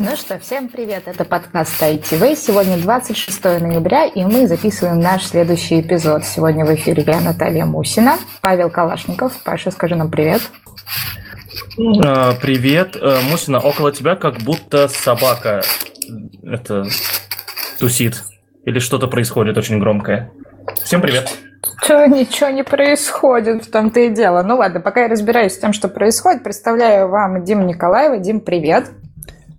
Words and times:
Ну 0.00 0.16
что, 0.16 0.40
всем 0.40 0.68
привет, 0.68 1.04
это 1.06 1.24
подкаст 1.24 1.80
ITV. 1.80 2.34
Сегодня 2.34 2.76
26 2.78 3.44
ноября, 3.44 4.06
и 4.06 4.24
мы 4.24 4.48
записываем 4.48 4.98
наш 4.98 5.24
следующий 5.24 5.80
эпизод. 5.80 6.24
Сегодня 6.24 6.64
в 6.64 6.74
эфире 6.74 7.04
я, 7.06 7.20
Наталья 7.20 7.64
Мусина, 7.64 8.16
Павел 8.40 8.70
Калашников. 8.70 9.40
Паша, 9.44 9.70
скажи 9.70 9.94
нам 9.94 10.10
привет. 10.10 10.42
А, 12.04 12.34
привет, 12.42 12.96
э, 12.96 13.20
Мусина, 13.30 13.60
около 13.60 13.92
тебя 13.92 14.16
как 14.16 14.38
будто 14.38 14.88
собака 14.88 15.62
это 16.42 16.86
тусит. 17.78 18.24
Или 18.64 18.80
что-то 18.80 19.06
происходит 19.06 19.56
очень 19.56 19.78
громкое. 19.78 20.32
Всем 20.82 21.02
привет. 21.02 21.32
Что, 21.84 22.04
ничего 22.06 22.50
не 22.50 22.64
происходит, 22.64 23.64
в 23.64 23.70
том-то 23.70 24.00
и 24.00 24.08
дело. 24.08 24.42
Ну 24.42 24.56
ладно, 24.56 24.80
пока 24.80 25.02
я 25.02 25.08
разбираюсь 25.08 25.52
с 25.52 25.58
тем, 25.58 25.72
что 25.72 25.88
происходит, 25.88 26.42
представляю 26.42 27.08
вам 27.08 27.44
Диму 27.44 27.64
Николаева. 27.64 28.18
Дим, 28.18 28.40
привет. 28.40 28.90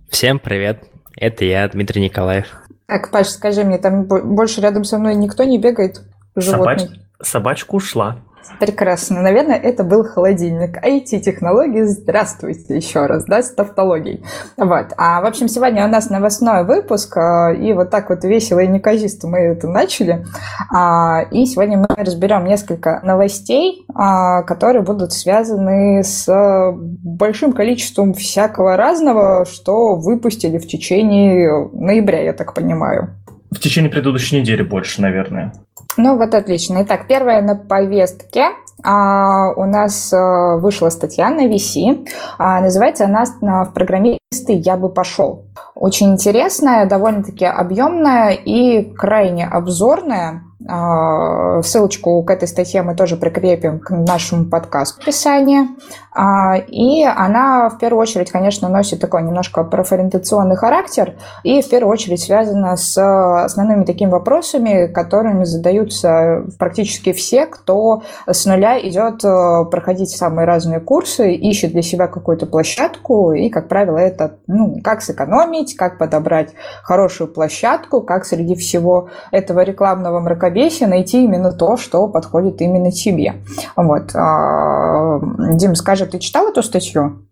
Всем 0.08 0.38
привет, 0.38 0.84
это 1.16 1.44
я, 1.44 1.68
Дмитрий 1.68 2.00
Николаев. 2.02 2.46
Так, 2.86 3.10
Паш, 3.10 3.28
скажи 3.28 3.64
мне, 3.64 3.78
там 3.78 4.04
больше 4.04 4.60
рядом 4.60 4.84
со 4.84 4.98
мной 4.98 5.14
никто 5.14 5.44
не 5.44 5.58
бегает? 5.58 6.00
Собач... 6.38 6.82
Собачка 7.20 7.74
ушла. 7.74 8.18
Прекрасно. 8.58 9.20
Наверное, 9.22 9.56
это 9.56 9.84
был 9.84 10.04
холодильник. 10.04 10.76
IT-технологии, 10.84 11.82
здравствуйте 11.82 12.76
еще 12.76 13.06
раз, 13.06 13.24
да, 13.24 13.42
с 13.42 13.50
тавтологией. 13.52 14.24
Вот. 14.56 14.92
А, 14.96 15.20
в 15.20 15.26
общем, 15.26 15.48
сегодня 15.48 15.84
у 15.84 15.88
нас 15.88 16.10
новостной 16.10 16.64
выпуск, 16.64 17.16
а, 17.16 17.52
и 17.52 17.72
вот 17.72 17.90
так 17.90 18.10
вот 18.10 18.24
весело 18.24 18.60
и 18.60 18.66
неказисто 18.66 19.28
мы 19.28 19.38
это 19.38 19.68
начали. 19.68 20.24
А, 20.72 21.22
и 21.30 21.46
сегодня 21.46 21.78
мы 21.78 21.86
разберем 21.96 22.44
несколько 22.44 23.00
новостей, 23.02 23.84
а, 23.94 24.42
которые 24.42 24.82
будут 24.82 25.12
связаны 25.12 26.02
с 26.02 26.26
большим 26.72 27.52
количеством 27.52 28.14
всякого 28.14 28.76
разного, 28.76 29.44
что 29.44 29.96
выпустили 29.96 30.58
в 30.58 30.66
течение 30.66 31.68
ноября, 31.72 32.22
я 32.22 32.32
так 32.32 32.54
понимаю. 32.54 33.14
В 33.50 33.58
течение 33.58 33.90
предыдущей 33.90 34.40
недели 34.40 34.62
больше, 34.62 35.00
наверное. 35.00 35.52
Ну 35.96 36.16
вот 36.18 36.34
отлично. 36.34 36.82
Итак, 36.82 37.06
первая 37.08 37.40
на 37.40 37.54
повестке 37.56 38.50
а, 38.82 39.52
у 39.56 39.64
нас 39.64 40.12
а, 40.12 40.56
вышла 40.56 40.90
статья 40.90 41.30
на 41.30 41.46
VC. 41.46 42.06
А, 42.38 42.60
называется 42.60 43.06
она 43.06 43.24
«В 43.64 43.72
программисты 43.72 44.52
я 44.52 44.76
бы 44.76 44.88
пошел». 44.88 45.44
Очень 45.74 46.12
интересная, 46.12 46.86
довольно-таки 46.86 47.44
объемная 47.46 48.32
и 48.32 48.82
крайне 48.94 49.46
обзорная. 49.46 50.42
А, 50.66 51.60
ссылочку 51.62 52.22
к 52.22 52.30
этой 52.30 52.48
статье 52.48 52.80
мы 52.80 52.94
тоже 52.94 53.16
прикрепим 53.16 53.78
к 53.78 53.90
нашему 53.90 54.46
подкасту 54.46 54.98
в 54.98 55.02
описании. 55.02 55.68
А, 56.14 56.56
и 56.56 57.04
она 57.04 57.68
в 57.68 57.78
первую 57.78 58.00
очередь, 58.00 58.30
конечно, 58.30 58.70
носит 58.70 59.00
такой 59.00 59.22
немножко 59.22 59.64
профориентационный 59.64 60.56
характер 60.56 61.14
и 61.42 61.60
в 61.60 61.68
первую 61.68 61.92
очередь 61.92 62.22
связана 62.22 62.74
с 62.76 62.96
основными 63.44 63.84
такими 63.84 64.08
вопросами, 64.08 64.86
которыми 64.86 65.44
задаются 65.44 66.44
практически 66.58 67.12
все, 67.12 67.44
кто 67.44 68.02
с 68.26 68.46
нуля 68.46 68.80
идет 68.80 69.22
э, 69.24 69.64
проходить 69.70 70.10
самые 70.10 70.46
разные 70.46 70.80
курсы, 70.80 71.34
ищет 71.34 71.72
для 71.72 71.82
себя 71.82 72.06
какую-то 72.06 72.46
площадку 72.46 73.32
и, 73.32 73.50
как 73.50 73.68
правило, 73.68 73.98
это 73.98 74.38
ну, 74.46 74.80
как 74.82 75.02
сэкономить, 75.02 75.76
как 75.76 75.98
подобрать 75.98 76.54
хорошую 76.82 77.28
площадку, 77.28 78.00
как 78.00 78.24
среди 78.24 78.54
всего 78.54 79.10
этого 79.32 79.60
рекламного 79.60 80.18
мракобесия 80.20 80.45
равновесие 80.46 80.88
найти 80.88 81.24
именно 81.24 81.52
то, 81.52 81.76
что 81.76 82.08
подходит 82.08 82.60
именно 82.60 82.90
тебе. 82.90 83.34
Вот. 83.76 84.14
А, 84.14 85.20
Дим, 85.54 85.74
скажи, 85.74 86.06
ты 86.06 86.18
читал 86.18 86.48
эту 86.48 86.62
статью? 86.62 87.26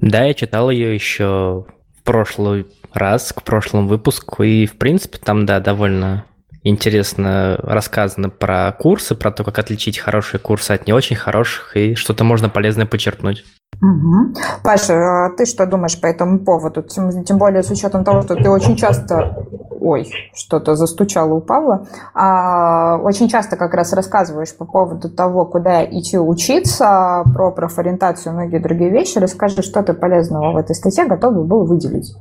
Да, 0.00 0.24
я 0.24 0.34
читал 0.34 0.70
ее 0.70 0.94
еще 0.94 1.64
в 1.98 2.02
прошлый 2.04 2.66
раз, 2.92 3.32
к 3.32 3.42
прошлому 3.42 3.88
выпуску, 3.88 4.42
и, 4.42 4.66
в 4.66 4.78
принципе, 4.78 5.18
там, 5.18 5.44
да, 5.46 5.60
довольно 5.60 6.24
интересно 6.62 7.56
рассказано 7.62 8.30
про 8.30 8.72
курсы, 8.72 9.14
про 9.14 9.30
то, 9.30 9.44
как 9.44 9.58
отличить 9.58 9.98
хорошие 9.98 10.40
курсы 10.40 10.72
от 10.72 10.86
не 10.86 10.92
очень 10.92 11.16
хороших, 11.16 11.76
и 11.76 11.94
что-то 11.94 12.24
можно 12.24 12.48
полезное 12.48 12.86
почерпнуть. 12.86 13.44
Угу. 13.80 14.34
Паша, 14.64 15.26
а 15.26 15.30
ты 15.36 15.46
что 15.46 15.64
думаешь 15.66 16.00
по 16.00 16.06
этому 16.06 16.40
поводу? 16.40 16.82
Тем, 16.82 17.24
тем 17.24 17.38
более 17.38 17.62
с 17.62 17.70
учетом 17.70 18.04
того, 18.04 18.22
что 18.22 18.34
ты 18.34 18.50
очень 18.50 18.76
часто 18.76 19.46
ой, 19.80 20.06
что-то 20.34 20.74
застучало 20.74 21.34
у 21.34 21.40
Павла, 21.40 21.86
а, 22.14 22.98
очень 22.98 23.28
часто 23.28 23.56
как 23.56 23.74
раз 23.74 23.92
рассказываешь 23.92 24.54
по 24.56 24.64
поводу 24.64 25.08
того, 25.08 25.44
куда 25.46 25.84
идти 25.84 26.18
учиться, 26.18 27.22
про 27.34 27.50
профориентацию 27.52 28.34
многие 28.34 28.58
другие 28.58 28.90
вещи. 28.90 29.18
Расскажи, 29.18 29.62
что 29.62 29.82
ты 29.82 29.94
полезного 29.94 30.52
в 30.52 30.56
этой 30.56 30.74
статье 30.74 31.06
готов 31.06 31.46
был 31.46 31.64
выделить. 31.64 32.14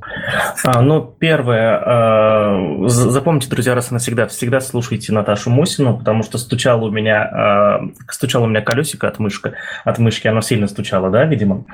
А, 0.63 0.81
ну, 0.81 1.02
первое, 1.02 1.81
а, 1.84 2.88
запомните, 2.88 3.50
друзья, 3.50 3.75
раз 3.75 3.91
и 3.91 3.94
навсегда, 3.94 4.28
всегда 4.28 4.59
слушайте 4.59 5.12
Наташу 5.12 5.50
Мусину, 5.50 5.97
потому 5.97 6.24
что 6.24 6.38
стучало 6.38 6.86
у 6.86 6.91
меня, 6.91 7.24
а, 7.24 7.80
стучало 8.09 8.46
у 8.46 8.47
меня 8.47 8.62
колесико 8.62 9.07
от, 9.07 9.19
мышки, 9.19 9.53
от 9.84 10.00
мышки, 10.00 10.28
оно 10.28 10.41
сильно 10.41 10.68
стучало, 10.68 11.09
да, 11.09 11.25
видимо? 11.38 11.66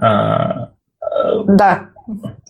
А, 0.00 0.70
да. 1.46 1.88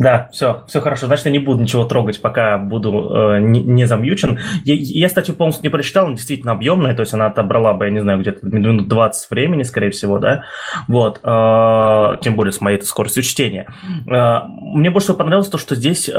Да, 0.01 0.29
все, 0.33 0.65
все 0.67 0.81
хорошо. 0.81 1.07
Значит, 1.07 1.27
я 1.27 1.33
не 1.33 1.39
буду 1.39 1.63
ничего 1.63 1.85
трогать, 1.85 2.21
пока 2.21 2.59
буду 2.59 3.09
э, 3.15 3.39
не, 3.39 3.63
не 3.63 3.85
замьючен. 3.85 4.41
Я, 4.65 4.75
я 4.75 5.09
статью 5.09 5.37
полностью 5.37 5.63
не 5.63 5.69
прочитал, 5.69 6.07
она 6.07 6.17
действительно 6.17 6.53
объемная, 6.53 6.97
то 6.97 7.01
есть 7.01 7.15
она 7.15 7.27
отобрала 7.27 7.73
бы, 7.73 7.85
я 7.85 7.93
не 7.93 8.01
знаю, 8.01 8.19
где-то 8.19 8.45
минут 8.45 8.89
20 8.89 9.31
времени, 9.31 9.63
скорее 9.63 9.91
всего, 9.91 10.19
да. 10.19 10.43
Вот, 10.89 11.21
э, 11.23 12.17
тем 12.23 12.35
более 12.35 12.51
с 12.51 12.61
моей 12.61 12.83
скоростью 12.83 13.23
чтения. 13.23 13.69
Э, 14.11 14.41
мне 14.49 14.91
больше 14.91 15.07
всего 15.07 15.19
понравилось 15.19 15.49
то, 15.49 15.59
что 15.59 15.77
здесь 15.77 16.09
э, 16.09 16.13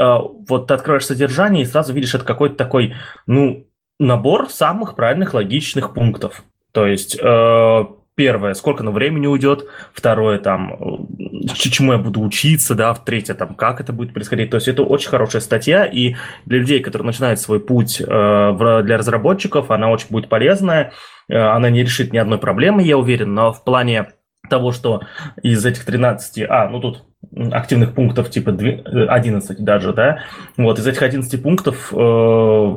вот 0.48 0.68
ты 0.68 0.74
открываешь 0.74 1.04
содержание 1.04 1.64
и 1.64 1.66
сразу 1.66 1.92
видишь 1.92 2.14
это 2.14 2.24
какой-то 2.24 2.56
такой, 2.56 2.94
ну, 3.26 3.66
набор 3.98 4.48
самых 4.48 4.96
правильных 4.96 5.34
логичных 5.34 5.92
пунктов. 5.92 6.42
То 6.72 6.86
есть 6.86 7.18
э, 7.20 7.84
первое, 8.16 8.54
сколько 8.54 8.82
на 8.82 8.90
времени 8.90 9.26
уйдет, 9.26 9.66
второе, 9.92 10.38
там, 10.38 11.06
чему 11.54 11.92
я 11.92 11.98
буду 11.98 12.22
учиться, 12.22 12.74
да, 12.74 12.94
третье, 12.94 13.34
там, 13.34 13.54
как 13.54 13.80
это 13.80 13.92
будет 13.92 14.12
происходить. 14.12 14.50
То 14.50 14.56
есть 14.56 14.68
это 14.68 14.82
очень 14.82 15.10
хорошая 15.10 15.42
статья, 15.42 15.84
и 15.84 16.16
для 16.46 16.58
людей, 16.58 16.80
которые 16.80 17.06
начинают 17.06 17.38
свой 17.38 17.60
путь 17.60 18.00
э, 18.00 18.04
для 18.04 18.96
разработчиков, 18.96 19.70
она 19.70 19.90
очень 19.90 20.08
будет 20.10 20.28
полезная, 20.28 20.92
э, 21.28 21.36
она 21.36 21.70
не 21.70 21.82
решит 21.82 22.12
ни 22.12 22.18
одной 22.18 22.38
проблемы, 22.38 22.82
я 22.82 22.96
уверен, 22.96 23.34
но 23.34 23.52
в 23.52 23.62
плане 23.62 24.08
того, 24.48 24.72
что 24.72 25.02
из 25.42 25.64
этих 25.66 25.84
13, 25.84 26.46
а, 26.48 26.68
ну 26.68 26.80
тут 26.80 27.04
активных 27.52 27.94
пунктов 27.94 28.30
типа 28.30 28.52
11 28.52 29.64
даже, 29.64 29.92
да, 29.92 30.20
вот 30.56 30.78
из 30.78 30.86
этих 30.86 31.02
11 31.02 31.42
пунктов 31.42 31.92
э, 31.92 32.76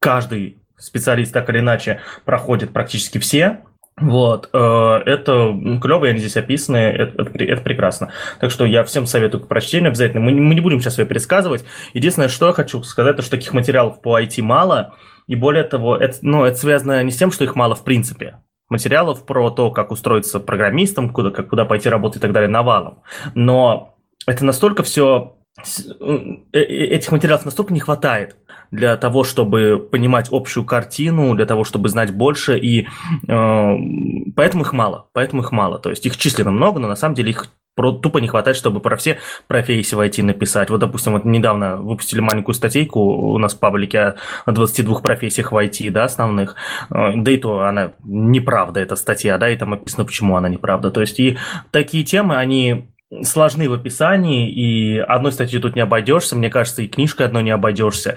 каждый 0.00 0.58
специалист 0.76 1.32
так 1.32 1.48
или 1.48 1.60
иначе 1.60 2.00
проходит 2.24 2.72
практически 2.72 3.18
все, 3.18 3.60
вот, 3.98 4.50
э, 4.52 5.02
это 5.06 5.58
клево, 5.80 6.06
они 6.06 6.18
здесь 6.18 6.36
описаны, 6.36 6.76
это, 6.76 7.22
это, 7.22 7.62
прекрасно. 7.62 8.12
Так 8.40 8.50
что 8.50 8.66
я 8.66 8.84
всем 8.84 9.06
советую 9.06 9.42
к 9.42 9.48
прочтению 9.48 9.88
обязательно. 9.88 10.20
Мы, 10.20 10.32
мы 10.32 10.54
не 10.54 10.60
будем 10.60 10.80
сейчас 10.80 10.98
ее 10.98 11.06
пересказывать. 11.06 11.64
Единственное, 11.94 12.28
что 12.28 12.48
я 12.48 12.52
хочу 12.52 12.82
сказать, 12.82 13.16
то 13.16 13.22
что 13.22 13.30
таких 13.30 13.54
материалов 13.54 14.02
по 14.02 14.20
IT 14.20 14.42
мало, 14.42 14.94
и 15.26 15.34
более 15.34 15.64
того, 15.64 15.96
это, 15.96 16.18
ну, 16.20 16.44
это 16.44 16.58
связано 16.58 17.02
не 17.02 17.10
с 17.10 17.16
тем, 17.16 17.32
что 17.32 17.44
их 17.44 17.56
мало 17.56 17.74
в 17.74 17.84
принципе. 17.84 18.38
Материалов 18.68 19.24
про 19.24 19.50
то, 19.50 19.70
как 19.70 19.90
устроиться 19.90 20.40
программистом, 20.40 21.10
куда, 21.10 21.30
как, 21.30 21.48
куда 21.48 21.64
пойти 21.64 21.88
работать 21.88 22.18
и 22.18 22.20
так 22.20 22.32
далее, 22.32 22.50
навалом. 22.50 23.02
Но 23.34 23.96
это 24.26 24.44
настолько 24.44 24.82
все... 24.82 25.35
Э, 25.58 26.18
э, 26.52 26.60
этих 26.60 27.12
материалов 27.12 27.44
настолько 27.44 27.72
не 27.72 27.80
хватает, 27.80 28.36
для 28.70 28.96
того, 28.96 29.24
чтобы 29.24 29.78
понимать 29.78 30.28
общую 30.30 30.64
картину, 30.64 31.34
для 31.34 31.46
того, 31.46 31.64
чтобы 31.64 31.88
знать 31.88 32.12
больше, 32.12 32.58
и 32.58 32.86
э, 33.28 33.76
поэтому 34.34 34.64
их 34.64 34.72
мало, 34.72 35.08
поэтому 35.12 35.42
их 35.42 35.52
мало. 35.52 35.78
То 35.78 35.90
есть 35.90 36.04
их 36.04 36.16
численно 36.16 36.50
много, 36.50 36.78
но 36.78 36.88
на 36.88 36.96
самом 36.96 37.14
деле 37.14 37.30
их 37.30 37.46
тупо 37.76 38.18
не 38.18 38.28
хватает, 38.28 38.56
чтобы 38.56 38.80
про 38.80 38.96
все 38.96 39.18
профессии 39.48 39.94
в 39.94 40.00
IT 40.00 40.22
написать. 40.22 40.70
Вот, 40.70 40.80
допустим, 40.80 41.12
вот 41.12 41.24
недавно 41.24 41.76
выпустили 41.76 42.20
маленькую 42.20 42.54
статейку 42.54 43.00
у 43.00 43.38
нас 43.38 43.54
в 43.54 43.58
паблике 43.58 44.14
о 44.46 44.52
22 44.52 45.00
профессиях 45.00 45.52
в 45.52 45.56
IT, 45.56 45.90
да, 45.90 46.04
основных. 46.04 46.56
Э, 46.90 47.12
да 47.14 47.30
и 47.30 47.36
то 47.36 47.60
она 47.62 47.92
неправда, 48.04 48.80
эта 48.80 48.96
статья, 48.96 49.38
да, 49.38 49.48
и 49.48 49.56
там 49.56 49.74
описано, 49.74 50.04
почему 50.04 50.36
она 50.36 50.48
неправда. 50.48 50.90
То 50.90 51.00
есть 51.00 51.18
и 51.20 51.38
такие 51.70 52.04
темы, 52.04 52.36
они 52.36 52.88
сложны 53.22 53.68
в 53.68 53.72
описании, 53.72 54.50
и 54.50 54.98
одной 54.98 55.32
статьей 55.32 55.60
тут 55.60 55.76
не 55.76 55.82
обойдешься, 55.82 56.34
мне 56.34 56.50
кажется, 56.50 56.82
и 56.82 56.88
книжкой 56.88 57.26
одной 57.26 57.44
не 57.44 57.50
обойдешься. 57.50 58.16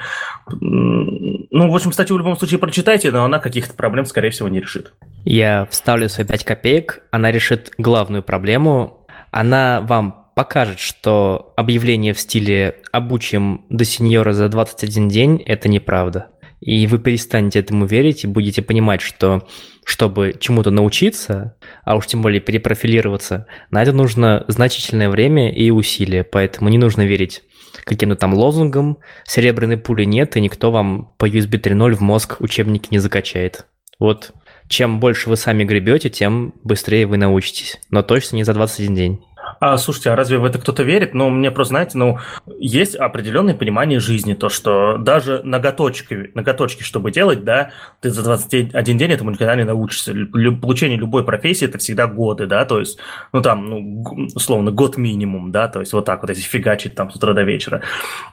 Ну, 0.50 1.47
в 1.71 1.75
общем, 1.75 1.91
статью 1.91 2.15
в 2.15 2.19
любом 2.19 2.38
случае 2.38 2.59
прочитайте, 2.59 3.12
но 3.12 3.24
она 3.24 3.39
каких-то 3.39 3.74
проблем, 3.75 4.06
скорее 4.06 4.31
всего, 4.31 4.50
не 4.50 4.59
решит. 4.59 4.94
Я 5.25 5.68
вставлю 5.69 6.09
свои 6.09 6.25
5 6.25 6.44
копеек, 6.44 7.03
она 7.12 7.31
решит 7.31 7.71
главную 7.77 8.24
проблему. 8.24 9.06
Она 9.31 9.81
вам 9.81 10.25
покажет, 10.36 10.80
что 10.80 11.53
объявление 11.56 12.13
в 12.13 12.19
стиле 12.19 12.77
«обучим 12.91 13.65
до 13.69 13.86
сеньора 13.86 14.33
за 14.33 14.50
21 14.50 15.09
день»– 15.09 15.44
это 15.45 15.69
неправда. 15.69 16.30
и 16.59 16.88
вы 16.88 17.00
перестанете 17.00 17.59
этому 17.59 17.86
верить 17.86 18.24
и 18.24 18.27
будете 18.27 18.62
понимать, 18.62 19.01
что 19.01 19.47
чтобы 19.89 20.36
чему-то 20.39 20.69
научиться, 20.69 21.56
а 21.83 21.95
уж 21.95 22.06
тем 22.06 22.21
более 22.21 22.39
перепрофилироваться, 22.39 23.47
на 23.71 23.81
это 23.81 23.91
нужно 23.91 24.45
значительное 24.47 25.09
время 25.09 25.51
и 25.51 25.71
усилия, 25.71 26.24
поэтому 26.24 26.69
не 26.69 26.77
нужно 26.77 27.07
верить 27.07 27.41
каким-то 27.86 28.15
там 28.15 28.36
лозунгам, 28.36 29.00
серебряной 29.25 29.77
пули 29.77 30.03
нет, 30.03 30.38
и 30.38 30.41
никто 30.41 30.69
вам 30.69 31.12
по 31.18 31.27
USB 31.27 31.59
3.0 31.59 31.94
в 31.95 32.01
мозг 32.01 32.36
учебники 32.39 32.89
не 32.91 33.00
закачает. 33.00 33.65
Вот 33.97 34.31
чем 34.68 35.00
больше 35.00 35.27
вы 35.27 35.36
сами 35.36 35.63
гребете, 35.63 36.12
тем 36.12 36.53
быстрее 36.63 37.07
вы 37.07 37.18
научитесь, 37.18 37.81
но 37.89 38.03
точно 38.03 38.36
не 38.36 38.44
за 38.44 38.53
21 38.53 38.94
день. 38.94 39.25
А, 39.60 39.78
слушайте, 39.78 40.12
а 40.12 40.16
разве 40.16 40.38
в 40.38 40.46
это 40.46 40.60
кто-то 40.60 40.84
верит? 40.84 41.13
Ну, 41.13 41.30
мне 41.30 41.51
просто, 41.51 41.74
знаете, 41.74 41.98
ну, 41.98 42.19
есть 42.60 42.96
определенное 42.96 43.54
понимание 43.54 44.00
жизни, 44.00 44.34
то, 44.34 44.50
что 44.50 44.98
даже 44.98 45.42
ноготочки, 45.44 46.31
ноготочки, 46.34 46.84
чтобы 46.84 47.12
делать, 47.12 47.44
да, 47.44 47.72
ты 48.01 48.10
за 48.10 48.24
21 48.24 48.98
день 48.98 49.12
этому 49.12 49.31
никогда 49.31 49.56
не 49.56 49.63
научишься. 49.63 50.13
Лю- 50.13 50.57
получение 50.57 50.98
любой 50.98 51.24
профессии– 51.24 51.66
это 51.68 51.78
всегда 51.78 52.07
годы, 52.07 52.46
да, 52.46 52.66
то 52.66 52.80
есть, 52.80 53.00
ну, 53.34 53.42
там, 53.42 53.69
ну, 53.69 54.28
условно, 54.36 54.72
год 54.72 54.98
минимум, 54.98 55.51
да, 55.51 55.68
то 55.68 55.80
есть 55.80 55.94
вот 55.94 56.06
так 56.06 56.22
вот, 56.22 56.30
если 56.30 56.44
фигачить 56.44 56.96
там 56.96 57.12
с 57.12 57.16
утра 57.16 57.34
до 57.34 57.44
вечера 57.44 57.81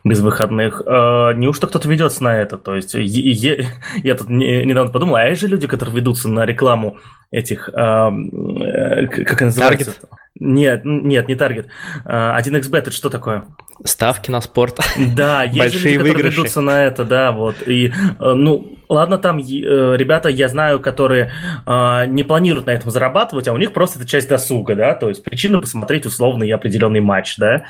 без 0.04 0.20
выходных. 0.20 0.82
А, 0.86 1.32
неужто 1.32 1.66
кто-то 1.66 1.88
ведется 1.88 2.22
на 2.22 2.36
это? 2.36 2.58
То 2.58 2.74
есть, 2.74 2.94
е- 2.94 3.66
я 4.02 4.14
тут 4.14 4.28
не, 4.28 4.64
недавно 4.64 4.92
подумал, 4.92 5.16
а 5.16 5.24
есть 5.24 5.40
же 5.40 5.48
люди, 5.48 5.66
которые 5.66 5.96
ведутся 5.96 6.28
на 6.28 6.44
рекламу 6.46 6.98
этих, 7.30 7.70
а, 7.74 8.10
как 8.10 9.32
это 9.32 9.44
называется? 9.46 9.90
Target. 9.90 10.08
Нет, 10.38 10.82
нет, 10.84 11.28
не 11.28 11.34
таргет. 11.34 11.68
1xbet 12.04 12.78
это 12.78 12.90
что 12.90 13.10
такое? 13.10 13.44
Ставки 13.84 14.30
на 14.30 14.40
спорт. 14.40 14.80
Да, 15.14 15.42
есть 15.44 15.58
Большие 15.58 15.98
люди, 15.98 16.08
которые 16.08 16.30
ведутся 16.30 16.60
на 16.60 16.84
это, 16.84 17.04
да, 17.04 17.32
вот. 17.32 17.56
И, 17.66 17.88
э, 17.88 18.32
ну, 18.32 18.78
ладно, 18.88 19.18
там 19.18 19.38
э, 19.38 19.42
ребята, 19.42 20.30
я 20.30 20.48
знаю, 20.48 20.80
которые 20.80 21.30
э, 21.66 22.06
не 22.06 22.22
планируют 22.22 22.66
на 22.66 22.70
этом 22.70 22.90
зарабатывать, 22.90 23.48
а 23.48 23.52
у 23.52 23.58
них 23.58 23.74
просто 23.74 23.98
это 23.98 24.08
часть 24.08 24.30
досуга, 24.30 24.74
да, 24.74 24.94
то 24.94 25.10
есть 25.10 25.22
причина 25.22 25.60
посмотреть 25.60 26.06
условный 26.06 26.50
определенный 26.50 27.00
матч, 27.00 27.36
да, 27.36 27.64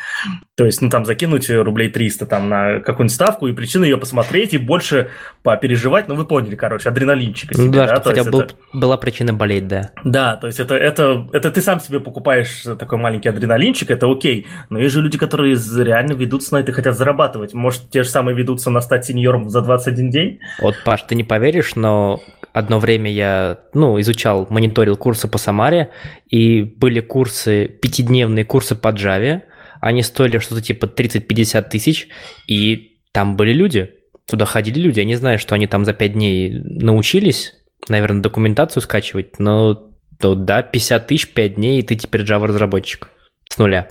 то 0.55 0.65
есть, 0.65 0.81
ну, 0.81 0.91
там 0.91 1.05
закинуть 1.05 1.51
рублей 1.51 1.91
300 1.91 2.27
там 2.27 2.49
на 2.49 2.81
какую-нибудь 2.81 3.15
ставку 3.15 3.49
и 3.49 3.53
причина 3.53 3.85
ее 3.85 3.97
посмотреть 3.97 4.55
и 4.55 4.59
больше 4.59 5.11
попереживать, 5.43 6.07
ну, 6.07 6.15
вы 6.15 6.25
поняли, 6.25 6.55
короче, 6.55 6.89
адреналинчика 6.89 7.55
себе, 7.55 7.69
да, 7.71 7.87
да? 7.87 8.01
хотя 8.01 8.23
был, 8.23 8.43
это... 8.43 8.55
была 8.73 8.97
причина 8.97 9.33
болеть, 9.33 9.67
да. 9.67 9.91
Да, 10.05 10.37
то 10.37 10.47
есть 10.47 10.61
это, 10.61 10.77
это, 10.77 11.29
это 11.33 11.51
ты 11.51 11.61
сам 11.61 11.81
себе 11.81 11.99
покупаешь 11.99 12.56
такой 12.62 12.99
маленький 12.99 13.29
адреналинчик, 13.29 13.91
это 13.91 14.11
окей, 14.11 14.47
но 14.70 14.79
есть 14.79 14.94
же 14.94 15.03
люди, 15.03 15.19
которые 15.19 15.56
реально 15.79 16.12
ведутся 16.12 16.55
на 16.55 16.58
это 16.58 16.73
и 16.73 16.75
хотят 16.75 16.97
зарабатывать, 16.97 17.55
может, 17.55 17.91
те 17.91 18.03
же 18.03 18.08
самые 18.08 18.37
ведутся 18.37 18.70
на 18.70 18.81
стать 18.81 19.06
сеньором 19.06 19.50
за 19.50 19.62
21 19.62 20.11
день? 20.11 20.41
Вот, 20.61 20.75
Паш, 20.85 21.03
ты 21.03 21.14
не 21.14 21.25
поверишь, 21.25 21.76
но 21.76 22.20
одно 22.53 22.79
время 22.79 23.11
я, 23.11 23.58
ну, 23.75 24.00
изучал, 24.00 24.47
мониторил 24.50 24.97
курсы 24.97 25.29
по 25.29 25.38
Самаре, 25.38 25.91
и 26.29 26.62
были 26.62 27.00
курсы, 27.00 27.69
пятидневные 27.69 28.44
курсы 28.44 28.75
по 28.75 28.88
Java, 28.88 29.43
они 29.81 30.02
стоили 30.02 30.38
что-то 30.38 30.62
типа 30.62 30.87
30-50 30.87 31.69
тысяч, 31.69 32.09
и 32.47 32.99
там 33.12 33.37
были 33.37 33.52
люди, 33.52 33.91
туда 34.26 34.44
ходили 34.44 34.81
люди, 34.81 35.00
я 35.00 35.05
не 35.05 35.17
знаю, 35.17 35.38
что 35.38 35.55
они 35.55 35.67
там 35.67 35.85
за 35.85 35.93
5 35.93 36.12
дней 36.12 36.50
научились, 36.64 37.55
наверное, 37.88 38.23
документацию 38.23 38.82
скачивать, 38.82 39.38
но 39.38 39.91
то 40.19 40.35
да, 40.35 40.63
50 40.63 41.07
тысяч, 41.07 41.33
5 41.33 41.55
дней, 41.55 41.81
и 41.81 41.83
ты 41.83 41.95
теперь 41.97 42.23
Java-разработчик 42.23 43.09
с 43.51 43.59
нуля. 43.59 43.89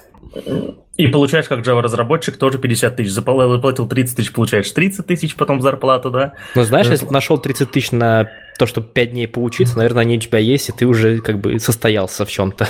И 0.98 1.08
получаешь 1.08 1.48
как 1.48 1.60
Java-разработчик 1.60 2.38
тоже 2.38 2.58
50 2.58 2.96
тысяч. 2.96 3.12
Заплатил 3.12 3.88
30 3.88 4.16
тысяч, 4.16 4.32
получаешь 4.32 4.72
30 4.72 5.06
тысяч 5.06 5.36
потом 5.36 5.62
зарплату, 5.62 6.10
да? 6.10 6.34
Ну, 6.56 6.64
знаешь, 6.64 6.88
если 6.88 7.06
нашел 7.08 7.38
30 7.38 7.70
тысяч 7.70 7.92
на 7.92 8.30
то, 8.58 8.66
чтобы 8.66 8.88
5 8.88 9.12
дней 9.12 9.28
поучиться, 9.28 9.78
наверное, 9.78 10.02
они 10.04 10.18
у 10.18 10.20
тебя 10.20 10.40
есть, 10.40 10.70
и 10.70 10.72
ты 10.72 10.86
уже 10.86 11.20
как 11.20 11.40
бы 11.40 11.60
состоялся 11.60 12.26
в 12.26 12.30
чем-то. 12.30 12.68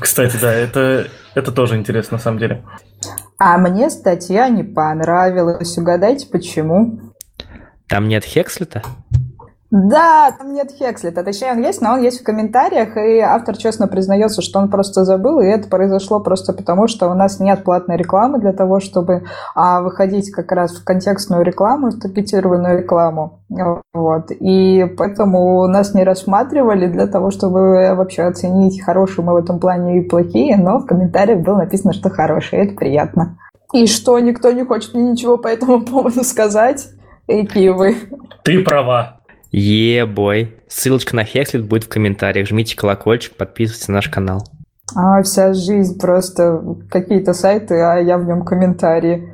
Кстати, 0.00 0.36
да, 0.40 0.52
это, 0.52 1.08
это 1.34 1.52
тоже 1.52 1.76
интересно 1.76 2.16
на 2.16 2.22
самом 2.22 2.38
деле. 2.38 2.64
А 3.38 3.56
мне 3.56 3.88
статья 3.88 4.48
не 4.48 4.64
понравилась. 4.64 5.76
Угадайте, 5.78 6.26
почему? 6.26 7.14
Там 7.88 8.08
нет 8.08 8.24
Хекслета? 8.24 8.82
Да, 9.70 10.32
там 10.36 10.52
нет 10.52 10.72
Хекслета. 10.72 11.22
Точнее, 11.22 11.52
он 11.52 11.62
есть, 11.62 11.80
но 11.80 11.92
он 11.92 12.02
есть 12.02 12.20
в 12.20 12.24
комментариях, 12.24 12.96
и 12.96 13.20
автор 13.20 13.56
честно 13.56 13.86
признается, 13.86 14.42
что 14.42 14.58
он 14.58 14.68
просто 14.68 15.04
забыл, 15.04 15.38
и 15.38 15.46
это 15.46 15.68
произошло 15.68 16.18
просто 16.18 16.52
потому, 16.52 16.88
что 16.88 17.08
у 17.08 17.14
нас 17.14 17.38
нет 17.38 17.62
платной 17.62 17.96
рекламы 17.96 18.40
для 18.40 18.52
того, 18.52 18.80
чтобы 18.80 19.22
а, 19.54 19.80
выходить 19.80 20.32
как 20.32 20.50
раз 20.50 20.72
в 20.74 20.84
контекстную 20.84 21.44
рекламу, 21.44 21.90
в 21.90 22.00
таргетированную 22.00 22.78
рекламу. 22.78 23.44
Вот. 23.92 24.32
И 24.32 24.92
поэтому 24.98 25.64
нас 25.68 25.94
не 25.94 26.02
рассматривали 26.02 26.88
для 26.88 27.06
того, 27.06 27.30
чтобы 27.30 27.94
вообще 27.94 28.22
оценить, 28.22 28.82
хорошие 28.82 29.24
мы 29.24 29.34
в 29.34 29.36
этом 29.36 29.60
плане 29.60 30.00
и 30.00 30.08
плохие, 30.08 30.56
но 30.56 30.80
в 30.80 30.86
комментариях 30.86 31.40
было 31.40 31.58
написано, 31.58 31.92
что 31.92 32.10
хорошие, 32.10 32.64
это 32.64 32.74
приятно. 32.74 33.38
И 33.72 33.86
что, 33.86 34.18
никто 34.18 34.50
не 34.50 34.64
хочет 34.64 34.94
мне 34.94 35.12
ничего 35.12 35.38
по 35.38 35.46
этому 35.46 35.84
поводу 35.84 36.24
сказать? 36.24 36.88
Какие 37.28 37.68
вы? 37.68 37.94
Ты 38.42 38.64
права. 38.64 39.19
Е-бой. 39.52 40.56
Ссылочка 40.68 41.16
на 41.16 41.24
Хекслит 41.24 41.66
будет 41.66 41.84
в 41.84 41.88
комментариях. 41.88 42.46
Жмите 42.46 42.76
колокольчик, 42.76 43.36
подписывайтесь 43.36 43.88
на 43.88 43.94
наш 43.94 44.08
канал. 44.08 44.44
А 44.94 45.22
вся 45.22 45.52
жизнь 45.52 45.98
просто 46.00 46.62
какие-то 46.90 47.32
сайты, 47.32 47.74
а 47.80 47.96
я 47.98 48.18
в 48.18 48.24
нем 48.24 48.44
комментарии. 48.44 49.28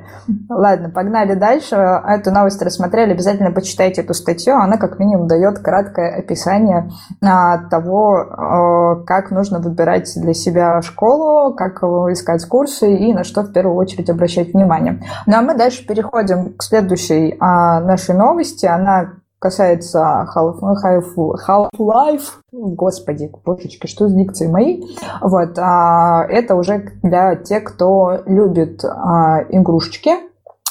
Ладно, 0.49 0.89
погнали 0.89 1.35
дальше. 1.35 1.75
Эту 1.75 2.31
новость 2.31 2.61
рассмотрели. 2.61 3.13
Обязательно 3.13 3.51
почитайте 3.51 4.01
эту 4.01 4.13
статью. 4.13 4.55
Она 4.55 4.77
как 4.77 4.99
минимум 4.99 5.27
дает 5.27 5.59
краткое 5.59 6.17
описание 6.17 6.91
а, 7.23 7.59
того, 7.69 8.17
а, 8.17 8.95
как 9.05 9.31
нужно 9.31 9.59
выбирать 9.59 10.11
для 10.15 10.33
себя 10.33 10.81
школу, 10.81 11.55
как 11.55 11.81
искать 11.81 12.45
курсы 12.45 12.93
и 12.93 13.13
на 13.13 13.23
что 13.23 13.41
в 13.41 13.53
первую 13.53 13.77
очередь 13.77 14.09
обращать 14.09 14.53
внимание. 14.53 15.01
Ну 15.25 15.37
а 15.37 15.41
мы 15.41 15.55
дальше 15.55 15.87
переходим 15.87 16.53
к 16.55 16.63
следующей 16.63 17.37
а, 17.39 17.79
нашей 17.79 18.13
новости. 18.13 18.65
Она 18.65 19.13
касается 19.39 20.27
Half-Life, 20.35 22.23
господи, 22.51 23.31
божечки, 23.45 23.87
что 23.87 24.07
с 24.07 24.13
дикцией 24.13 24.51
моей, 24.51 24.97
вот, 25.21 25.57
а, 25.57 26.25
это 26.27 26.55
уже 26.55 26.91
для 27.03 27.35
тех, 27.35 27.63
кто 27.63 28.19
любит 28.25 28.83
а, 28.83 29.43
игрушечки, 29.49 30.11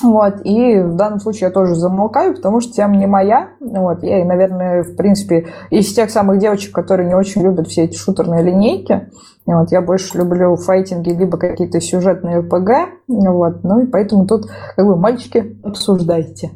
вот, 0.02 0.44
и 0.44 0.80
в 0.80 0.94
данном 0.94 1.20
случае 1.20 1.48
я 1.48 1.50
тоже 1.50 1.74
замолкаю, 1.74 2.34
потому 2.34 2.60
что 2.60 2.72
тема 2.72 2.96
не 2.96 3.06
моя. 3.06 3.48
Вот, 3.60 4.02
я, 4.02 4.24
наверное, 4.24 4.82
в 4.82 4.94
принципе, 4.94 5.46
из 5.70 5.92
тех 5.94 6.10
самых 6.10 6.38
девочек, 6.38 6.74
которые 6.74 7.08
не 7.08 7.14
очень 7.14 7.42
любят 7.42 7.68
все 7.68 7.84
эти 7.84 7.96
шутерные 7.96 8.42
линейки. 8.42 9.08
Вот, 9.46 9.72
я 9.72 9.80
больше 9.80 10.18
люблю 10.18 10.56
файтинги, 10.56 11.10
либо 11.10 11.38
какие-то 11.38 11.80
сюжетные 11.80 12.40
РПГ. 12.40 12.70
Вот, 13.08 13.64
ну 13.64 13.80
и 13.80 13.86
поэтому 13.86 14.26
тут, 14.26 14.50
как 14.76 14.86
бы, 14.86 14.96
мальчики, 14.96 15.58
обсуждайте. 15.64 16.50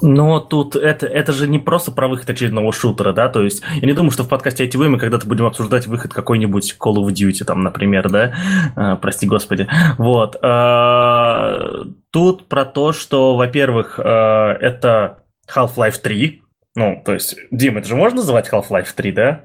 Но 0.00 0.40
тут 0.40 0.76
это, 0.76 1.06
это 1.06 1.32
же 1.32 1.46
не 1.48 1.58
просто 1.58 1.92
про 1.92 2.08
выход 2.08 2.28
очередного 2.30 2.72
шутера, 2.72 3.12
да, 3.12 3.28
то 3.28 3.42
есть 3.42 3.62
я 3.74 3.86
не 3.86 3.92
думаю, 3.92 4.10
что 4.10 4.24
в 4.24 4.28
подкасте 4.28 4.66
ITV 4.66 4.88
мы 4.88 4.98
когда-то 4.98 5.26
будем 5.26 5.46
обсуждать 5.46 5.86
выход 5.86 6.12
какой-нибудь 6.12 6.76
Call 6.80 6.96
of 6.96 7.08
Duty, 7.08 7.44
там, 7.44 7.62
например, 7.62 8.10
да, 8.10 8.34
а, 8.74 8.96
прости 8.96 9.26
господи, 9.26 9.68
вот. 9.98 10.36
А, 10.42 11.84
тут 12.10 12.48
про 12.48 12.64
то, 12.64 12.92
что, 12.92 13.36
во-первых, 13.36 14.00
а, 14.02 14.54
это 14.54 15.18
Half-Life 15.54 16.00
3, 16.02 16.42
ну, 16.74 17.02
то 17.04 17.12
есть, 17.12 17.36
Дим, 17.50 17.78
это 17.78 17.88
же 17.88 17.96
можно 17.96 18.18
называть 18.18 18.50
Half-Life 18.50 18.88
3, 18.96 19.12
да? 19.12 19.40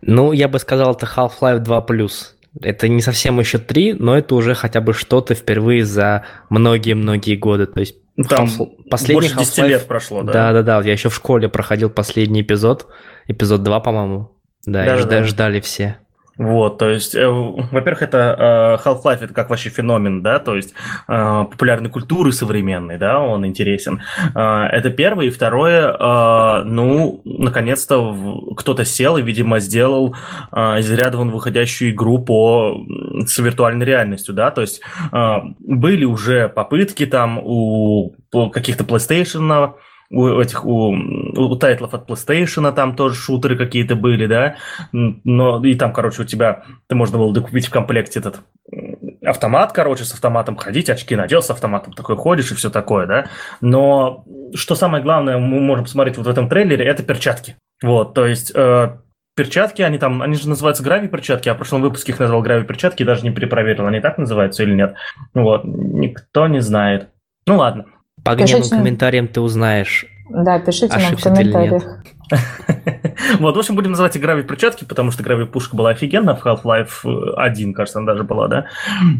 Ну, 0.00 0.32
я 0.32 0.48
бы 0.48 0.58
сказал, 0.58 0.94
это 0.94 1.06
Half-Life 1.06 1.60
2+. 1.60 2.34
Это 2.60 2.88
не 2.88 3.00
совсем 3.00 3.40
еще 3.40 3.58
3, 3.58 3.94
но 3.94 4.16
это 4.16 4.34
уже 4.34 4.54
хотя 4.54 4.80
бы 4.80 4.92
что-то 4.92 5.34
впервые 5.34 5.84
за 5.84 6.24
многие-многие 6.50 7.36
годы. 7.36 7.66
То 7.66 7.80
есть 7.80 7.96
ну, 8.16 8.24
там 8.24 8.46
Half... 8.46 8.88
последний 8.90 9.28
больше 9.28 9.36
10 9.38 9.58
лет 9.58 9.86
прошло, 9.86 10.22
да? 10.22 10.32
Да-да-да, 10.32 10.82
я 10.86 10.92
еще 10.92 11.08
в 11.08 11.14
школе 11.14 11.48
проходил 11.48 11.88
последний 11.88 12.42
эпизод, 12.42 12.88
эпизод 13.26 13.62
2, 13.62 13.80
по-моему. 13.80 14.36
Да, 14.66 14.84
да, 14.84 15.04
да. 15.04 15.24
ждали 15.24 15.60
все. 15.60 15.98
Вот, 16.38 16.78
то 16.78 16.88
есть, 16.88 17.14
э, 17.14 17.28
во-первых, 17.28 18.02
это 18.02 18.78
э, 18.84 18.88
Half-Life, 18.88 19.22
это 19.22 19.34
как 19.34 19.50
вообще 19.50 19.68
феномен, 19.68 20.22
да, 20.22 20.38
то 20.38 20.56
есть 20.56 20.72
э, 21.06 21.44
популярной 21.50 21.90
культуры 21.90 22.32
современной, 22.32 22.96
да, 22.96 23.20
он 23.20 23.46
интересен. 23.46 24.02
Э, 24.34 24.64
это 24.72 24.90
первое. 24.90 25.26
И 25.26 25.30
второе, 25.30 25.92
э, 25.92 26.62
ну, 26.64 27.20
наконец-то 27.24 28.16
кто-то 28.56 28.84
сел 28.84 29.18
и, 29.18 29.22
видимо, 29.22 29.60
сделал 29.60 30.16
э, 30.52 30.78
из 30.78 30.90
выходящую 31.30 31.92
игру 31.92 32.18
по, 32.18 32.82
с 33.26 33.38
виртуальной 33.38 33.84
реальностью, 33.84 34.34
да, 34.34 34.50
то 34.50 34.62
есть 34.62 34.80
э, 35.12 35.34
были 35.60 36.04
уже 36.04 36.48
попытки 36.48 37.04
там 37.06 37.40
у 37.42 38.12
каких-то 38.52 38.84
PlayStation 38.84 39.72
у 40.12 40.40
этих 40.40 40.64
у, 40.64 40.92
у 40.92 41.56
тайтлов 41.56 41.94
от 41.94 42.08
PlayStation 42.08 42.70
там 42.72 42.94
тоже 42.94 43.16
шутеры 43.16 43.56
какие-то 43.56 43.96
были, 43.96 44.26
да, 44.26 44.56
но 44.92 45.64
и 45.64 45.74
там, 45.74 45.92
короче, 45.92 46.22
у 46.22 46.24
тебя 46.24 46.64
ты 46.86 46.94
можно 46.94 47.18
было 47.18 47.32
докупить 47.32 47.66
в 47.66 47.70
комплекте 47.70 48.20
этот 48.20 48.42
автомат, 49.24 49.72
короче, 49.72 50.04
с 50.04 50.12
автоматом 50.12 50.56
ходить, 50.56 50.90
очки 50.90 51.16
надел, 51.16 51.42
с 51.42 51.50
автоматом 51.50 51.94
такой 51.94 52.16
ходишь 52.16 52.52
и 52.52 52.54
все 52.54 52.70
такое, 52.70 53.06
да. 53.06 53.26
Но 53.60 54.24
что 54.54 54.74
самое 54.74 55.02
главное, 55.02 55.38
мы 55.38 55.60
можем 55.60 55.84
посмотреть 55.84 56.18
вот 56.18 56.26
в 56.26 56.30
этом 56.30 56.48
трейлере, 56.48 56.84
это 56.84 57.02
перчатки. 57.02 57.56
Вот, 57.82 58.14
то 58.14 58.26
есть 58.26 58.52
э, 58.54 58.96
перчатки, 59.34 59.82
они 59.82 59.98
там, 59.98 60.22
они 60.22 60.34
же 60.36 60.48
называются 60.48 60.82
грави-перчатки, 60.82 61.48
а 61.48 61.54
в 61.54 61.56
прошлом 61.56 61.82
выпуске 61.82 62.12
их 62.12 62.18
назвал 62.18 62.42
грави-перчатки, 62.42 63.02
даже 63.02 63.22
не 63.22 63.30
перепроверил, 63.30 63.86
они 63.86 64.00
так 64.00 64.18
называются 64.18 64.62
или 64.62 64.74
нет. 64.74 64.94
Вот, 65.34 65.62
никто 65.64 66.46
не 66.48 66.60
знает. 66.60 67.08
Ну 67.46 67.56
ладно. 67.56 67.86
По 68.24 68.34
гневным 68.34 68.68
комментариям 68.68 69.28
ты 69.28 69.40
узнаешь, 69.40 70.06
да, 70.32 70.58
пишите 70.58 70.96
нам 70.96 71.16
в 71.16 71.22
комментариях. 71.22 71.82
Вот, 73.38 73.56
в 73.56 73.58
общем, 73.58 73.76
будем 73.76 73.90
называть 73.90 74.16
их 74.16 74.22
грави 74.22 74.42
перчатки, 74.42 74.84
потому 74.84 75.10
что 75.10 75.22
грави 75.22 75.44
пушка 75.44 75.76
была 75.76 75.90
офигенная 75.90 76.34
в 76.34 76.44
Half-Life 76.44 77.34
1, 77.36 77.74
кажется, 77.74 77.98
она 77.98 78.12
даже 78.12 78.24
была, 78.24 78.48
да? 78.48 78.66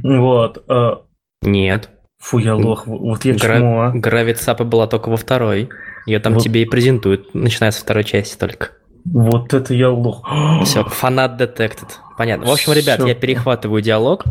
Вот. 0.02 0.64
Э, 0.68 0.96
Нет. 1.42 1.90
Фу, 2.18 2.38
я 2.38 2.54
лох, 2.54 2.86
вот 2.86 3.24
я 3.24 3.34
Гра- 3.34 3.58
чмо. 3.58 3.82
А. 3.82 3.90
Грави 3.92 4.32
Цапа 4.34 4.64
была 4.64 4.86
только 4.86 5.08
во 5.08 5.16
второй. 5.16 5.68
Ее 6.06 6.20
там 6.20 6.34
вот. 6.34 6.42
тебе 6.42 6.62
и 6.62 6.64
презентуют, 6.64 7.34
начиная 7.34 7.70
со 7.70 7.82
второй 7.82 8.04
части 8.04 8.36
только. 8.36 8.70
Вот 9.04 9.52
это 9.54 9.74
я 9.74 9.90
лох. 9.90 10.26
Все, 10.64 10.84
фанат 10.84 11.40
detected. 11.40 11.90
Понятно. 12.16 12.46
В 12.46 12.50
общем, 12.50 12.72
ребят, 12.72 12.98
Все. 12.98 13.08
я 13.08 13.14
перехватываю 13.14 13.82
диалог. 13.82 14.24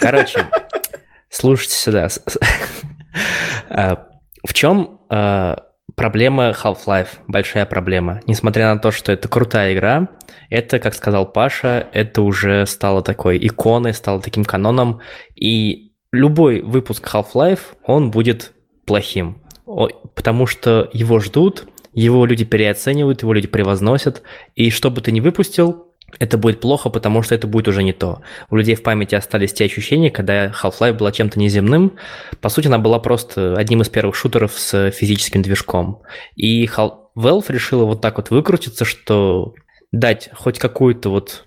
Короче, 0.00 0.46
слушайте 1.30 1.74
сюда. 1.74 2.08
Э, 3.68 3.96
в 4.46 4.54
чем 4.54 5.00
э, 5.10 5.56
проблема 5.94 6.50
Half-Life, 6.50 7.08
большая 7.26 7.66
проблема. 7.66 8.20
Несмотря 8.26 8.72
на 8.74 8.80
то, 8.80 8.90
что 8.90 9.12
это 9.12 9.28
крутая 9.28 9.74
игра, 9.74 10.08
это, 10.50 10.78
как 10.78 10.94
сказал 10.94 11.30
Паша, 11.30 11.88
это 11.92 12.22
уже 12.22 12.66
стало 12.66 13.02
такой 13.02 13.38
иконой, 13.44 13.94
стало 13.94 14.20
таким 14.20 14.44
каноном, 14.44 15.00
и 15.34 15.92
любой 16.12 16.62
выпуск 16.62 17.08
Half-Life, 17.12 17.76
он 17.84 18.10
будет 18.10 18.52
плохим, 18.84 19.42
потому 20.14 20.46
что 20.46 20.88
его 20.92 21.18
ждут, 21.18 21.66
его 21.92 22.26
люди 22.26 22.44
переоценивают, 22.44 23.22
его 23.22 23.32
люди 23.32 23.48
превозносят, 23.48 24.22
и 24.54 24.70
что 24.70 24.90
бы 24.90 25.00
ты 25.00 25.12
ни 25.12 25.20
выпустил, 25.20 25.85
это 26.18 26.38
будет 26.38 26.60
плохо, 26.60 26.88
потому 26.88 27.22
что 27.22 27.34
это 27.34 27.46
будет 27.46 27.68
уже 27.68 27.82
не 27.82 27.92
то. 27.92 28.22
У 28.48 28.56
людей 28.56 28.74
в 28.74 28.82
памяти 28.82 29.14
остались 29.16 29.52
те 29.52 29.64
ощущения, 29.64 30.10
когда 30.10 30.46
Half-Life 30.46 30.94
была 30.94 31.12
чем-то 31.12 31.38
неземным. 31.38 31.92
По 32.40 32.48
сути, 32.48 32.68
она 32.68 32.78
была 32.78 32.98
просто 32.98 33.54
одним 33.56 33.82
из 33.82 33.88
первых 33.88 34.14
шутеров 34.14 34.52
с 34.52 34.90
физическим 34.92 35.42
движком. 35.42 36.02
И 36.36 36.66
Valve 36.66 37.44
решила 37.48 37.84
вот 37.84 38.00
так 38.00 38.16
вот 38.16 38.30
выкрутиться, 38.30 38.84
что 38.84 39.54
дать 39.92 40.30
хоть 40.32 40.58
какую-то 40.58 41.10
вот 41.10 41.46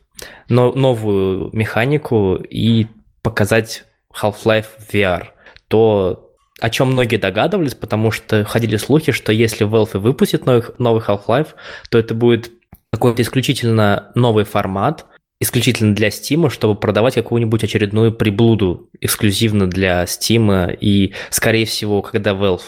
новую 0.49 1.49
механику 1.53 2.35
и 2.35 2.87
показать 3.21 3.85
Half-Life 4.13 4.65
в 4.77 4.93
VR. 4.93 5.27
То, 5.69 6.31
о 6.59 6.69
чем 6.69 6.91
многие 6.91 7.17
догадывались, 7.17 7.75
потому 7.75 8.11
что 8.11 8.43
ходили 8.43 8.75
слухи, 8.75 9.13
что 9.13 9.31
если 9.31 9.65
Valve 9.65 9.97
выпустит 9.99 10.45
новый, 10.45 10.63
новый 10.77 11.01
Half-Life, 11.01 11.49
то 11.89 11.97
это 11.97 12.13
будет 12.13 12.51
какой-то 12.91 13.21
исключительно 13.21 14.11
новый 14.15 14.43
формат, 14.43 15.05
исключительно 15.39 15.95
для 15.95 16.09
Steam, 16.09 16.49
чтобы 16.49 16.75
продавать 16.75 17.15
какую-нибудь 17.15 17.63
очередную 17.63 18.11
приблуду 18.13 18.89
эксклюзивно 18.99 19.67
для 19.67 20.03
Steam. 20.03 20.77
И, 20.79 21.13
скорее 21.29 21.65
всего, 21.65 22.01
когда 22.01 22.31
Valve 22.31 22.63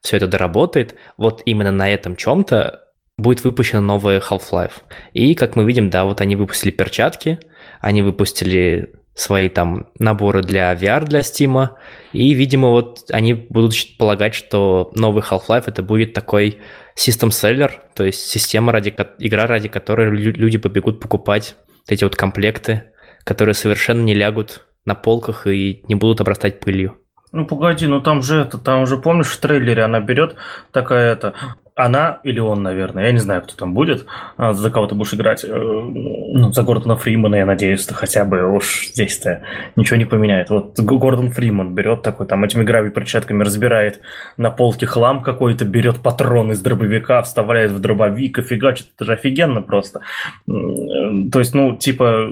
все 0.00 0.16
это 0.16 0.26
доработает, 0.26 0.96
вот 1.16 1.42
именно 1.44 1.72
на 1.72 1.88
этом 1.88 2.16
чем-то 2.16 2.82
будет 3.18 3.44
выпущена 3.44 3.80
новая 3.80 4.20
Half-Life. 4.20 4.82
И, 5.12 5.34
как 5.34 5.56
мы 5.56 5.64
видим, 5.64 5.88
да, 5.90 6.04
вот 6.04 6.20
они 6.20 6.36
выпустили 6.36 6.70
перчатки, 6.70 7.38
они 7.80 8.02
выпустили 8.02 8.92
свои 9.16 9.48
там 9.48 9.88
наборы 9.98 10.42
для 10.42 10.72
VR 10.74 11.04
для 11.04 11.20
Steam, 11.20 11.70
и, 12.12 12.34
видимо, 12.34 12.68
вот 12.68 13.04
они 13.10 13.32
будут 13.32 13.74
полагать, 13.98 14.34
что 14.34 14.92
новый 14.94 15.22
Half-Life 15.22 15.64
это 15.66 15.82
будет 15.82 16.12
такой 16.12 16.58
system 16.96 17.30
seller, 17.30 17.70
то 17.94 18.04
есть 18.04 18.20
система, 18.20 18.72
ради, 18.72 18.94
игра, 19.18 19.46
ради 19.46 19.68
которой 19.68 20.10
люди 20.10 20.58
побегут 20.58 21.00
покупать 21.00 21.56
эти 21.88 22.04
вот 22.04 22.14
комплекты, 22.14 22.92
которые 23.24 23.54
совершенно 23.54 24.02
не 24.02 24.14
лягут 24.14 24.66
на 24.84 24.94
полках 24.94 25.46
и 25.46 25.82
не 25.88 25.94
будут 25.94 26.20
обрастать 26.20 26.60
пылью. 26.60 26.98
Ну 27.32 27.46
погоди, 27.46 27.86
ну 27.86 28.00
там 28.00 28.22
же 28.22 28.42
это, 28.42 28.58
там 28.58 28.86
же 28.86 28.98
помнишь 28.98 29.28
в 29.28 29.40
трейлере 29.40 29.82
она 29.82 30.00
берет 30.00 30.36
такая 30.72 31.12
это, 31.12 31.34
она 31.76 32.20
или 32.24 32.40
он, 32.40 32.62
наверное, 32.62 33.04
я 33.04 33.12
не 33.12 33.18
знаю, 33.18 33.42
кто 33.42 33.54
там 33.54 33.74
будет, 33.74 34.06
а, 34.38 34.54
за 34.54 34.70
кого 34.70 34.86
ты 34.86 34.94
будешь 34.94 35.12
играть, 35.12 35.44
э, 35.44 35.48
ну, 35.54 36.50
за 36.50 36.62
Гордона 36.62 36.96
Фримана, 36.96 37.36
я 37.36 37.44
надеюсь, 37.44 37.86
хотя 37.86 38.24
бы 38.24 38.50
уж 38.50 38.88
здесь-то 38.88 39.42
ничего 39.76 39.98
не 39.98 40.06
поменяет. 40.06 40.48
Вот 40.48 40.80
Гордон 40.80 41.30
Фриман 41.30 41.74
берет 41.74 42.00
такой, 42.00 42.26
там 42.26 42.42
этими 42.44 42.64
грави-перчатками 42.64 43.44
разбирает 43.44 44.00
на 44.38 44.50
полке 44.50 44.86
хлам 44.86 45.22
какой-то, 45.22 45.66
берет 45.66 46.00
патрон 46.00 46.50
из 46.50 46.62
дробовика, 46.62 47.20
вставляет 47.22 47.72
в 47.72 47.78
дробовик 47.78 48.38
и 48.38 48.42
фигачит, 48.42 48.86
это 48.96 49.04
же 49.04 49.12
офигенно 49.12 49.60
просто. 49.60 50.00
То 50.46 51.38
есть, 51.38 51.54
ну, 51.54 51.76
типа, 51.76 52.30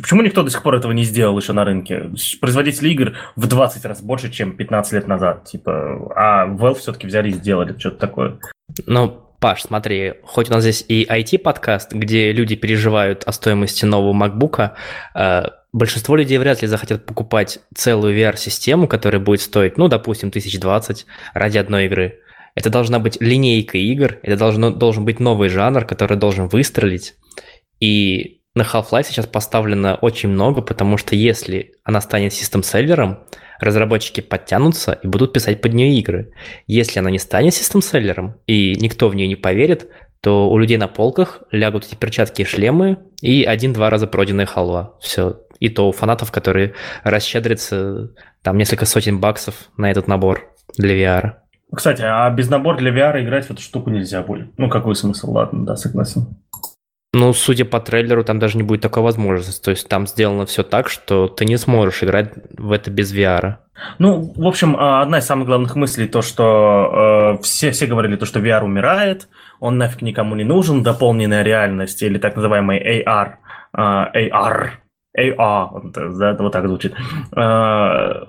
почему 0.00 0.22
никто 0.22 0.44
до 0.44 0.50
сих 0.50 0.62
пор 0.62 0.76
этого 0.76 0.92
не 0.92 1.02
сделал 1.02 1.36
еще 1.36 1.52
на 1.52 1.64
рынке? 1.64 2.10
Производители 2.40 2.90
игр 2.90 3.14
в 3.34 3.48
20 3.48 3.84
раз 3.86 4.00
больше, 4.02 4.30
чем 4.30 4.52
15 4.52 4.92
лет 4.92 5.08
назад, 5.08 5.46
типа, 5.46 6.12
а 6.14 6.46
Valve 6.46 6.74
все-таки 6.78 7.08
взяли 7.08 7.30
и 7.30 7.32
сделали 7.32 7.76
что-то 7.76 7.98
такое. 7.98 8.38
Ну, 8.86 9.28
Паш, 9.40 9.62
смотри, 9.62 10.14
хоть 10.24 10.50
у 10.50 10.52
нас 10.52 10.62
здесь 10.62 10.84
и 10.88 11.06
IT-подкаст, 11.08 11.92
где 11.92 12.32
люди 12.32 12.56
переживают 12.56 13.22
о 13.24 13.32
стоимости 13.32 13.84
нового 13.84 14.12
MacBook, 14.12 14.72
э, 15.14 15.44
большинство 15.72 16.16
людей 16.16 16.38
вряд 16.38 16.60
ли 16.60 16.66
захотят 16.66 17.06
покупать 17.06 17.60
целую 17.72 18.16
VR-систему, 18.16 18.88
которая 18.88 19.20
будет 19.20 19.40
стоить, 19.40 19.78
ну, 19.78 19.86
допустим, 19.86 20.30
1020 20.30 21.06
ради 21.34 21.58
одной 21.58 21.86
игры. 21.86 22.18
Это 22.56 22.68
должна 22.70 22.98
быть 22.98 23.20
линейка 23.20 23.78
игр, 23.78 24.18
это 24.22 24.36
должно, 24.36 24.70
должен 24.70 25.04
быть 25.04 25.20
новый 25.20 25.48
жанр, 25.48 25.84
который 25.84 26.16
должен 26.16 26.48
выстрелить. 26.48 27.14
И 27.78 28.40
на 28.56 28.62
Half-Life 28.62 29.04
сейчас 29.04 29.26
поставлено 29.26 29.94
очень 29.94 30.30
много, 30.30 30.62
потому 30.62 30.96
что 30.96 31.14
если 31.14 31.74
она 31.84 32.00
станет 32.00 32.32
систем-селлером, 32.32 33.20
разработчики 33.60 34.20
подтянутся 34.20 34.92
и 34.92 35.06
будут 35.06 35.32
писать 35.32 35.60
под 35.60 35.74
нее 35.74 35.98
игры. 35.98 36.32
Если 36.66 36.98
она 36.98 37.10
не 37.10 37.18
станет 37.18 37.54
систем-селлером 37.54 38.36
и 38.46 38.74
никто 38.76 39.08
в 39.08 39.14
нее 39.14 39.28
не 39.28 39.36
поверит, 39.36 39.88
то 40.20 40.50
у 40.50 40.58
людей 40.58 40.76
на 40.76 40.88
полках 40.88 41.42
лягут 41.52 41.84
эти 41.86 41.94
перчатки 41.94 42.42
и 42.42 42.44
шлемы 42.44 42.98
и 43.20 43.44
один-два 43.44 43.90
раза 43.90 44.06
пройденная 44.06 44.46
халва. 44.46 44.94
Все. 45.00 45.40
И 45.60 45.68
то 45.68 45.88
у 45.88 45.92
фанатов, 45.92 46.30
которые 46.32 46.74
расщедрятся 47.04 48.10
там 48.42 48.56
несколько 48.56 48.86
сотен 48.86 49.20
баксов 49.20 49.70
на 49.76 49.90
этот 49.90 50.08
набор 50.08 50.52
для 50.76 50.96
VR. 50.96 51.32
Кстати, 51.74 52.02
а 52.02 52.30
без 52.30 52.48
набора 52.48 52.78
для 52.78 52.90
VR 52.90 53.22
играть 53.22 53.46
в 53.46 53.50
эту 53.50 53.60
штуку 53.60 53.90
нельзя 53.90 54.22
будет. 54.22 54.58
Ну, 54.58 54.70
какой 54.70 54.94
смысл? 54.94 55.32
Ладно, 55.32 55.66
да, 55.66 55.76
согласен. 55.76 56.36
Ну, 57.14 57.32
судя 57.32 57.64
по 57.64 57.80
трейлеру, 57.80 58.22
там 58.22 58.38
даже 58.38 58.58
не 58.58 58.62
будет 58.62 58.82
такой 58.82 59.02
возможности. 59.02 59.64
То 59.64 59.70
есть 59.70 59.88
там 59.88 60.06
сделано 60.06 60.44
все 60.44 60.62
так, 60.62 60.90
что 60.90 61.26
ты 61.26 61.46
не 61.46 61.56
сможешь 61.56 62.02
играть 62.02 62.32
в 62.56 62.70
это 62.70 62.90
без 62.90 63.14
VR. 63.14 63.56
Ну, 63.98 64.32
в 64.36 64.46
общем, 64.46 64.76
а, 64.78 65.02
одна 65.02 65.18
из 65.18 65.24
самых 65.24 65.46
главных 65.46 65.74
мыслей 65.76 66.08
то, 66.08 66.20
что 66.20 67.36
э, 67.38 67.42
все, 67.42 67.70
все 67.70 67.86
говорили 67.86 68.16
то, 68.16 68.26
что 68.26 68.40
VR 68.40 68.62
умирает, 68.62 69.28
он 69.60 69.78
нафиг 69.78 70.02
никому 70.02 70.34
не 70.34 70.44
нужен, 70.44 70.82
дополненная 70.82 71.42
реальность 71.42 72.02
или 72.02 72.18
так 72.18 72.36
называемый 72.36 72.78
AR, 72.78 73.36
э, 73.72 73.80
AR, 73.80 74.70
AR, 75.16 75.90
да, 76.18 76.36
вот 76.38 76.52
так 76.52 76.66
звучит. 76.66 76.94
Э, 77.34 78.24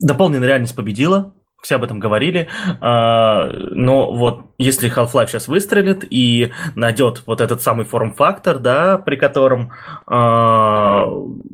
дополненная 0.00 0.48
реальность 0.48 0.76
победила, 0.76 1.32
все 1.64 1.76
об 1.76 1.84
этом 1.84 1.98
говорили, 1.98 2.48
а, 2.80 3.50
но 3.70 4.12
вот 4.12 4.52
если 4.58 4.94
Half-Life 4.94 5.28
сейчас 5.28 5.48
выстрелит 5.48 6.04
и 6.08 6.52
найдет 6.74 7.22
вот 7.26 7.40
этот 7.40 7.62
самый 7.62 7.86
форм-фактор, 7.86 8.58
да, 8.58 8.98
при 8.98 9.16
котором, 9.16 9.72
а, 10.06 11.06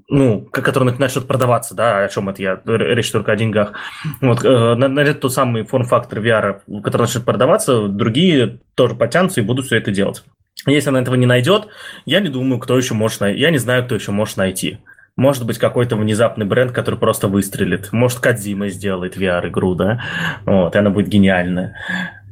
ну, 0.08 0.40
который 0.50 0.92
начнет 0.98 1.26
продаваться, 1.28 1.74
да, 1.74 2.04
о 2.04 2.08
чем 2.08 2.28
это 2.28 2.42
я, 2.42 2.60
речь 2.64 3.12
только 3.12 3.32
о 3.32 3.36
деньгах, 3.36 3.72
вот, 4.20 4.44
э, 4.44 4.74
найдет 4.74 5.20
тот 5.20 5.32
самый 5.32 5.64
форм-фактор 5.64 6.18
VR, 6.18 6.60
который 6.82 7.02
начнет 7.02 7.24
продаваться, 7.24 7.86
другие 7.86 8.58
тоже 8.74 8.96
потянутся 8.96 9.40
и 9.40 9.44
будут 9.44 9.66
все 9.66 9.76
это 9.76 9.92
делать. 9.92 10.24
Если 10.66 10.90
она 10.90 11.00
этого 11.00 11.14
не 11.14 11.26
найдет, 11.26 11.68
я 12.04 12.20
не 12.20 12.28
думаю, 12.28 12.58
кто 12.58 12.76
еще 12.76 12.94
может 12.94 13.20
найти, 13.20 13.40
я 13.40 13.50
не 13.50 13.58
знаю, 13.58 13.84
кто 13.84 13.94
еще 13.94 14.10
может 14.10 14.36
найти. 14.36 14.78
Может 15.16 15.46
быть, 15.46 15.58
какой-то 15.58 15.96
внезапный 15.96 16.46
бренд, 16.46 16.72
который 16.72 16.98
просто 16.98 17.28
выстрелит. 17.28 17.92
Может, 17.92 18.20
Кадзима 18.20 18.68
сделает 18.68 19.16
VR-игру, 19.16 19.74
да? 19.74 20.02
Вот, 20.46 20.74
и 20.74 20.78
она 20.78 20.90
будет 20.90 21.08
гениальная. 21.08 21.74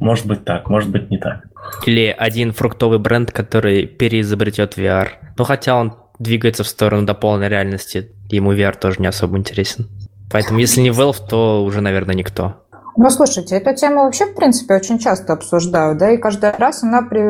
Может 0.00 0.26
быть 0.26 0.44
так, 0.44 0.70
может 0.70 0.90
быть 0.90 1.10
не 1.10 1.18
так. 1.18 1.44
Или 1.86 2.14
один 2.16 2.52
фруктовый 2.52 2.98
бренд, 2.98 3.32
который 3.32 3.86
переизобретет 3.86 4.78
VR. 4.78 5.08
Ну, 5.36 5.44
хотя 5.44 5.76
он 5.76 5.94
двигается 6.18 6.64
в 6.64 6.68
сторону 6.68 7.04
до 7.04 7.14
полной 7.14 7.48
реальности, 7.48 8.12
ему 8.30 8.54
VR 8.54 8.78
тоже 8.78 8.96
не 9.00 9.06
особо 9.06 9.36
интересен. 9.36 9.88
Поэтому, 10.30 10.58
если 10.58 10.80
не 10.80 10.90
Valve, 10.90 11.26
то 11.28 11.64
уже, 11.64 11.80
наверное, 11.80 12.14
никто. 12.14 12.62
Ну, 13.00 13.10
слушайте, 13.10 13.54
эту 13.54 13.76
тему 13.76 14.02
вообще, 14.02 14.26
в 14.26 14.34
принципе, 14.34 14.74
очень 14.74 14.98
часто 14.98 15.34
обсуждаю, 15.34 15.94
да, 15.96 16.10
и 16.10 16.16
каждый 16.16 16.50
раз 16.58 16.82
она 16.82 17.02
при, 17.02 17.20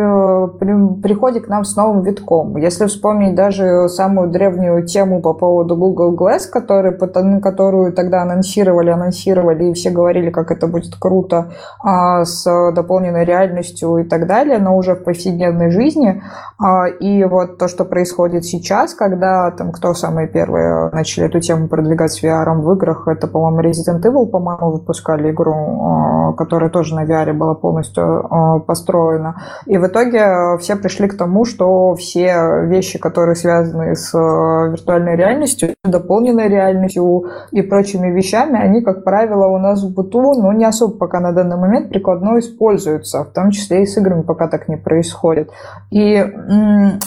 при, 0.57 1.03
приходит 1.03 1.45
к 1.45 1.49
нам 1.49 1.65
с 1.65 1.77
новым 1.77 2.03
витком. 2.05 2.57
Если 2.57 2.87
вспомнить 2.87 3.35
даже 3.35 3.87
самую 3.91 4.31
древнюю 4.31 4.87
тему 4.87 5.21
по 5.21 5.35
поводу 5.35 5.77
Google 5.77 6.17
Glass, 6.17 6.49
который, 6.51 6.97
которую 7.43 7.93
тогда 7.93 8.23
анонсировали, 8.23 8.89
анонсировали, 8.89 9.67
и 9.67 9.75
все 9.75 9.91
говорили, 9.91 10.31
как 10.31 10.51
это 10.53 10.69
будет 10.69 10.97
круто 10.99 11.53
а, 11.85 12.25
с 12.25 12.45
дополненной 12.73 13.27
реальностью 13.27 13.99
и 13.99 14.05
так 14.05 14.27
далее, 14.27 14.61
но 14.61 14.75
уже 14.75 14.95
в 14.95 15.05
повседневной 15.05 15.71
жизни. 15.71 16.23
А, 16.59 16.87
и 16.87 17.25
вот 17.25 17.59
то, 17.59 17.69
что 17.69 17.85
происходит 17.85 18.47
сейчас, 18.47 18.95
когда 18.95 19.51
там 19.51 19.73
кто 19.73 19.93
самые 19.93 20.29
первые 20.29 20.89
начали 20.93 21.27
эту 21.27 21.41
тему 21.41 21.69
продвигать 21.69 22.13
с 22.13 22.25
VR 22.25 22.55
в 22.55 22.73
играх, 22.73 23.07
это, 23.07 23.27
по-моему, 23.27 23.69
Resident 23.69 24.01
Evil, 24.01 24.25
по-моему, 24.29 24.71
выпускали 24.71 25.31
игру 25.31 25.58
Э, 25.59 26.33
которая 26.37 26.71
тоже 26.71 26.95
на 26.95 27.05
VR 27.05 27.33
была 27.33 27.55
полностью 27.55 28.05
э, 28.05 28.61
построена. 28.61 29.43
И 29.67 29.79
в 29.79 29.87
итоге 29.87 30.59
все 30.59 30.77
пришли 30.77 31.09
к 31.09 31.17
тому, 31.17 31.45
что 31.45 31.95
все 31.95 32.65
вещи, 32.67 32.99
которые 32.99 33.35
связаны 33.35 33.97
с 33.97 34.13
виртуальной 34.13 35.17
реальностью, 35.17 35.75
дополненной 35.85 36.49
реальностью 36.49 37.25
и 37.51 37.63
прочими 37.63 38.09
вещами, 38.09 38.61
они, 38.61 38.83
как 38.83 39.05
правило, 39.05 39.47
у 39.47 39.59
нас 39.59 39.83
в 39.83 39.95
быту, 39.95 40.35
ну, 40.35 40.53
не 40.53 40.65
особо 40.65 40.97
пока 40.97 41.21
на 41.21 41.33
данный 41.33 41.57
момент 41.57 41.89
прикладно 41.89 42.39
используются, 42.39 43.25
в 43.25 43.33
том 43.33 43.51
числе 43.51 43.83
и 43.83 43.87
с 43.87 43.97
играми 43.97 44.23
пока 44.23 44.49
так 44.49 44.69
не 44.69 44.77
происходит. 44.77 45.51
И 45.91 46.25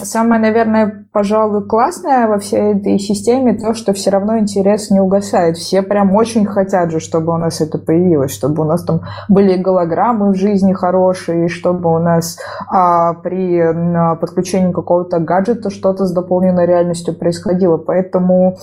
самое, 0.02 0.42
наверное, 0.42 1.06
пожалуй, 1.12 1.66
классное 1.66 2.28
во 2.28 2.40
всей 2.40 2.74
этой 2.74 3.00
системе 3.00 3.54
то, 3.54 3.74
что 3.74 3.94
все 3.94 4.10
равно 4.10 4.38
интерес 4.38 4.90
не 4.92 5.00
угасает. 5.00 5.58
Все 5.58 5.82
прям 5.82 6.16
очень 6.16 6.46
хотят 6.46 6.92
же, 6.92 7.00
чтобы 7.00 7.34
у 7.34 7.38
нас 7.38 7.62
это 7.62 7.78
появилось, 7.78 8.32
чтобы 8.42 8.64
у 8.64 8.66
нас 8.66 8.84
там 8.84 9.02
были 9.30 9.56
голограммы 9.56 10.32
в 10.32 10.36
жизни 10.36 10.74
хорошие, 10.74 11.48
чтобы 11.48 11.94
у 11.94 12.00
нас 12.00 12.40
а, 12.68 13.14
при 13.14 13.60
а, 13.60 14.16
подключении 14.16 14.72
какого-то 14.72 15.20
гаджета 15.20 15.70
что-то 15.70 16.06
с 16.06 16.12
дополненной 16.12 16.66
реальностью 16.66 17.14
происходило. 17.14 17.78
Поэтому 17.78 18.58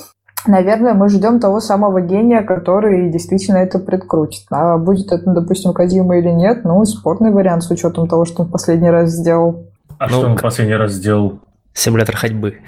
Наверное, 0.47 0.95
мы 0.95 1.09
ждем 1.09 1.41
того 1.41 1.59
самого 1.59 2.01
гения, 2.01 2.43
который 2.43 3.11
действительно 3.11 3.59
это 3.59 3.81
предкрутит. 3.81 4.45
А 4.51 4.79
будет 4.79 5.11
это, 5.11 5.33
допустим, 5.33 5.73
Кадима 5.73 6.17
или 6.17 6.29
нет, 6.29 6.61
ну, 6.63 6.85
спорный 6.85 7.33
вариант 7.33 7.65
с 7.65 7.71
учетом 7.73 8.07
того, 8.07 8.25
что 8.25 8.45
он 8.45 8.49
последний 8.49 8.89
раз 8.89 9.11
сделал. 9.11 9.65
А 9.99 10.07
ну, 10.07 10.11
что 10.11 10.27
он 10.29 10.37
последний 10.39 10.77
раз 10.77 10.93
сделал? 10.93 11.41
Симулятор 11.79 12.17
ходьбы. 12.17 12.59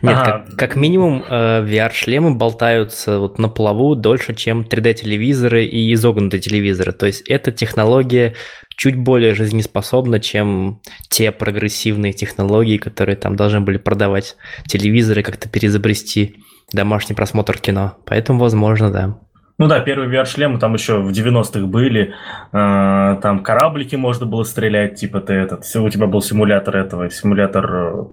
Нет, 0.00 0.16
ага. 0.16 0.24
как, 0.24 0.56
как 0.56 0.76
минимум 0.76 1.22
э, 1.28 1.62
VR-шлемы 1.66 2.34
болтаются 2.34 3.18
вот 3.18 3.38
на 3.38 3.50
плаву 3.50 3.94
дольше, 3.94 4.34
чем 4.34 4.62
3D-телевизоры 4.62 5.66
и 5.66 5.92
изогнутые 5.92 6.40
телевизоры. 6.40 6.92
То 6.92 7.04
есть 7.04 7.28
эта 7.28 7.52
технология 7.52 8.36
чуть 8.70 8.96
более 8.96 9.34
жизнеспособна, 9.34 10.18
чем 10.18 10.80
те 11.10 11.30
прогрессивные 11.30 12.14
технологии, 12.14 12.78
которые 12.78 13.16
там 13.16 13.36
должны 13.36 13.60
были 13.60 13.76
продавать 13.76 14.34
телевизоры, 14.66 15.22
как-то 15.22 15.46
перезабрести 15.50 16.36
домашний 16.72 17.14
просмотр 17.14 17.58
кино. 17.58 17.98
Поэтому, 18.06 18.38
возможно, 18.38 18.90
да. 18.90 19.18
Ну 19.58 19.68
да, 19.68 19.80
первые 19.80 20.10
VR-шлемы 20.10 20.58
там 20.58 20.72
еще 20.72 21.02
в 21.02 21.10
90-х 21.10 21.66
были. 21.66 22.14
Э, 22.50 23.20
там 23.20 23.42
кораблики 23.42 23.94
можно 23.94 24.24
было 24.24 24.44
стрелять, 24.44 24.94
типа 24.94 25.20
ты 25.20 25.34
этот. 25.34 25.64
У 25.76 25.90
тебя 25.90 26.06
был 26.06 26.22
симулятор 26.22 26.78
этого, 26.78 27.10
симулятор 27.10 27.74
э, 27.74 28.04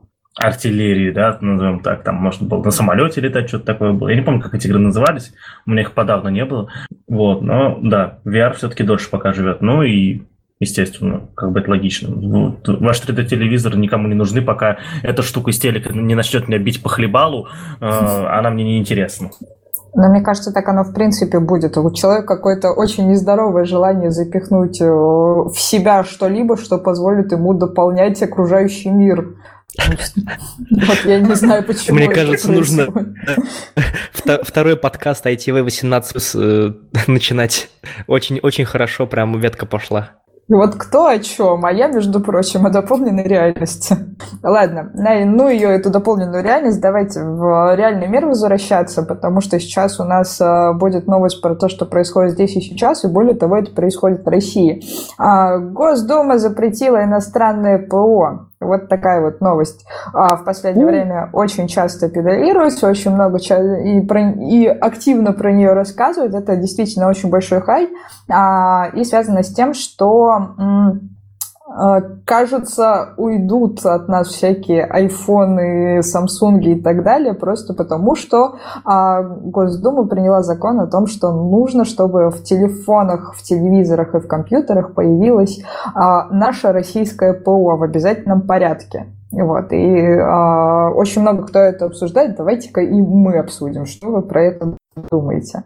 артиллерии, 0.42 1.12
да, 1.12 1.38
назовем 1.42 1.80
так, 1.82 2.04
там 2.04 2.16
можно 2.16 2.48
было 2.48 2.64
на 2.64 2.72
самолете 2.72 3.22
летать, 3.22 3.48
что-то 3.48 3.66
такое 3.66 3.94
было. 3.94 4.10
Я 4.10 4.16
не 4.16 4.22
помню, 4.22 4.42
как 4.42 4.54
эти 4.54 4.68
игры 4.68 4.80
назывались, 4.80 5.34
у 5.66 5.72
меня 5.72 5.82
их 5.82 5.94
подавно 5.94 6.30
не 6.30 6.46
было. 6.46 6.70
Вот, 7.08 7.42
но 7.42 7.80
да, 7.82 8.20
VR 8.26 8.54
все-таки 8.54 8.84
дольше 8.84 9.10
пока 9.10 9.34
живет. 9.34 9.62
Ну 9.62 9.84
и 9.84 10.22
естественно, 10.60 11.28
как 11.36 11.52
бы 11.52 11.60
это 11.60 11.72
логично. 11.72 12.10
Вот, 12.14 12.68
ваш 12.68 13.02
3D-телевизор 13.02 13.76
никому 13.76 14.08
не 14.08 14.14
нужны, 14.14 14.42
пока 14.42 14.78
эта 15.02 15.24
штука 15.24 15.52
из 15.52 15.60
телека 15.60 15.92
не 15.92 16.16
начнет 16.16 16.48
меня 16.48 16.60
бить 16.60 16.82
по 16.82 16.90
хлебалу, 16.90 17.48
э, 17.80 17.86
она 17.86 18.52
мне 18.52 18.64
не 18.64 18.78
интересна. 18.78 19.32
Но 19.94 20.10
мне 20.10 20.22
кажется, 20.22 20.52
так 20.54 20.68
оно 20.70 20.84
в 20.84 20.94
принципе 20.94 21.40
будет. 21.40 21.78
У 21.78 21.92
человека 21.92 22.36
какое-то 22.36 22.72
очень 22.72 23.10
нездоровое 23.10 23.66
желание 23.66 24.12
запихнуть 24.12 24.80
э, 24.82 24.86
в 24.86 25.56
себя 25.56 26.04
что-либо, 26.04 26.56
что 26.56 26.78
позволит 26.78 27.32
ему 27.32 27.54
дополнять 27.54 28.22
окружающий 28.22 28.90
мир. 28.90 29.36
Вот 30.70 30.98
я 31.06 31.20
не 31.20 31.34
знаю, 31.36 31.64
почему. 31.64 31.96
Мне 31.96 32.10
кажется, 32.10 32.52
нужно 32.52 32.88
второй 34.44 34.76
подкаст 34.76 35.26
ITV18 35.26 36.32
э, 36.36 36.74
начинать. 37.08 37.70
Очень-очень 38.08 38.66
хорошо, 38.66 39.08
прям 39.08 39.40
ветка 39.40 39.66
пошла. 39.66 40.12
Вот 40.48 40.76
кто 40.76 41.08
о 41.08 41.20
чем, 41.20 41.66
а 41.66 41.72
я, 41.72 41.88
между 41.88 42.20
прочим, 42.20 42.66
о 42.66 42.70
дополненной 42.70 43.24
реальности. 43.24 43.96
Ладно, 44.44 44.92
ну 44.94 45.48
ее, 45.48 45.70
эту 45.70 45.90
дополненную 45.90 46.44
реальность, 46.44 46.82
давайте 46.82 47.24
в 47.24 47.76
реальный 47.76 48.08
мир 48.08 48.26
возвращаться, 48.26 49.04
потому 49.04 49.40
что 49.40 49.60
сейчас 49.60 50.00
у 50.00 50.04
нас 50.04 50.42
э, 50.42 50.74
будет 50.74 51.08
новость 51.08 51.42
про 51.42 51.56
то, 51.56 51.70
что 51.70 51.86
происходит 51.86 52.34
здесь 52.34 52.56
и 52.58 52.62
сейчас, 52.62 53.06
и 53.06 53.08
более 53.08 53.36
того, 53.36 53.58
это 53.58 53.72
происходит 53.72 54.26
в 54.26 54.28
России. 54.28 54.84
А, 55.18 55.58
Госдума 55.58 56.38
запретила 56.38 57.04
иностранное 57.04 57.80
ПО. 57.80 58.51
Вот 58.62 58.88
такая 58.88 59.22
вот 59.22 59.42
новость. 59.42 59.86
А 60.14 60.36
в 60.36 60.46
последнее 60.46 60.86
время 60.86 61.30
очень 61.34 61.68
часто 61.68 62.10
педалируется, 62.10 62.88
очень 62.88 63.12
много 63.12 63.38
и, 63.38 64.02
про, 64.02 64.32
и 64.32 64.68
активно 64.68 65.34
про 65.34 65.52
нее 65.52 65.74
рассказывают. 65.74 66.36
Это 66.36 66.56
действительно 66.56 67.10
очень 67.10 67.30
большой 67.30 67.62
хай. 67.62 67.90
А, 68.30 68.90
и 68.94 69.04
связано 69.04 69.44
с 69.44 69.54
тем, 69.54 69.74
что 69.74 70.30
а, 70.30 70.94
кажется, 72.26 73.14
уйдут 73.18 73.86
от 73.86 74.08
нас 74.08 74.28
всякие 74.28 74.84
айфоны, 74.84 76.04
самсунги 76.04 76.70
и 76.70 76.82
так 76.82 77.04
далее, 77.04 77.34
просто 77.34 77.74
потому 77.74 78.16
что 78.16 78.56
а, 78.86 79.22
Госдума 79.22 80.08
приняла 80.08 80.44
закон 80.44 80.80
о 80.80 80.88
том, 80.88 81.08
что 81.08 81.32
нужно, 81.32 81.86
чтобы 81.86 82.30
в 82.30 82.44
телефонах, 82.44 83.36
в 83.36 83.44
телевизорах 83.44 84.16
и 84.16 84.20
в 84.20 84.28
компьютерах 84.28 84.94
появилась 84.94 85.62
а, 85.94 86.28
наша 86.30 86.72
российская 86.72 87.34
ПО 87.34 87.78
в 87.78 87.84
обязательном 87.84 88.42
порядке. 88.42 89.08
Вот, 89.32 89.72
и 89.72 90.18
а, 90.20 90.90
очень 90.90 91.22
много 91.22 91.48
кто 91.48 91.60
это 91.60 91.86
обсуждает. 91.86 92.36
Давайте-ка 92.36 92.82
и 92.82 93.02
мы 93.02 93.38
обсудим, 93.38 93.86
что 93.86 94.10
вы 94.10 94.22
про 94.22 94.44
это 94.44 94.78
думаете. 95.10 95.64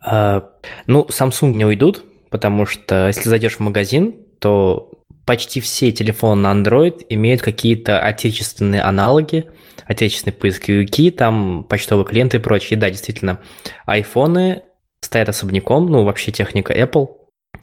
А, 0.00 0.44
ну, 0.86 1.06
Samsung 1.08 1.54
не 1.54 1.64
уйдут, 1.64 2.04
потому 2.30 2.66
что 2.66 3.08
если 3.08 3.28
зайдешь 3.28 3.56
в 3.56 3.60
магазин, 3.60 4.14
то 4.38 4.90
почти 5.30 5.60
все 5.60 5.92
телефоны 5.92 6.42
на 6.42 6.52
Android 6.52 7.06
имеют 7.08 7.40
какие-то 7.40 8.00
отечественные 8.00 8.82
аналоги, 8.82 9.48
отечественные 9.84 10.34
поисковики, 10.36 11.12
там 11.12 11.62
почтовые 11.68 12.04
клиенты 12.04 12.38
и 12.38 12.40
прочее. 12.40 12.76
Да, 12.76 12.90
действительно, 12.90 13.38
айфоны 13.86 14.64
стоят 15.00 15.28
особняком, 15.28 15.86
ну, 15.86 16.02
вообще 16.02 16.32
техника 16.32 16.72
Apple. 16.72 17.10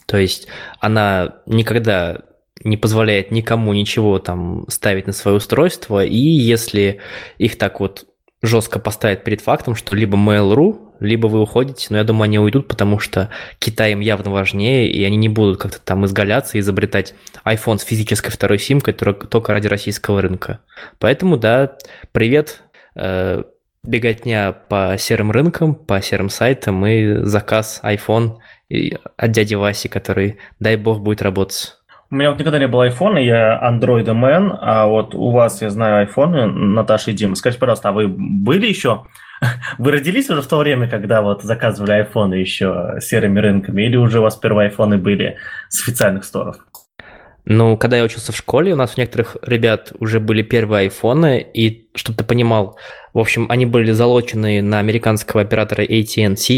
То 0.05 0.15
есть 0.15 0.47
она 0.79 1.41
никогда 1.45 2.21
не 2.63 2.77
позволяет 2.77 3.31
никому 3.31 3.73
ничего 3.73 4.17
там 4.19 4.63
ставить 4.69 5.05
на 5.05 5.11
свое 5.11 5.35
устройство, 5.35 6.05
и 6.05 6.15
если 6.15 7.01
их 7.37 7.57
так 7.57 7.81
вот 7.81 8.06
жестко 8.41 8.79
поставить 8.79 9.23
перед 9.23 9.41
фактом, 9.41 9.75
что 9.75 9.95
либо 9.95 10.17
Mail.ru 10.17 10.87
либо 10.99 11.27
вы 11.27 11.41
уходите, 11.41 11.87
но 11.89 11.97
я 11.97 12.03
думаю, 12.03 12.23
они 12.23 12.39
уйдут, 12.39 12.67
потому 12.67 12.99
что 12.99 13.29
Китай 13.59 13.91
им 13.91 13.99
явно 13.99 14.31
важнее, 14.31 14.89
и 14.89 15.03
они 15.03 15.17
не 15.17 15.29
будут 15.29 15.59
как-то 15.59 15.79
там 15.79 16.05
изгаляться 16.05 16.57
и 16.57 16.61
изобретать 16.61 17.13
iPhone 17.45 17.77
с 17.77 17.83
физической 17.83 18.31
второй 18.31 18.59
симкой 18.59 18.93
только 18.93 19.53
ради 19.53 19.67
российского 19.67 20.21
рынка. 20.21 20.59
Поэтому, 20.99 21.37
да, 21.37 21.77
привет, 22.11 22.63
э, 22.95 23.43
беготня 23.83 24.51
по 24.53 24.95
серым 24.97 25.31
рынкам, 25.31 25.75
по 25.75 26.01
серым 26.01 26.29
сайтам 26.29 26.85
и 26.85 27.23
заказ 27.23 27.79
iPhone 27.83 28.37
от 29.17 29.31
дяди 29.31 29.55
Васи, 29.55 29.87
который, 29.87 30.37
дай 30.59 30.75
бог, 30.75 30.99
будет 31.01 31.21
работать. 31.21 31.75
У 32.09 32.15
меня 32.15 32.29
вот 32.29 32.39
никогда 32.39 32.59
не 32.59 32.67
было 32.67 32.87
iPhone, 32.87 33.21
я 33.21 33.59
Android 33.61 34.05
man, 34.05 34.57
а 34.61 34.87
вот 34.87 35.13
у 35.13 35.31
вас, 35.31 35.61
я 35.61 35.69
знаю, 35.69 36.07
iPhone, 36.07 36.45
Наташа 36.45 37.11
и 37.11 37.13
Дима. 37.13 37.35
Скажите, 37.35 37.59
пожалуйста, 37.59 37.89
а 37.89 37.91
вы 37.91 38.07
были 38.07 38.67
еще 38.67 39.03
Вы 39.77 39.91
родились 39.91 40.29
уже 40.29 40.41
в 40.41 40.47
то 40.47 40.57
время, 40.57 40.87
когда 40.87 41.21
вот 41.21 41.43
заказывали 41.43 41.91
айфоны 41.91 42.35
еще 42.35 42.95
серыми 43.01 43.39
рынками, 43.39 43.83
или 43.83 43.95
уже 43.95 44.19
у 44.19 44.23
вас 44.23 44.35
первые 44.35 44.69
айфоны 44.69 44.97
были 44.97 45.37
с 45.69 45.81
официальных 45.81 46.23
сторов? 46.23 46.57
Ну, 47.49 47.77
когда 47.77 47.97
я 47.97 48.03
учился 48.03 48.33
в 48.33 48.35
школе, 48.35 48.73
у 48.73 48.75
нас 48.75 48.95
у 48.97 48.99
некоторых 48.99 49.37
ребят 49.41 49.93
уже 49.99 50.19
были 50.19 50.41
первые 50.41 50.81
айфоны, 50.81 51.39
и 51.53 51.87
чтобы 51.95 52.17
ты 52.17 52.25
понимал, 52.25 52.77
в 53.13 53.19
общем, 53.19 53.45
они 53.49 53.65
были 53.65 53.93
залочены 53.93 54.61
на 54.61 54.79
американского 54.79 55.43
оператора 55.43 55.85
AT&T, 55.85 56.53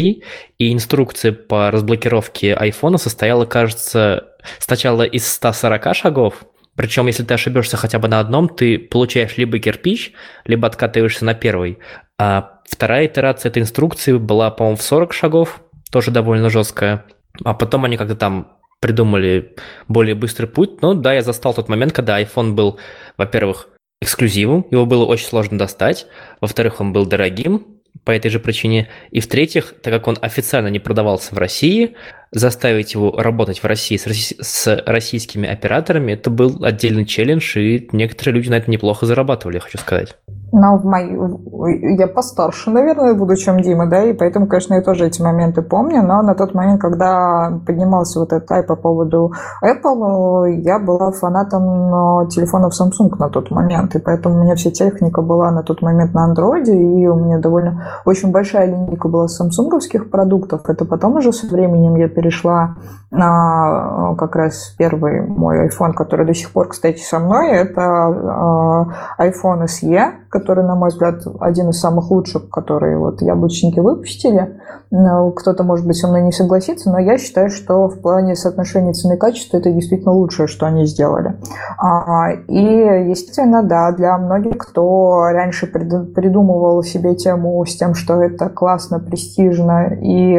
и 0.58 0.72
инструкция 0.72 1.30
по 1.30 1.70
разблокировке 1.70 2.54
айфона 2.54 2.98
состояла, 2.98 3.44
кажется, 3.44 4.29
сначала 4.58 5.02
из 5.02 5.30
140 5.30 5.94
шагов, 5.94 6.44
причем, 6.76 7.08
если 7.08 7.24
ты 7.24 7.34
ошибешься 7.34 7.76
хотя 7.76 7.98
бы 7.98 8.08
на 8.08 8.20
одном, 8.20 8.48
ты 8.48 8.78
получаешь 8.78 9.36
либо 9.36 9.58
кирпич, 9.58 10.12
либо 10.46 10.66
откатываешься 10.66 11.24
на 11.24 11.34
первый. 11.34 11.78
А 12.18 12.60
вторая 12.68 13.06
итерация 13.06 13.50
этой 13.50 13.62
инструкции 13.62 14.12
была, 14.12 14.50
по-моему, 14.50 14.76
в 14.76 14.82
40 14.82 15.12
шагов, 15.12 15.60
тоже 15.90 16.10
довольно 16.10 16.48
жесткая. 16.48 17.04
а 17.44 17.54
потом 17.54 17.84
они 17.84 17.96
как-то 17.96 18.16
там 18.16 18.56
придумали 18.80 19.56
более 19.88 20.14
быстрый 20.14 20.46
путь. 20.46 20.80
Но 20.80 20.94
да, 20.94 21.12
я 21.12 21.22
застал 21.22 21.52
тот 21.52 21.68
момент, 21.68 21.92
когда 21.92 22.20
iPhone 22.20 22.52
был, 22.52 22.78
во-первых, 23.18 23.68
эксклюзивом, 24.00 24.66
его 24.70 24.86
было 24.86 25.04
очень 25.04 25.26
сложно 25.26 25.58
достать, 25.58 26.06
во-вторых, 26.40 26.80
он 26.80 26.94
был 26.94 27.04
дорогим, 27.04 27.80
по 28.04 28.12
этой 28.12 28.30
же 28.30 28.40
причине. 28.40 28.88
И 29.10 29.20
в-третьих, 29.20 29.74
так 29.82 29.92
как 29.92 30.08
он 30.08 30.18
официально 30.22 30.68
не 30.68 30.78
продавался 30.78 31.34
в 31.34 31.38
России, 31.38 31.96
заставить 32.32 32.94
его 32.94 33.12
работать 33.16 33.58
в 33.58 33.64
России 33.66 33.96
с, 33.96 34.06
с 34.06 34.82
российскими 34.86 35.48
операторами, 35.48 36.12
это 36.12 36.30
был 36.30 36.64
отдельный 36.64 37.04
челлендж, 37.04 37.58
и 37.58 37.88
некоторые 37.92 38.36
люди 38.36 38.48
на 38.48 38.54
это 38.54 38.70
неплохо 38.70 39.06
зарабатывали, 39.06 39.56
я 39.56 39.60
хочу 39.60 39.78
сказать. 39.78 40.16
Ну, 40.52 40.78
в 40.78 40.84
мой... 40.84 41.96
я 41.96 42.08
постарше, 42.08 42.70
наверное, 42.70 43.14
буду, 43.14 43.36
чем 43.36 43.60
Дима, 43.60 43.86
да, 43.86 44.02
и 44.04 44.12
поэтому, 44.12 44.48
конечно, 44.48 44.74
я 44.74 44.82
тоже 44.82 45.06
эти 45.06 45.22
моменты 45.22 45.62
помню, 45.62 46.02
но 46.02 46.22
на 46.22 46.34
тот 46.34 46.54
момент, 46.54 46.80
когда 46.80 47.60
поднимался 47.64 48.18
вот 48.18 48.32
этот 48.32 48.50
ай 48.50 48.62
по 48.64 48.74
поводу 48.74 49.32
Apple, 49.62 50.50
я 50.62 50.80
была 50.80 51.12
фанатом 51.12 52.28
телефонов 52.28 52.72
Samsung 52.80 53.16
на 53.18 53.28
тот 53.28 53.50
момент, 53.50 53.94
и 53.94 54.00
поэтому 54.00 54.40
у 54.40 54.42
меня 54.42 54.56
вся 54.56 54.70
техника 54.70 55.22
была 55.22 55.52
на 55.52 55.62
тот 55.62 55.82
момент 55.82 56.14
на 56.14 56.32
Android, 56.32 56.66
и 56.66 57.06
у 57.06 57.14
меня 57.14 57.38
довольно 57.38 58.00
очень 58.04 58.32
большая 58.32 58.66
линейка 58.66 59.08
была 59.08 59.28
самсунговских 59.28 60.10
продуктов. 60.10 60.62
Это 60.68 60.84
потом 60.84 61.16
уже 61.16 61.32
со 61.32 61.46
временем 61.46 61.94
я 61.94 62.08
перешла 62.20 62.76
на 63.10 64.14
как 64.16 64.36
раз 64.36 64.74
первый 64.78 65.22
мой 65.22 65.66
iPhone, 65.66 65.94
который 65.94 66.26
до 66.26 66.34
сих 66.34 66.52
пор, 66.52 66.68
кстати, 66.68 67.02
со 67.02 67.18
мной, 67.18 67.50
это 67.50 68.86
iPhone 69.18 69.64
SE, 69.64 70.12
который, 70.28 70.64
на 70.64 70.76
мой 70.76 70.90
взгляд, 70.90 71.22
один 71.40 71.70
из 71.70 71.80
самых 71.80 72.10
лучших, 72.10 72.50
которые 72.50 72.98
вот 72.98 73.20
яблочники 73.20 73.80
выпустили. 73.80 74.60
Ну, 74.92 75.32
кто-то, 75.32 75.64
может 75.64 75.86
быть, 75.86 75.96
со 75.96 76.08
мной 76.08 76.22
не 76.22 76.32
согласится, 76.32 76.90
но 76.90 76.98
я 76.98 77.18
считаю, 77.18 77.50
что 77.50 77.88
в 77.88 78.00
плане 78.00 78.36
соотношения 78.36 78.92
цены 78.92 79.14
и 79.14 79.18
качества 79.18 79.56
это 79.56 79.72
действительно 79.72 80.12
лучшее, 80.12 80.46
что 80.46 80.66
они 80.66 80.86
сделали. 80.86 81.36
А, 81.78 82.30
и, 82.48 82.64
естественно, 83.08 83.62
да, 83.62 83.90
для 83.92 84.16
многих, 84.18 84.58
кто 84.58 85.26
раньше 85.32 85.66
придумывал 85.66 86.82
себе 86.82 87.14
тему 87.16 87.64
с 87.64 87.76
тем, 87.76 87.94
что 87.94 88.22
это 88.22 88.48
классно, 88.48 89.00
престижно, 89.00 89.94
и 90.00 90.36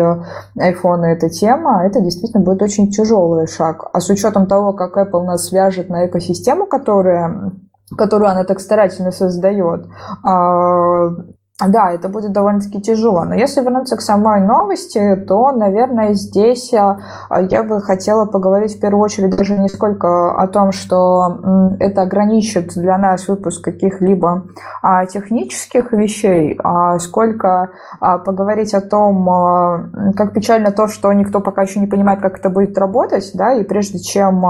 iPhone 0.58 1.04
это 1.04 1.30
тема, 1.30 1.71
это 1.86 2.02
действительно 2.02 2.44
будет 2.44 2.62
очень 2.62 2.90
тяжелый 2.90 3.48
шаг. 3.48 3.90
А 3.94 4.00
с 4.00 4.10
учетом 4.10 4.48
того, 4.48 4.74
как 4.74 4.98
Apple 4.98 5.24
нас 5.24 5.48
свяжет 5.48 5.90
на 5.90 6.08
экосистему, 6.08 6.68
которая 6.68 7.54
которую 7.98 8.30
она 8.30 8.44
так 8.46 8.60
старательно 8.60 9.12
создает, 9.12 9.86
а, 10.24 11.10
да, 11.68 11.92
это 11.92 12.10
будет 12.10 12.32
довольно-таки 12.32 12.82
тяжело. 12.82 13.24
Но 13.24 13.36
если 13.36 13.62
вернуться 13.62 13.98
к 13.98 14.02
самой 14.02 14.42
новости, 14.42 15.16
то, 15.28 15.52
наверное, 15.52 16.14
здесь 16.14 16.74
а, 16.74 16.98
я 17.50 17.64
бы 17.64 17.82
хотела 17.82 18.26
поговорить 18.26 18.78
в 18.78 18.80
первую 18.80 19.04
очередь 19.04 19.36
даже 19.36 19.58
не 19.58 19.70
сколько 19.70 20.32
о 20.32 20.48
том, 20.48 20.72
что 20.72 21.76
это 21.80 22.02
ограничит 22.02 22.74
для 22.76 22.98
нас 22.98 23.28
выпуск 23.28 23.64
каких-либо 23.64 24.46
а, 24.82 25.06
технических 25.06 25.92
вещей, 25.94 26.60
а 26.64 26.98
сколько 27.00 27.72
поговорить 28.00 28.74
о 28.74 28.82
том, 28.82 29.26
как 30.16 30.34
печально 30.34 30.72
то, 30.72 30.88
что 30.88 31.12
никто 31.14 31.40
пока 31.40 31.64
еще 31.64 31.80
не 31.80 31.88
понимает, 31.88 32.22
как 32.22 32.40
это 32.40 32.50
будет 32.50 32.78
работать, 32.78 33.32
да, 33.34 33.54
и 33.54 33.64
прежде 33.64 34.00
чем, 34.00 34.44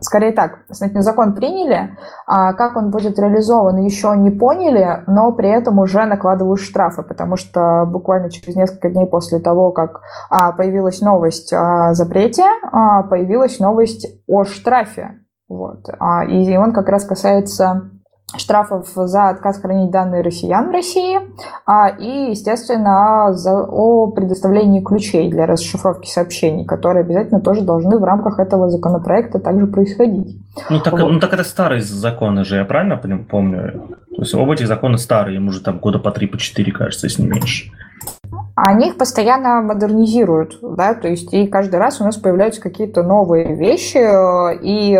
скорее 0.00 0.32
так, 0.32 0.60
закон 0.68 1.34
приняли, 1.34 1.96
как 2.26 2.76
он 2.76 2.90
будет 2.90 3.18
реализован, 3.18 3.76
еще 3.78 4.14
не 4.16 4.30
поняли, 4.30 5.04
но 5.06 5.32
при 5.32 5.48
этом 5.54 5.78
уже 5.78 6.04
накладываю 6.04 6.56
штрафы, 6.56 7.02
потому 7.02 7.36
что 7.36 7.84
буквально 7.86 8.30
через 8.30 8.56
несколько 8.56 8.90
дней 8.90 9.06
после 9.06 9.38
того, 9.38 9.72
как 9.72 10.02
а, 10.30 10.52
появилась 10.52 11.00
новость 11.00 11.52
о 11.52 11.94
запрете, 11.94 12.44
а, 12.72 13.02
появилась 13.02 13.58
новость 13.58 14.06
о 14.26 14.44
штрафе. 14.44 15.20
Вот. 15.48 15.88
А, 15.98 16.24
и 16.24 16.56
он 16.56 16.72
как 16.72 16.88
раз 16.88 17.04
касается 17.04 17.90
штрафов 18.36 18.88
за 18.94 19.28
отказ 19.28 19.60
хранить 19.60 19.90
данные 19.90 20.22
россиян 20.22 20.68
в 20.68 20.72
России 20.72 21.20
а, 21.66 21.88
и, 21.88 22.30
естественно, 22.30 23.32
за, 23.32 23.62
о 23.62 24.08
предоставлении 24.08 24.82
ключей 24.82 25.30
для 25.30 25.46
расшифровки 25.46 26.08
сообщений, 26.08 26.64
которые 26.64 27.02
обязательно 27.02 27.40
тоже 27.40 27.62
должны 27.62 27.98
в 27.98 28.04
рамках 28.04 28.38
этого 28.38 28.70
законопроекта 28.70 29.38
также 29.38 29.66
происходить. 29.66 30.38
Ну 30.70 30.80
так, 30.80 30.92
вот. 30.92 31.10
ну, 31.10 31.20
так 31.20 31.32
это 31.32 31.44
старые 31.44 31.82
законы 31.82 32.44
же, 32.44 32.56
я 32.56 32.64
правильно 32.64 32.96
помню? 32.96 33.88
То 34.16 34.22
есть 34.22 34.34
оба 34.34 34.54
этих 34.54 34.68
закона 34.68 34.96
старые, 34.96 35.36
им 35.36 35.48
уже 35.48 35.60
там 35.60 35.78
года 35.78 35.98
по 35.98 36.10
три, 36.10 36.26
по 36.26 36.38
четыре, 36.38 36.72
кажется, 36.72 37.06
если 37.06 37.22
не 37.22 37.28
меньше 37.28 37.70
они 38.66 38.88
их 38.88 38.96
постоянно 38.96 39.60
модернизируют, 39.60 40.58
да, 40.62 40.94
то 40.94 41.06
есть 41.06 41.34
и 41.34 41.46
каждый 41.46 41.76
раз 41.76 42.00
у 42.00 42.04
нас 42.04 42.16
появляются 42.16 42.62
какие-то 42.62 43.02
новые 43.02 43.54
вещи, 43.54 43.98
и 44.62 44.98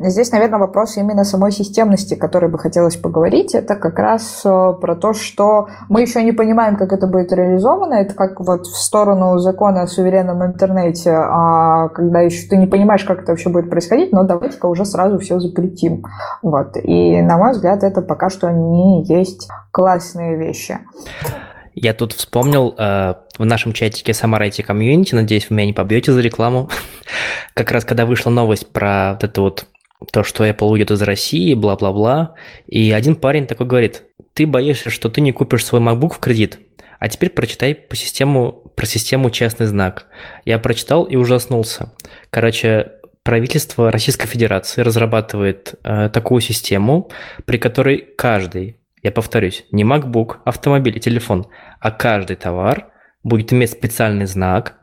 здесь, 0.00 0.32
наверное, 0.32 0.58
вопрос 0.58 0.96
именно 0.96 1.22
самой 1.22 1.52
системности, 1.52 2.16
которой 2.16 2.50
бы 2.50 2.58
хотелось 2.58 2.96
поговорить, 2.96 3.54
это 3.54 3.76
как 3.76 4.00
раз 4.00 4.42
э, 4.44 4.72
про 4.80 4.96
то, 4.96 5.12
что 5.12 5.68
мы 5.88 6.00
еще 6.00 6.24
не 6.24 6.32
понимаем, 6.32 6.76
как 6.76 6.92
это 6.92 7.06
будет 7.06 7.32
реализовано, 7.32 7.94
это 7.94 8.14
как 8.14 8.40
вот 8.40 8.66
в 8.66 8.76
сторону 8.76 9.38
закона 9.38 9.82
о 9.82 9.86
суверенном 9.86 10.44
интернете, 10.44 11.12
а 11.12 11.90
когда 11.90 12.20
еще 12.20 12.48
ты 12.48 12.56
не 12.56 12.66
понимаешь, 12.66 13.04
как 13.04 13.22
это 13.22 13.30
вообще 13.30 13.48
будет 13.48 13.70
происходить, 13.70 14.10
но 14.10 14.24
давайте-ка 14.24 14.66
уже 14.66 14.84
сразу 14.84 15.20
все 15.20 15.38
запретим, 15.38 16.02
вот, 16.42 16.76
и 16.82 17.22
на 17.22 17.38
мой 17.38 17.52
взгляд, 17.52 17.84
это 17.84 18.02
пока 18.02 18.28
что 18.28 18.50
не 18.50 19.04
есть 19.04 19.48
классные 19.70 20.36
вещи. 20.36 20.80
Я 21.74 21.92
тут 21.92 22.12
вспомнил 22.12 22.74
э, 22.78 23.14
в 23.36 23.44
нашем 23.44 23.72
чатике 23.72 24.12
IT 24.12 24.62
комьюнити, 24.62 25.14
надеюсь, 25.14 25.50
вы 25.50 25.56
меня 25.56 25.66
не 25.66 25.72
побьете 25.72 26.12
за 26.12 26.20
рекламу, 26.20 26.70
как 27.54 27.72
раз 27.72 27.84
когда 27.84 28.06
вышла 28.06 28.30
новость 28.30 28.72
про 28.72 29.12
вот 29.14 29.24
это 29.24 29.40
вот 29.40 29.66
то, 30.12 30.22
что 30.22 30.46
Apple 30.46 30.68
уйдет 30.68 30.90
из 30.90 31.02
России, 31.02 31.54
бла-бла-бла, 31.54 32.34
и 32.66 32.92
один 32.92 33.16
парень 33.16 33.46
такой 33.46 33.66
говорит, 33.66 34.02
ты 34.34 34.46
боишься, 34.46 34.90
что 34.90 35.08
ты 35.08 35.20
не 35.20 35.32
купишь 35.32 35.64
свой 35.64 35.80
MacBook 35.80 36.14
в 36.14 36.18
кредит, 36.18 36.60
а 36.98 37.08
теперь 37.08 37.30
прочитай 37.30 37.74
по 37.74 37.96
систему, 37.96 38.52
про 38.76 38.86
систему 38.86 39.30
«Частный 39.30 39.66
знак». 39.66 40.06
Я 40.44 40.58
прочитал 40.58 41.04
и 41.04 41.16
ужаснулся. 41.16 41.92
Короче, 42.30 42.92
правительство 43.22 43.90
Российской 43.90 44.26
Федерации 44.26 44.82
разрабатывает 44.82 45.74
э, 45.82 46.08
такую 46.12 46.40
систему, 46.40 47.10
при 47.44 47.58
которой 47.58 47.98
каждый 47.98 48.78
я 49.04 49.12
повторюсь, 49.12 49.66
не 49.70 49.84
MacBook, 49.84 50.38
автомобиль 50.44 50.96
и 50.96 51.00
телефон, 51.00 51.46
а 51.78 51.90
каждый 51.90 52.36
товар 52.36 52.88
будет 53.22 53.52
иметь 53.52 53.70
специальный 53.70 54.26
знак, 54.26 54.78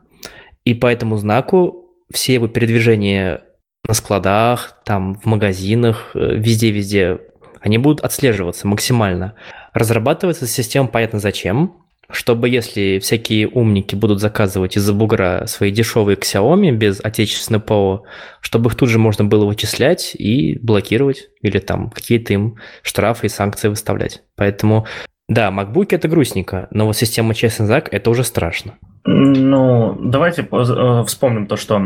и 0.64 0.74
по 0.74 0.86
этому 0.86 1.16
знаку 1.16 1.90
все 2.12 2.34
его 2.34 2.46
передвижения 2.46 3.42
на 3.86 3.94
складах, 3.94 4.80
там, 4.84 5.16
в 5.16 5.24
магазинах, 5.26 6.12
э, 6.14 6.36
везде-везде, 6.36 7.18
они 7.60 7.78
будут 7.78 8.00
отслеживаться 8.04 8.68
максимально. 8.68 9.34
Разрабатывается 9.72 10.46
система 10.46 10.86
понятно 10.86 11.18
зачем, 11.18 11.82
чтобы 12.12 12.48
если 12.48 12.98
всякие 13.00 13.48
умники 13.48 13.94
будут 13.94 14.20
заказывать 14.20 14.76
из-за 14.76 14.92
бугра 14.92 15.44
свои 15.46 15.70
дешевые 15.70 16.16
Xiaomi 16.16 16.70
без 16.70 17.00
отечественного 17.02 17.62
ПО, 17.62 18.04
чтобы 18.40 18.70
их 18.70 18.76
тут 18.76 18.88
же 18.88 18.98
можно 18.98 19.24
было 19.24 19.46
вычислять 19.46 20.14
и 20.14 20.58
блокировать 20.60 21.28
или 21.40 21.58
там 21.58 21.90
какие-то 21.90 22.34
им 22.34 22.56
штрафы 22.82 23.26
и 23.26 23.30
санкции 23.30 23.68
выставлять. 23.68 24.22
Поэтому 24.36 24.86
да, 25.34 25.50
MacBook 25.50 25.88
это 25.90 26.08
грустненько, 26.08 26.68
но 26.70 26.86
вот 26.86 26.96
система 26.96 27.34
честный 27.34 27.66
это 27.90 28.10
уже 28.10 28.24
страшно. 28.24 28.74
Ну, 29.04 29.98
давайте 30.00 30.42
э, 30.42 31.04
вспомним 31.06 31.46
то, 31.46 31.56
что 31.56 31.78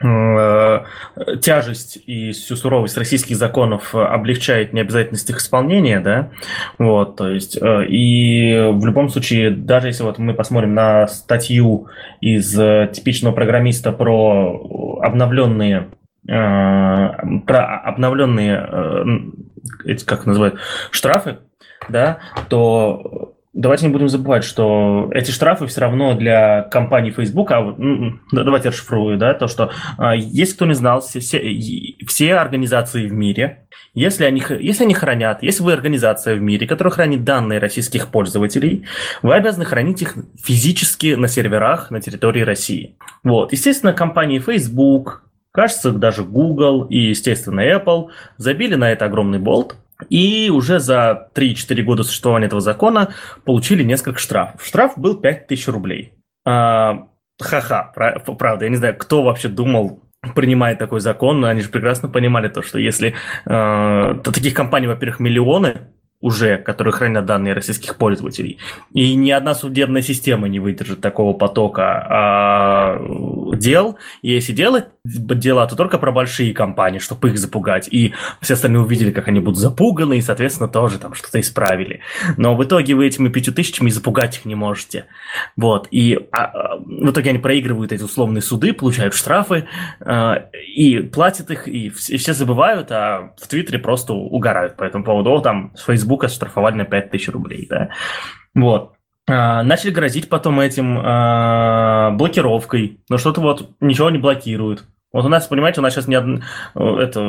Э, 0.00 0.84
тяжесть 1.42 1.98
и 2.06 2.30
всю 2.30 2.54
суровость 2.54 2.96
российских 2.96 3.36
законов 3.36 3.96
облегчает 3.96 4.72
необязательность 4.72 5.28
их 5.28 5.38
исполнения, 5.38 5.98
да, 5.98 6.30
вот, 6.78 7.16
то 7.16 7.28
есть, 7.28 7.60
э, 7.60 7.86
и 7.86 8.70
в 8.70 8.86
любом 8.86 9.08
случае, 9.08 9.50
даже 9.50 9.88
если 9.88 10.04
вот 10.04 10.18
мы 10.18 10.34
посмотрим 10.34 10.74
на 10.74 11.08
статью 11.08 11.88
из 12.20 12.56
э, 12.56 12.88
типичного 12.92 13.34
программиста 13.34 13.90
про 13.90 15.00
обновленные 15.02 15.88
про 16.26 17.80
обновленные 17.84 19.32
эти 19.86 20.04
как 20.04 20.26
называют 20.26 20.58
штрафы, 20.90 21.38
да, 21.88 22.18
то 22.48 23.34
давайте 23.58 23.86
не 23.86 23.92
будем 23.92 24.08
забывать, 24.08 24.44
что 24.44 25.10
эти 25.12 25.30
штрафы 25.30 25.66
все 25.66 25.80
равно 25.80 26.14
для 26.14 26.62
компании 26.62 27.10
Facebook, 27.10 27.50
а 27.50 27.60
ну, 27.60 28.18
давайте 28.30 28.68
расшифрую, 28.68 29.18
да, 29.18 29.34
то, 29.34 29.48
что 29.48 29.72
а, 29.96 30.14
если 30.14 30.54
кто 30.54 30.66
не 30.66 30.74
знал, 30.74 31.00
все, 31.00 31.20
все, 31.20 31.40
все 32.06 32.34
организации 32.36 33.08
в 33.08 33.12
мире, 33.12 33.66
если 33.94 34.24
они, 34.24 34.42
если 34.60 34.84
они 34.84 34.94
хранят, 34.94 35.42
если 35.42 35.62
вы 35.62 35.72
организация 35.72 36.36
в 36.36 36.40
мире, 36.40 36.66
которая 36.66 36.92
хранит 36.92 37.24
данные 37.24 37.58
российских 37.58 38.08
пользователей, 38.08 38.86
вы 39.22 39.34
обязаны 39.34 39.64
хранить 39.64 40.02
их 40.02 40.14
физически 40.40 41.14
на 41.14 41.26
серверах 41.26 41.90
на 41.90 42.00
территории 42.00 42.42
России. 42.42 42.96
Вот, 43.24 43.52
естественно, 43.52 43.92
компании 43.92 44.38
Facebook, 44.38 45.24
кажется, 45.50 45.90
даже 45.90 46.22
Google 46.22 46.84
и, 46.84 46.98
естественно, 46.98 47.60
Apple 47.60 48.10
забили 48.36 48.76
на 48.76 48.92
это 48.92 49.06
огромный 49.06 49.40
болт, 49.40 49.76
и 50.08 50.50
уже 50.50 50.78
за 50.78 51.28
3-4 51.34 51.82
года 51.82 52.02
существования 52.02 52.46
этого 52.46 52.60
закона 52.60 53.14
получили 53.44 53.82
несколько 53.82 54.18
штрафов. 54.18 54.64
Штраф 54.64 54.96
был 54.96 55.16
5000 55.16 55.68
рублей. 55.68 56.12
А, 56.44 57.08
ха-ха, 57.40 57.92
правда, 58.38 58.64
я 58.64 58.70
не 58.70 58.76
знаю, 58.76 58.96
кто 58.96 59.22
вообще 59.22 59.48
думал 59.48 60.02
принимает 60.34 60.78
такой 60.78 61.00
закон, 61.00 61.40
но 61.40 61.46
они 61.46 61.60
же 61.60 61.68
прекрасно 61.68 62.08
понимали 62.08 62.48
то, 62.48 62.60
что 62.62 62.78
если 62.78 63.14
э, 63.46 64.14
таких 64.24 64.52
компаний, 64.52 64.88
во-первых, 64.88 65.20
миллионы, 65.20 65.92
уже, 66.20 66.58
которые 66.58 66.92
хранят 66.92 67.26
данные 67.26 67.54
российских 67.54 67.96
пользователей. 67.96 68.58
И 68.92 69.14
ни 69.14 69.30
одна 69.30 69.54
судебная 69.54 70.02
система 70.02 70.48
не 70.48 70.60
выдержит 70.60 71.00
такого 71.00 71.32
потока 71.32 72.06
а, 72.08 73.54
дел. 73.56 73.98
И 74.22 74.32
если 74.32 74.52
делать 74.52 74.86
дела, 75.04 75.66
то 75.66 75.76
только 75.76 75.98
про 75.98 76.12
большие 76.12 76.52
компании, 76.54 76.98
чтобы 76.98 77.30
их 77.30 77.38
запугать. 77.38 77.88
И 77.90 78.14
все 78.40 78.54
остальные 78.54 78.82
увидели, 78.82 79.10
как 79.10 79.28
они 79.28 79.40
будут 79.40 79.58
запуганы, 79.58 80.18
и, 80.18 80.22
соответственно, 80.22 80.68
тоже 80.68 80.98
там 80.98 81.14
что-то 81.14 81.40
исправили. 81.40 82.00
Но 82.36 82.54
в 82.54 82.64
итоге 82.64 82.94
вы 82.94 83.06
этими 83.06 83.28
пятью 83.28 83.52
тысячами 83.52 83.90
запугать 83.90 84.38
их 84.38 84.44
не 84.44 84.54
можете. 84.54 85.06
Вот. 85.56 85.88
И 85.90 86.18
а, 86.32 86.44
а, 86.44 86.76
в 86.78 87.10
итоге 87.10 87.30
они 87.30 87.38
проигрывают 87.38 87.92
эти 87.92 88.02
условные 88.02 88.42
суды, 88.42 88.72
получают 88.72 89.14
штрафы, 89.14 89.66
а, 90.00 90.48
и 90.76 90.98
платят 91.00 91.50
их, 91.50 91.68
и 91.68 91.88
и 91.88 92.16
все 92.16 92.34
забывают, 92.34 92.90
а 92.90 93.32
в 93.38 93.46
Твиттере 93.48 93.78
просто 93.78 94.12
угорают 94.12 94.76
по 94.76 94.84
этому 94.84 95.04
поводу. 95.04 95.30
О, 95.30 95.40
там, 95.40 95.72
Facebook 95.76 96.07
Facebook 96.08 96.24
оштрафовали 96.24 96.76
на 96.76 96.84
5000 96.84 97.28
рублей, 97.28 97.66
да. 97.68 97.90
Вот. 98.54 98.92
А, 99.28 99.62
начали 99.62 99.90
грозить 99.90 100.28
потом 100.28 100.60
этим 100.60 100.98
а, 101.02 102.10
блокировкой, 102.12 103.00
но 103.10 103.18
что-то 103.18 103.40
вот 103.40 103.70
ничего 103.80 104.10
не 104.10 104.18
блокируют. 104.18 104.84
Вот 105.12 105.24
у 105.24 105.28
нас, 105.28 105.46
понимаете, 105.46 105.80
у 105.80 105.82
нас 105.82 105.94
сейчас 105.94 106.08
не 106.08 106.16
од... 106.16 106.42
это, 106.74 107.20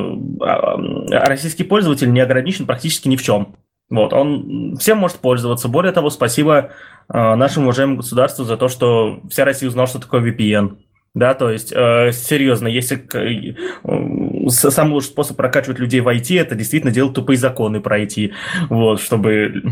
а, 0.41 1.27
российский 1.27 1.63
пользователь 1.63 2.11
не 2.11 2.21
ограничен 2.21 2.65
практически 2.65 3.07
ни 3.07 3.17
в 3.17 3.23
чем. 3.23 3.55
Вот, 3.89 4.13
он 4.13 4.77
всем 4.77 4.99
может 4.99 5.17
пользоваться. 5.17 5.67
Более 5.67 5.91
того, 5.91 6.11
спасибо 6.11 6.71
нашему 7.07 7.65
уважаемому 7.65 7.97
государству 7.97 8.45
за 8.45 8.55
то, 8.55 8.67
что 8.67 9.19
вся 9.31 9.45
Россия 9.45 9.67
узнала, 9.67 9.87
что 9.87 9.99
такое 9.99 10.21
VPN. 10.21 10.77
Да, 11.15 11.33
то 11.33 11.49
есть, 11.49 11.73
э, 11.75 12.11
серьезно, 12.11 12.67
если 12.67 13.01
э, 13.13 14.49
самый 14.49 14.93
лучший 14.93 15.07
способ 15.07 15.37
прокачивать 15.37 15.79
людей 15.79 16.01
в 16.01 16.07
IT, 16.07 16.39
это 16.39 16.53
действительно 16.53 16.93
делать 16.93 17.15
тупые 17.15 17.37
законы 17.37 17.81
про 17.81 17.99
IT, 17.99 18.31
вот, 18.69 19.01
чтобы 19.01 19.63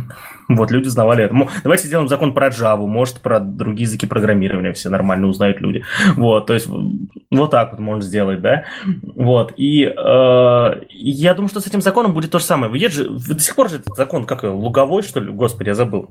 вот, 0.49 0.71
люди 0.71 0.87
узнавали 0.87 1.25
это. 1.25 1.35
Давайте 1.61 1.87
сделаем 1.87 2.07
закон 2.07 2.33
про 2.33 2.47
Java, 2.47 2.87
может, 2.87 3.21
про 3.21 3.39
другие 3.39 3.83
языки 3.83 4.07
программирования 4.07 4.73
все 4.73 4.89
нормально 4.89 5.27
узнают 5.27 5.61
люди. 5.61 5.83
Вот, 6.15 6.47
то 6.47 6.55
есть, 6.55 6.67
вот 6.67 7.51
так 7.51 7.71
вот 7.71 7.79
можно 7.79 8.01
сделать, 8.01 8.41
да. 8.41 8.63
Вот, 9.03 9.53
и 9.57 9.83
э, 9.83 10.81
я 10.89 11.33
думаю, 11.35 11.49
что 11.49 11.59
с 11.59 11.67
этим 11.67 11.81
законом 11.81 12.13
будет 12.15 12.31
то 12.31 12.39
же 12.39 12.45
самое. 12.45 12.71
Вы, 12.71 12.79
же, 12.89 13.09
до 13.09 13.39
сих 13.39 13.55
пор 13.55 13.69
же 13.69 13.75
этот 13.75 13.95
закон, 13.95 14.25
как 14.25 14.41
луговой, 14.43 15.03
что 15.03 15.19
ли? 15.19 15.31
Господи, 15.31 15.69
я 15.69 15.75
забыл. 15.75 16.09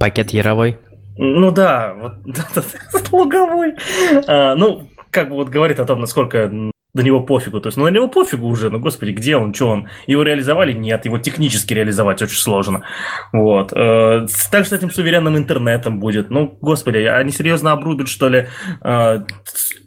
Пакет 0.00 0.30
Яровой. 0.30 0.78
Ну 1.16 1.50
да, 1.50 1.94
вот 1.94 2.14
луговой. 3.12 3.74
А, 4.26 4.54
ну, 4.54 4.88
как 5.10 5.28
бы 5.28 5.36
вот 5.36 5.48
говорит 5.48 5.78
о 5.80 5.84
том, 5.84 6.00
насколько 6.00 6.50
на 6.94 7.00
него 7.00 7.20
пофигу. 7.20 7.60
То 7.60 7.68
есть, 7.68 7.78
ну, 7.78 7.84
на 7.84 7.88
него 7.88 8.06
пофигу 8.06 8.46
уже, 8.46 8.68
ну, 8.68 8.78
господи, 8.78 9.12
где 9.12 9.36
он, 9.36 9.54
что 9.54 9.68
он? 9.68 9.88
Его 10.06 10.22
реализовали? 10.22 10.72
Нет, 10.72 11.06
его 11.06 11.18
технически 11.18 11.72
реализовать 11.72 12.20
очень 12.20 12.36
сложно. 12.36 12.82
Вот. 13.32 13.72
Э, 13.72 14.26
так 14.50 14.66
с 14.66 14.72
этим 14.72 14.90
суверенным 14.90 15.38
интернетом 15.38 16.00
будет. 16.00 16.28
Ну, 16.28 16.58
господи, 16.60 16.98
они 16.98 17.32
серьезно 17.32 17.72
обрубят, 17.72 18.08
что 18.08 18.28
ли, 18.28 18.48
э, 18.82 19.20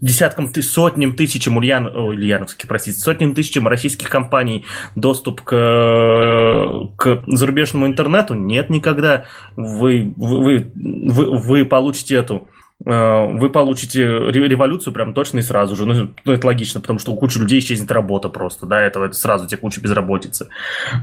десяткам, 0.02 0.52
сотням 0.56 1.16
тысячам 1.16 1.58
ульян, 1.58 1.86
о, 1.86 2.08
ульяновских, 2.08 2.68
простите, 2.68 3.00
сотням 3.00 3.36
тысячам 3.36 3.68
российских 3.68 4.10
компаний 4.10 4.66
доступ 4.96 5.42
к, 5.42 6.90
к 6.98 7.24
зарубежному 7.28 7.86
интернету? 7.86 8.34
Нет, 8.34 8.72
никогда. 8.72 9.26
Вы, 9.56 10.12
вы, 10.18 10.72
вы, 10.74 11.38
вы 11.38 11.66
получите 11.66 12.16
эту 12.16 12.48
вы 12.84 13.50
получите 13.50 14.04
революцию 14.04 14.94
прям 14.94 15.14
точно 15.14 15.40
и 15.40 15.42
сразу 15.42 15.76
же. 15.76 15.86
Ну, 15.86 16.10
ну, 16.24 16.34
это 16.34 16.46
логично, 16.46 16.82
потому 16.82 17.00
что 17.00 17.14
у 17.14 17.16
кучи 17.16 17.38
людей 17.38 17.60
исчезнет 17.60 17.92
работа 17.92 18.30
просто, 18.30 18.66
да, 18.66 18.82
это, 18.82 19.04
это 19.04 19.14
сразу 19.14 19.48
тебе 19.48 19.58
куча 19.58 19.82
безработицы. 19.82 20.50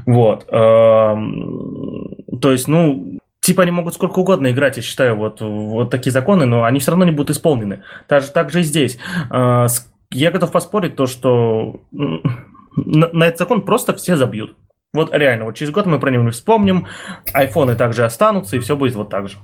Вот. 0.05 0.45
Эм, 0.49 2.15
то 2.41 2.51
есть, 2.51 2.67
ну, 2.67 3.19
типа 3.41 3.63
они 3.63 3.71
могут 3.71 3.95
сколько 3.95 4.19
угодно 4.19 4.51
играть, 4.51 4.77
я 4.77 4.83
считаю, 4.83 5.15
вот, 5.15 5.41
вот 5.41 5.89
такие 5.89 6.11
законы, 6.11 6.45
но 6.45 6.63
они 6.63 6.79
все 6.79 6.91
равно 6.91 7.05
не 7.05 7.11
будут 7.11 7.31
исполнены. 7.31 7.83
Так 8.07 8.23
же, 8.23 8.31
так 8.31 8.51
же 8.51 8.61
и 8.61 8.63
здесь. 8.63 8.97
Э, 9.31 9.67
я 10.11 10.31
готов 10.31 10.51
поспорить 10.51 10.95
то, 10.95 11.07
что 11.07 11.81
на, 11.91 13.09
на 13.11 13.23
этот 13.25 13.39
закон 13.39 13.63
просто 13.63 13.95
все 13.95 14.15
забьют. 14.15 14.55
Вот 14.93 15.11
реально, 15.11 15.45
вот 15.45 15.55
через 15.55 15.71
год 15.71 15.87
мы 15.87 15.99
про 15.99 16.11
него 16.11 16.23
не 16.23 16.29
вспомним, 16.29 16.85
айфоны 17.33 17.75
также 17.75 18.05
останутся, 18.05 18.55
и 18.55 18.59
все 18.59 18.77
будет 18.77 18.93
вот 18.93 19.09
так 19.09 19.27
же. 19.27 19.37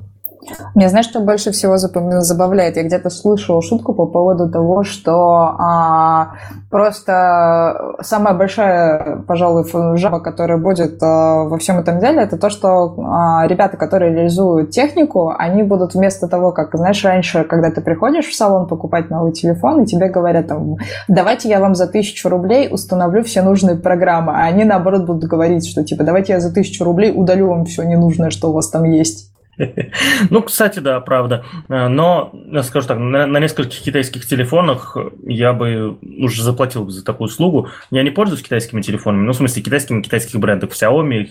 Мне 0.75 0.89
знаешь, 0.89 1.05
что 1.05 1.19
больше 1.19 1.51
всего 1.51 1.77
забавляет? 1.77 2.77
Я 2.77 2.83
где-то 2.83 3.09
слышала 3.09 3.61
шутку 3.61 3.93
по 3.93 4.05
поводу 4.05 4.49
того, 4.49 4.83
что 4.83 5.55
а, 5.59 6.35
просто 6.69 7.95
самая 8.01 8.33
большая, 8.33 9.23
пожалуй, 9.27 9.65
жаба, 9.97 10.19
которая 10.19 10.57
будет 10.57 11.01
а, 11.03 11.43
во 11.43 11.57
всем 11.57 11.79
этом 11.79 11.99
деле, 11.99 12.21
это 12.21 12.37
то, 12.37 12.49
что 12.49 12.95
а, 12.97 13.47
ребята, 13.47 13.77
которые 13.77 14.13
реализуют 14.13 14.71
технику, 14.71 15.33
они 15.37 15.63
будут 15.63 15.93
вместо 15.93 16.27
того, 16.27 16.51
как, 16.51 16.75
знаешь, 16.75 17.03
раньше, 17.03 17.43
когда 17.43 17.69
ты 17.69 17.81
приходишь 17.81 18.27
в 18.27 18.35
салон 18.35 18.67
покупать 18.67 19.09
новый 19.09 19.33
телефон, 19.33 19.81
и 19.83 19.85
тебе 19.85 20.07
говорят, 20.09 20.47
там, 20.47 20.77
давайте 21.07 21.49
я 21.49 21.59
вам 21.59 21.75
за 21.75 21.87
тысячу 21.87 22.29
рублей 22.29 22.69
установлю 22.71 23.23
все 23.23 23.41
нужные 23.41 23.75
программы, 23.75 24.33
а 24.33 24.45
они, 24.45 24.63
наоборот, 24.63 25.05
будут 25.05 25.25
говорить, 25.25 25.67
что, 25.67 25.83
типа, 25.83 26.03
давайте 26.03 26.33
я 26.33 26.39
за 26.39 26.53
тысячу 26.53 26.83
рублей 26.83 27.11
удалю 27.13 27.49
вам 27.49 27.65
все 27.65 27.83
ненужное, 27.83 28.29
что 28.29 28.49
у 28.49 28.53
вас 28.53 28.69
там 28.69 28.85
есть. 28.85 29.31
Ну, 30.29 30.41
кстати, 30.41 30.79
да, 30.79 30.99
правда. 30.99 31.45
Э, 31.67 31.87
но, 31.87 32.33
скажу 32.63 32.87
так, 32.87 32.97
на, 32.97 33.39
нескольких 33.39 33.81
китайских 33.81 34.25
телефонах 34.25 34.97
я 35.25 35.53
бы 35.53 35.97
уже 36.01 36.43
заплатил 36.43 36.89
за 36.89 37.03
такую 37.03 37.27
услугу. 37.27 37.69
Я 37.91 38.03
не 38.03 38.11
пользуюсь 38.11 38.41
китайскими 38.41 38.81
телефонами, 38.81 39.25
ну, 39.25 39.33
в 39.33 39.35
смысле, 39.35 39.63
китайскими 39.63 40.01
китайских 40.01 40.39
брендов. 40.39 40.71
Xiaomi, 40.71 41.27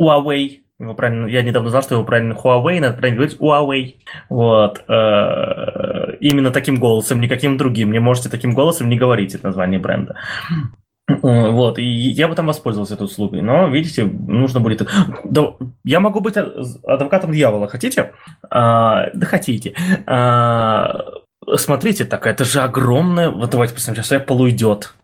Huawei, 0.00 0.60
его 0.78 0.94
правильно, 0.94 1.26
я 1.26 1.42
недавно 1.42 1.70
знал, 1.70 1.82
что 1.82 1.94
его 1.94 2.04
правильно 2.04 2.34
Huawei, 2.34 2.80
надо 2.80 2.98
правильно 2.98 3.16
говорить 3.16 3.38
Huawei. 3.40 3.94
Вот. 4.28 4.84
Э, 4.88 6.16
именно 6.20 6.50
таким 6.50 6.78
голосом, 6.78 7.20
никаким 7.20 7.56
другим. 7.56 7.92
Не 7.92 7.98
можете 7.98 8.28
таким 8.28 8.54
голосом 8.54 8.88
не 8.88 8.96
говорить 8.96 9.34
это 9.34 9.46
название 9.46 9.80
бренда. 9.80 10.16
Вот, 11.08 11.78
и 11.78 11.84
я 11.84 12.26
бы 12.26 12.34
там 12.34 12.46
воспользовался 12.46 12.94
этой 12.94 13.04
услугой. 13.04 13.40
Но, 13.42 13.68
видите, 13.68 14.04
нужно 14.04 14.60
будет... 14.60 14.88
Да, 15.24 15.54
я 15.84 16.00
могу 16.00 16.20
быть 16.20 16.36
адвокатом 16.36 17.32
дьявола, 17.32 17.68
хотите? 17.68 18.12
А, 18.50 19.10
да 19.14 19.26
хотите. 19.26 19.74
А, 20.06 21.04
смотрите, 21.54 22.04
так 22.04 22.26
это 22.26 22.44
же 22.44 22.60
огромное... 22.60 23.30
Вот 23.30 23.50
давайте 23.50 23.74
посмотрим, 23.74 24.02
сейчас 24.02 24.20
Apple 24.20 24.36
уйдет. 24.36 24.94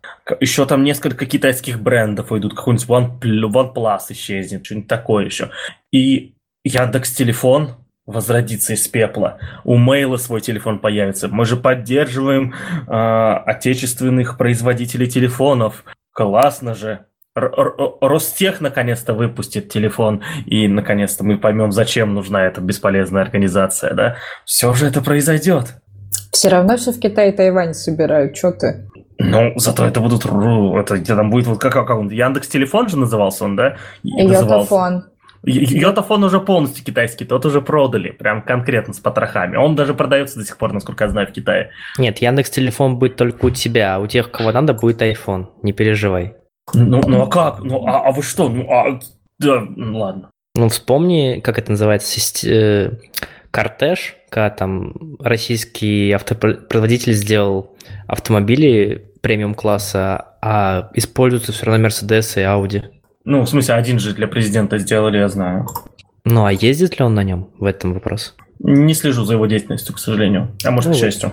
Еще 0.41 0.65
там 0.65 0.83
несколько 0.83 1.25
китайских 1.25 1.81
брендов 1.81 2.31
уйдут. 2.31 2.53
Какой-нибудь 2.53 2.87
OnePlus 2.87 4.01
исчезнет, 4.09 4.65
что-нибудь 4.65 4.89
такое 4.89 5.25
еще. 5.25 5.51
И 5.93 6.33
Яндекс 6.65 7.13
Телефон 7.13 7.75
возродится 8.05 8.73
из 8.73 8.87
пепла. 8.87 9.37
У 9.63 9.77
Мейла 9.77 10.17
свой 10.17 10.41
телефон 10.41 10.79
появится. 10.79 11.27
Мы 11.27 11.45
же 11.45 11.55
поддерживаем 11.55 12.53
э, 12.87 13.33
отечественных 13.45 14.37
производителей 14.37 15.07
телефонов. 15.07 15.83
Классно 16.11 16.73
же. 16.75 17.05
Ростех 17.35 18.61
наконец-то 18.61 19.15
выпустит 19.15 19.69
телефон, 19.69 20.21
и 20.45 20.67
наконец-то 20.67 21.23
мы 21.23 21.39
поймем, 21.39 21.71
зачем 21.71 22.13
нужна 22.13 22.45
эта 22.45 22.61
бесполезная 22.61 23.23
организация, 23.23 23.95
да? 23.95 24.17
Все 24.45 24.71
же 24.73 24.85
это 24.85 25.01
произойдет. 25.01 25.73
Все 26.31 26.49
равно 26.49 26.77
все 26.77 26.91
в 26.91 26.99
Китае 26.99 27.31
и 27.31 27.35
Тайвань 27.35 27.73
собирают, 27.73 28.37
что 28.37 28.51
ты? 28.51 28.87
Ну, 29.17 29.53
зато 29.55 29.85
это 29.85 29.99
будут... 29.99 30.25
Это 30.25 31.03
там 31.03 31.31
будет 31.31 31.47
вот 31.47 31.59
как, 31.59 31.73
как 31.73 31.89
он, 31.89 32.09
Яндекс 32.09 32.47
Телефон 32.49 32.89
же 32.89 32.97
назывался 32.97 33.45
он, 33.45 33.55
да? 33.55 33.77
Йотафон. 34.03 35.05
Йотафон 35.45 36.23
уже 36.23 36.39
полностью 36.39 36.85
китайский, 36.85 37.25
тот 37.25 37.45
уже 37.45 37.61
продали, 37.61 38.11
прям 38.11 38.41
конкретно 38.41 38.93
с 38.93 38.99
потрохами. 38.99 39.57
Он 39.57 39.75
даже 39.75 39.93
продается 39.93 40.39
до 40.39 40.45
сих 40.45 40.57
пор, 40.57 40.71
насколько 40.73 41.03
я 41.03 41.09
знаю, 41.09 41.27
в 41.27 41.31
Китае. 41.31 41.71
Нет, 41.97 42.19
Яндекс 42.19 42.49
Телефон 42.49 42.97
будет 42.97 43.17
только 43.17 43.45
у 43.45 43.49
тебя, 43.49 43.95
а 43.95 43.99
у 43.99 44.07
тех, 44.07 44.31
кого 44.31 44.51
надо, 44.51 44.73
будет 44.73 45.01
iPhone. 45.01 45.47
Не 45.61 45.73
переживай. 45.73 46.35
Ну, 46.73 47.01
ну 47.05 47.23
а 47.23 47.27
как? 47.27 47.59
Ну, 47.59 47.85
а, 47.85 48.07
а 48.07 48.11
вы 48.11 48.23
что? 48.23 48.47
Ну, 48.47 48.71
а, 48.71 48.99
да, 49.39 49.65
ну, 49.75 49.97
ладно. 49.97 50.29
Ну, 50.55 50.69
вспомни, 50.69 51.41
как 51.43 51.59
это 51.59 51.71
называется, 51.71 52.47
э, 52.47 52.91
кортеж, 53.51 54.15
когда 54.29 54.49
там 54.49 55.17
российский 55.19 56.11
автопроизводитель 56.11 57.13
сделал 57.13 57.75
автомобили 58.07 59.11
премиум 59.21 59.55
класса, 59.55 60.35
а 60.41 60.89
используются 60.93 61.51
все 61.51 61.65
равно 61.65 61.87
Mercedes 61.87 62.39
и 62.39 62.45
Audi. 62.45 62.83
Ну, 63.25 63.41
в 63.41 63.49
смысле, 63.49 63.75
один 63.75 63.99
же 63.99 64.13
для 64.13 64.27
президента 64.27 64.77
сделали, 64.77 65.17
я 65.17 65.29
знаю. 65.29 65.67
Ну, 66.25 66.45
а 66.45 66.51
ездит 66.51 66.99
ли 66.99 67.05
он 67.05 67.15
на 67.15 67.23
нем? 67.23 67.49
В 67.57 67.65
этом 67.65 67.93
вопрос. 67.93 68.35
Не 68.59 68.93
слежу 68.93 69.25
за 69.25 69.33
его 69.33 69.45
деятельностью, 69.45 69.95
к 69.95 69.99
сожалению. 69.99 70.51
А 70.65 70.71
может, 70.71 70.89
ну, 70.89 70.95
к 70.95 70.97
счастью. 70.97 71.31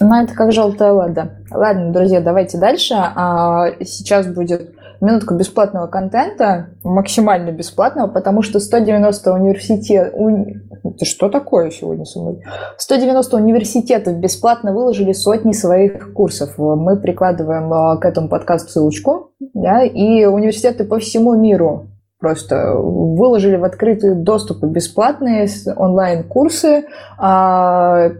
Ну, 0.00 0.22
это 0.22 0.34
как 0.34 0.52
желтая 0.52 0.92
лада. 0.92 1.38
Ладно, 1.50 1.92
друзья, 1.92 2.20
давайте 2.20 2.58
дальше. 2.58 2.94
А, 2.94 3.70
сейчас 3.82 4.26
будет 4.26 4.74
минутка 5.00 5.34
бесплатного 5.34 5.86
контента, 5.86 6.70
максимально 6.84 7.50
бесплатного, 7.52 8.08
потому 8.08 8.42
что 8.42 8.60
190 8.60 9.32
университет... 9.32 10.12
У... 10.14 10.28
Это 10.28 11.04
что 11.04 11.28
такое 11.28 11.70
сегодня 11.70 12.04
со 12.04 12.20
мной? 12.20 12.42
190 12.78 13.36
университетов 13.36 14.16
бесплатно 14.16 14.72
выложили 14.72 15.12
сотни 15.12 15.52
своих 15.52 16.12
курсов. 16.12 16.54
Мы 16.56 16.96
прикладываем 16.96 17.72
а, 17.72 17.96
к 17.96 18.04
этому 18.04 18.28
подкасту 18.28 18.70
ссылочку, 18.70 19.32
да, 19.54 19.84
и 19.84 20.24
университеты 20.24 20.84
по 20.84 20.98
всему 20.98 21.34
миру 21.34 21.89
просто 22.20 22.74
выложили 22.74 23.56
в 23.56 23.64
открытый 23.64 24.14
доступ 24.14 24.62
бесплатные 24.62 25.48
онлайн-курсы, 25.74 26.84
а, 27.18 28.10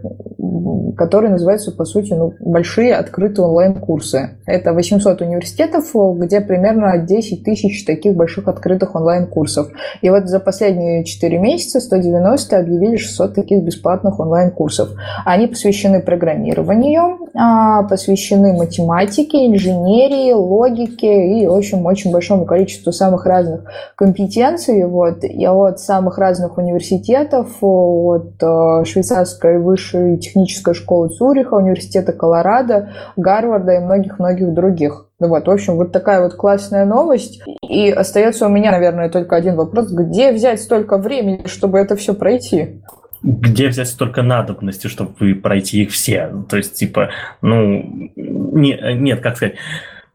которые 0.97 1.31
называются, 1.31 1.71
по 1.71 1.85
сути, 1.85 2.13
ну, 2.13 2.33
большие 2.39 2.95
открытые 2.95 3.45
онлайн-курсы. 3.45 4.37
Это 4.47 4.73
800 4.73 5.21
университетов, 5.21 5.91
где 6.17 6.41
примерно 6.41 6.97
10 6.97 7.43
тысяч 7.43 7.85
таких 7.85 8.15
больших 8.15 8.47
открытых 8.47 8.95
онлайн-курсов. 8.95 9.69
И 10.01 10.09
вот 10.09 10.27
за 10.27 10.39
последние 10.39 11.03
4 11.03 11.37
месяца 11.37 11.79
190 11.79 12.57
объявили 12.57 12.97
600 12.97 13.35
таких 13.35 13.63
бесплатных 13.63 14.19
онлайн-курсов. 14.19 14.89
Они 15.25 15.45
посвящены 15.45 16.01
программированию, 16.01 17.29
а, 17.35 17.83
посвящены 17.83 18.53
математике, 18.53 19.45
инженерии, 19.45 20.33
логике 20.33 21.39
и 21.39 21.45
очень-очень 21.45 22.11
большому 22.11 22.45
количеству 22.45 22.91
самых 22.91 23.27
разных 23.27 23.61
компетенций 24.01 24.83
вот, 24.83 25.23
и 25.23 25.45
от 25.45 25.79
самых 25.79 26.17
разных 26.17 26.57
университетов, 26.57 27.49
от 27.61 28.33
э, 28.41 28.83
швейцарской 28.83 29.59
высшей 29.59 30.17
технической 30.17 30.73
школы 30.73 31.09
Цюриха, 31.09 31.53
университета 31.53 32.11
Колорадо, 32.11 32.89
Гарварда 33.15 33.73
и 33.73 33.79
многих-многих 33.79 34.55
других. 34.55 35.05
Вот, 35.19 35.45
в 35.45 35.51
общем, 35.51 35.75
вот 35.75 35.91
такая 35.91 36.23
вот 36.23 36.33
классная 36.33 36.83
новость. 36.83 37.43
И 37.61 37.91
остается 37.91 38.47
у 38.47 38.49
меня, 38.49 38.71
наверное, 38.71 39.07
только 39.07 39.35
один 39.35 39.55
вопрос. 39.55 39.91
Где 39.91 40.31
взять 40.31 40.59
столько 40.59 40.97
времени, 40.97 41.45
чтобы 41.45 41.77
это 41.77 41.95
все 41.95 42.15
пройти? 42.15 42.81
где 43.23 43.67
взять 43.67 43.87
столько 43.87 44.23
надобности, 44.23 44.87
чтобы 44.87 45.35
пройти 45.35 45.83
их 45.83 45.91
все? 45.91 46.31
То 46.49 46.57
есть, 46.57 46.73
типа, 46.73 47.11
ну, 47.43 48.09
не, 48.15 48.79
нет, 48.95 49.21
как 49.21 49.37
сказать, 49.37 49.57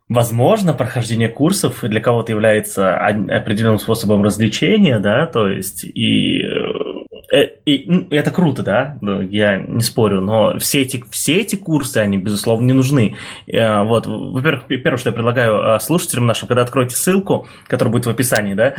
Возможно, 0.09 0.73
прохождение 0.73 1.29
курсов 1.29 1.81
для 1.83 2.01
кого-то 2.01 2.31
является 2.31 2.97
определенным 2.97 3.81
способом 3.81 4.23
развлечения, 4.23 5.01
да, 5.01 5.27
то 5.27 5.49
есть 5.49 5.83
и, 5.83 6.43
э, 7.33 7.47
и, 7.65 7.85
ну, 7.89 8.07
это 8.11 8.31
круто, 8.31 8.63
да, 8.63 8.99
ну, 9.01 9.21
я 9.21 9.59
не 9.59 9.81
спорю, 9.81 10.21
но 10.21 10.61
все 10.61 10.83
эти, 10.83 11.03
все 11.11 11.41
эти 11.41 11.57
курсы, 11.57 11.99
они, 11.99 12.19
безусловно, 12.19 12.67
не 12.67 12.73
нужны. 12.73 13.17
Э, 13.49 13.83
вот, 13.83 14.07
во-первых, 14.07 14.67
первое, 14.69 14.97
что 14.97 15.11
я 15.11 15.13
предлагаю 15.13 15.75
э, 15.75 15.81
слушателям 15.81 16.27
нашим, 16.27 16.47
когда 16.47 16.63
откроете 16.63 16.95
ссылку, 16.95 17.49
которая 17.67 17.91
будет 17.91 18.07
в 18.07 18.11
описании, 18.11 18.55
да, 18.55 18.75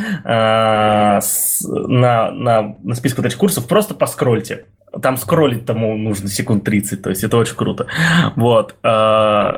на, 1.61 2.31
на, 2.31 2.75
на 2.81 2.95
список 2.95 3.17
вот 3.17 3.27
этих 3.27 3.37
курсов, 3.37 3.67
просто 3.67 3.95
поскрольте 3.95 4.63
там 5.01 5.17
скроллить 5.17 5.65
тому 5.65 5.97
нужно 5.97 6.29
секунд 6.29 6.63
30, 6.63 7.01
то 7.01 7.09
есть 7.09 7.23
это 7.23 7.37
очень 7.37 7.55
круто. 7.55 7.87
Вот. 8.35 8.75
А, 8.83 9.51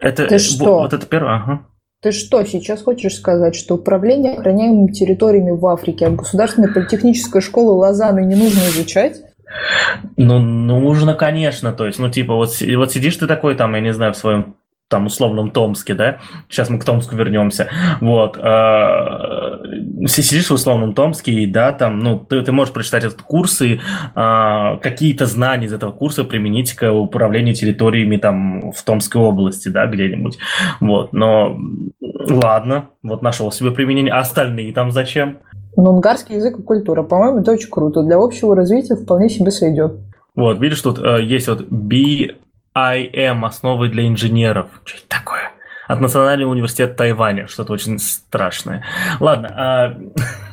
это, 0.00 0.26
Ты 0.26 0.38
что? 0.38 0.80
Вот 0.80 0.92
это 0.92 1.06
первое. 1.06 1.36
Ага. 1.36 1.60
Ты 2.02 2.12
что, 2.12 2.42
сейчас 2.44 2.82
хочешь 2.82 3.16
сказать, 3.16 3.54
что 3.54 3.74
управление 3.74 4.32
охраняемыми 4.34 4.90
территориями 4.90 5.50
в 5.50 5.66
Африке 5.66 6.06
от 6.06 6.14
Государственной 6.16 6.72
политехнической 6.72 7.42
школы 7.42 7.72
Лозанны 7.72 8.24
не 8.24 8.36
нужно 8.36 8.60
изучать? 8.70 9.20
Ну, 10.16 10.38
нужно, 10.38 11.14
конечно. 11.14 11.72
То 11.72 11.86
есть, 11.86 11.98
ну, 11.98 12.10
типа, 12.10 12.34
вот, 12.34 12.48
вот 12.76 12.92
сидишь 12.92 13.16
ты 13.16 13.26
такой 13.26 13.54
там, 13.54 13.74
я 13.74 13.80
не 13.82 13.92
знаю, 13.92 14.14
в 14.14 14.16
своем 14.16 14.54
там 14.88 15.06
условном 15.06 15.50
Томске, 15.52 15.94
да, 15.94 16.18
сейчас 16.48 16.68
мы 16.68 16.80
к 16.80 16.84
Томску 16.84 17.14
вернемся, 17.14 17.68
вот, 18.00 18.36
э, 20.00 20.06
сидишь 20.06 20.50
в 20.50 20.54
условном 20.54 20.94
Томске, 20.94 21.32
и 21.32 21.46
да, 21.46 21.72
там, 21.72 21.98
ну, 22.00 22.18
ты, 22.18 22.42
ты 22.42 22.52
можешь 22.52 22.72
прочитать 22.72 23.04
этот 23.04 23.22
курс 23.22 23.60
и 23.62 23.80
э, 24.14 24.78
какие-то 24.82 25.26
знания 25.26 25.66
из 25.66 25.72
этого 25.72 25.92
курса 25.92 26.24
применить 26.24 26.74
к 26.74 26.90
управлению 26.90 27.54
территориями 27.54 28.16
там 28.16 28.72
в 28.72 28.82
Томской 28.82 29.20
области, 29.20 29.68
да, 29.68 29.86
где-нибудь, 29.86 30.38
вот, 30.80 31.12
но 31.12 31.58
ладно, 32.00 32.90
вот 33.02 33.22
нашел 33.22 33.52
себе 33.52 33.70
применение, 33.70 34.12
а 34.12 34.20
остальные 34.20 34.72
там 34.72 34.90
зачем? 34.90 35.38
Ну, 35.76 35.90
унгарский 35.90 36.36
язык 36.36 36.58
и 36.58 36.62
культура, 36.62 37.02
по-моему, 37.02 37.40
это 37.40 37.52
очень 37.52 37.70
круто, 37.70 38.02
для 38.02 38.16
общего 38.16 38.56
развития 38.56 38.96
вполне 38.96 39.28
себе 39.28 39.50
сойдет. 39.50 39.98
Вот, 40.34 40.60
видишь, 40.60 40.80
тут 40.80 40.98
э, 40.98 41.22
есть 41.22 41.48
вот 41.48 41.66
B 41.68 42.34
IM, 42.76 43.44
основы 43.44 43.88
для 43.88 44.06
инженеров. 44.06 44.68
Что 44.84 44.98
это 44.98 45.08
такое? 45.08 45.52
От 45.90 46.00
Национального 46.00 46.52
университета 46.52 46.94
Тайваня. 46.94 47.48
Что-то 47.48 47.72
очень 47.72 47.98
страшное. 47.98 48.84
Ладно, 49.18 49.48
а, 49.56 49.96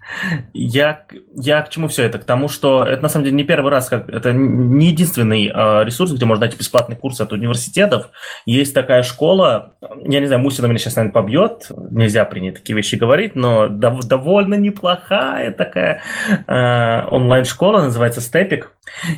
я, 0.53 1.03
я 1.35 1.61
к 1.61 1.69
чему 1.69 1.87
все 1.87 2.03
это? 2.03 2.19
К 2.19 2.23
тому, 2.23 2.47
что 2.47 2.83
это 2.83 3.01
на 3.01 3.09
самом 3.09 3.25
деле 3.25 3.37
не 3.37 3.43
первый 3.43 3.71
раз, 3.71 3.89
как 3.89 4.09
это 4.09 4.31
не 4.33 4.87
единственный 4.87 5.47
э, 5.47 5.83
ресурс, 5.83 6.11
где 6.11 6.25
можно 6.25 6.45
найти 6.45 6.57
бесплатный 6.57 6.95
курс 6.95 7.21
от 7.21 7.31
университетов. 7.33 8.09
Есть 8.45 8.73
такая 8.73 9.03
школа, 9.03 9.73
я 10.03 10.19
не 10.19 10.27
знаю, 10.27 10.41
Муси 10.41 10.61
на 10.61 10.67
меня 10.67 10.79
сейчас, 10.79 10.95
наверное, 10.95 11.13
побьет, 11.13 11.67
нельзя 11.91 12.25
при 12.25 12.39
ней 12.39 12.51
такие 12.51 12.75
вещи 12.75 12.95
говорить, 12.95 13.35
но 13.35 13.67
дов- 13.67 14.05
довольно 14.05 14.55
неплохая 14.55 15.51
такая 15.51 16.01
э, 16.47 17.07
онлайн-школа, 17.09 17.83
называется 17.83 18.21
Степик, 18.21 18.71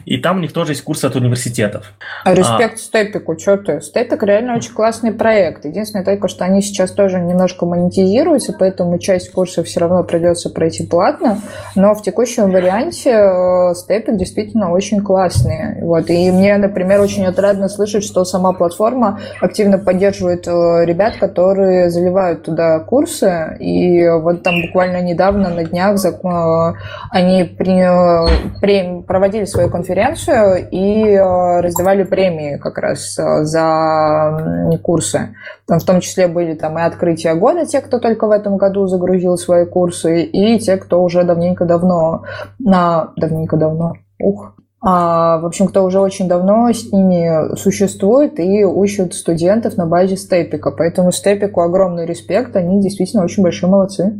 и 0.05 0.17
там 0.17 0.37
у 0.37 0.39
них 0.39 0.53
тоже 0.53 0.71
есть 0.71 0.83
курсы 0.83 1.05
от 1.05 1.15
университетов. 1.15 1.93
А 2.23 2.33
респект 2.33 2.75
а, 2.75 2.77
Степику, 2.77 3.37
что 3.37 3.57
ты? 3.57 3.81
Степик 3.81 4.23
реально 4.23 4.55
очень 4.55 4.73
классный 4.73 5.13
проект. 5.13 5.65
Единственное 5.65 6.05
только, 6.05 6.27
что 6.27 6.45
они 6.45 6.61
сейчас 6.61 6.91
тоже 6.91 7.19
немножко 7.19 7.65
монетизируются, 7.65 8.53
поэтому 8.57 8.97
часть 8.99 9.31
курсов 9.31 9.67
все 9.67 9.79
равно 9.79 10.03
придется 10.03 10.49
пройти 10.49 10.78
платно, 10.87 11.39
но 11.75 11.93
в 11.95 12.01
текущем 12.01 12.51
варианте 12.51 13.11
э, 13.11 13.73
степик 13.75 14.17
действительно 14.17 14.71
очень 14.71 15.01
классные. 15.01 15.79
Вот. 15.81 16.09
И 16.09 16.31
мне, 16.31 16.57
например, 16.57 17.01
очень 17.01 17.25
отрадно 17.25 17.69
слышать, 17.69 18.03
что 18.03 18.25
сама 18.25 18.53
платформа 18.53 19.19
активно 19.41 19.77
поддерживает 19.77 20.47
э, 20.47 20.51
ребят, 20.85 21.17
которые 21.17 21.89
заливают 21.89 22.43
туда 22.43 22.79
курсы, 22.79 23.57
и 23.59 24.07
вот 24.07 24.43
там 24.43 24.61
буквально 24.61 25.01
недавно 25.01 25.49
на 25.49 25.63
днях 25.63 25.97
э, 26.05 26.73
они 27.11 27.43
проводили 29.07 29.45
свою 29.45 29.69
конференцию 29.69 30.67
и 30.69 31.15
раздавали 31.17 32.03
премии 32.03 32.57
как 32.57 32.77
раз 32.77 33.15
за 33.15 34.77
курсы. 34.83 35.29
Там 35.69 35.77
в 35.77 35.85
том 35.85 35.99
числе 35.99 36.27
были 36.27 36.55
там 36.55 36.79
и 36.79 36.81
открытия 36.81 37.35
года, 37.35 37.63
те, 37.63 37.79
кто 37.79 37.99
только 37.99 38.25
в 38.25 38.31
этом 38.31 38.57
году 38.57 38.87
загрузил 38.87 39.37
свои 39.37 39.67
курсы, 39.67 40.23
и 40.23 40.57
те, 40.57 40.77
кто 40.77 41.03
уже 41.03 41.23
давненько 41.23 41.63
давно, 41.65 42.23
на 42.57 43.13
давненько 43.15 43.55
давно, 43.55 43.93
ух, 44.17 44.55
а, 44.81 45.37
в 45.37 45.45
общем, 45.45 45.67
кто 45.67 45.83
уже 45.83 45.99
очень 45.99 46.27
давно 46.27 46.71
с 46.73 46.91
ними 46.91 47.55
существует 47.55 48.39
и 48.39 48.65
учат 48.65 49.13
студентов 49.13 49.77
на 49.77 49.85
базе 49.85 50.17
степика. 50.17 50.71
Поэтому 50.71 51.11
степику 51.11 51.61
огромный 51.61 52.07
респект, 52.07 52.55
они 52.55 52.81
действительно 52.81 53.23
очень 53.23 53.43
большие 53.43 53.69
молодцы. 53.69 54.19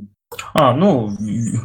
А, 0.53 0.73
ну, 0.75 1.09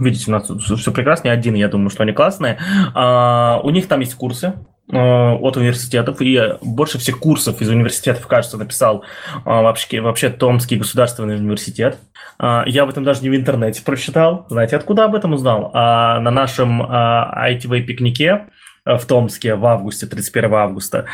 видите, 0.01 0.31
у 0.31 0.33
нас 0.33 0.49
все 0.49 0.93
прекрасно, 0.93 1.29
не 1.29 1.35
один, 1.35 1.53
я 1.53 1.69
думаю, 1.69 1.91
что 1.91 2.05
они 2.05 2.13
классные. 2.13 2.57
А, 2.95 3.61
у 3.63 3.69
них 3.69 3.87
там 3.87 4.01
есть 4.01 4.15
курсы, 4.15 4.55
от 4.89 5.57
университетов, 5.57 6.21
и 6.21 6.57
больше 6.61 6.99
всех 6.99 7.19
курсов 7.19 7.63
из 7.63 7.69
университетов, 7.71 8.27
кажется, 8.27 8.59
написал 8.59 9.05
а, 9.45 9.63
вообще, 9.63 10.01
вообще 10.01 10.29
Томский 10.29 10.77
государственный 10.77 11.37
университет. 11.37 11.99
А, 12.39 12.65
я 12.67 12.83
об 12.83 12.91
этом 12.91 13.03
даже 13.03 13.23
не 13.23 13.31
в 13.31 13.35
интернете 13.37 13.83
прочитал. 13.83 14.47
Знаете, 14.51 14.77
откуда 14.77 15.07
об 15.07 15.15
этом 15.15 15.33
узнал? 15.33 15.71
А, 15.73 16.21
на 16.21 16.31
нашем 16.31 16.83
ITV 16.83 17.81
пикнике 17.83 18.47
в 18.85 19.01
Томске 19.07 19.55
в 19.55 19.65
августе, 19.65 20.07
31 20.07 20.53
августа, 20.53 21.07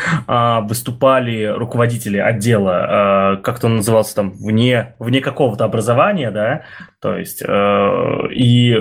выступали 0.62 1.44
руководители 1.44 2.18
отдела, 2.18 3.38
как-то 3.44 3.68
он 3.68 3.76
назывался 3.76 4.16
там, 4.16 4.32
вне, 4.32 4.96
вне 4.98 5.20
какого-то 5.20 5.64
образования, 5.64 6.32
да, 6.32 6.62
то 7.00 7.16
есть, 7.16 7.44
э, 7.46 8.32
и 8.32 8.76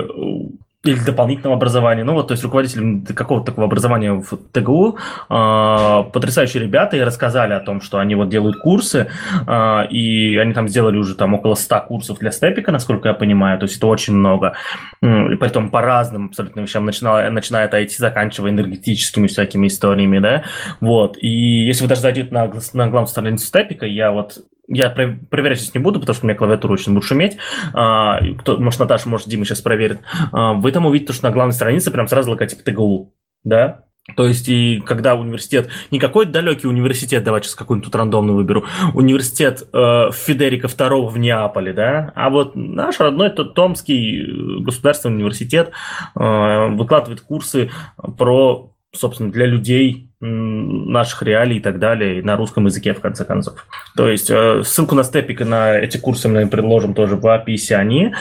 или 0.82 0.98
дополнительного 0.98 1.56
образования, 1.56 2.04
ну 2.04 2.14
вот, 2.14 2.28
то 2.28 2.32
есть 2.32 2.42
руководителем 2.42 3.04
какого-то 3.04 3.46
такого 3.46 3.66
образования 3.66 4.12
в 4.14 4.36
ТГУ, 4.52 4.96
э, 5.28 6.04
потрясающие 6.10 6.62
ребята 6.62 6.96
и 6.96 7.00
рассказали 7.00 7.52
о 7.52 7.60
том, 7.60 7.82
что 7.82 7.98
они 7.98 8.14
вот 8.14 8.30
делают 8.30 8.56
курсы, 8.56 9.08
э, 9.46 9.86
и 9.90 10.38
они 10.38 10.54
там 10.54 10.68
сделали 10.68 10.96
уже 10.96 11.14
там 11.16 11.34
около 11.34 11.54
100 11.54 11.80
курсов 11.80 12.18
для 12.18 12.30
степика, 12.30 12.72
насколько 12.72 13.08
я 13.08 13.14
понимаю, 13.14 13.58
то 13.58 13.64
есть 13.64 13.76
это 13.76 13.88
очень 13.88 14.14
много, 14.14 14.54
и 15.02 15.34
притом 15.36 15.70
по 15.70 15.82
разным 15.82 16.26
абсолютно 16.26 16.60
вещам, 16.60 16.86
начиная, 16.86 17.30
начиная 17.30 17.66
от 17.66 17.74
IT, 17.74 17.90
заканчивая 17.98 18.50
энергетическими 18.50 19.26
всякими 19.26 19.66
историями, 19.66 20.18
да, 20.18 20.44
вот, 20.80 21.18
и 21.20 21.28
если 21.28 21.82
вы 21.82 21.88
даже 21.88 22.00
зайдете 22.00 22.32
на, 22.32 22.46
на 22.46 22.88
главную 22.88 23.06
страницу 23.06 23.44
степика, 23.44 23.84
я 23.84 24.12
вот 24.12 24.38
я 24.70 24.88
проверять 24.88 25.60
сейчас 25.60 25.74
не 25.74 25.80
буду, 25.80 26.00
потому 26.00 26.14
что 26.14 26.24
у 26.24 26.28
меня 26.28 26.38
клавиатура 26.38 26.72
очень 26.72 26.94
будет 26.94 27.04
шуметь. 27.04 27.36
А, 27.74 28.20
кто, 28.38 28.56
может, 28.56 28.80
Наташа, 28.80 29.08
может, 29.08 29.28
Дима 29.28 29.44
сейчас 29.44 29.60
проверит. 29.60 30.00
А, 30.32 30.54
вы 30.54 30.72
там 30.72 30.86
увидите, 30.86 31.12
что 31.12 31.24
на 31.24 31.32
главной 31.32 31.52
странице 31.52 31.90
прям 31.90 32.08
сразу 32.08 32.30
логотип 32.30 32.62
ТГУ. 32.62 33.12
Да? 33.44 33.84
То 34.16 34.26
есть, 34.26 34.48
и 34.48 34.82
когда 34.84 35.14
университет, 35.14 35.68
не 35.90 35.98
какой-то 35.98 36.32
далекий 36.32 36.66
университет, 36.66 37.22
давайте 37.22 37.48
сейчас 37.48 37.56
какой-нибудь 37.56 37.86
тут 37.86 37.94
рандомный 37.94 38.34
выберу, 38.34 38.64
университет 38.94 39.62
э, 39.72 40.10
Федерика 40.12 40.66
II 40.66 41.08
в 41.08 41.18
Неаполе, 41.18 41.72
да, 41.72 42.12
а 42.16 42.30
вот 42.30 42.56
наш 42.56 42.98
родной 42.98 43.30
тот 43.30 43.54
Томский 43.54 44.22
э, 44.22 44.62
государственный 44.62 45.16
университет 45.16 45.70
э, 46.16 46.68
выкладывает 46.70 47.20
курсы 47.20 47.70
про, 48.18 48.74
собственно, 48.92 49.30
для 49.30 49.46
людей 49.46 50.09
наших 50.20 51.22
реалий 51.22 51.56
и 51.56 51.60
так 51.60 51.78
далее, 51.78 52.22
на 52.22 52.36
русском 52.36 52.66
языке, 52.66 52.92
в 52.92 53.00
конце 53.00 53.24
концов. 53.24 53.66
То 53.96 54.08
есть, 54.08 54.30
э, 54.30 54.62
ссылку 54.64 54.94
на 54.94 55.02
степик 55.02 55.40
и 55.40 55.44
на 55.44 55.76
эти 55.76 55.96
курсы 55.96 56.28
мы 56.28 56.46
предложим 56.46 56.94
тоже 56.94 57.16
в 57.16 57.26
описании. 57.26 58.14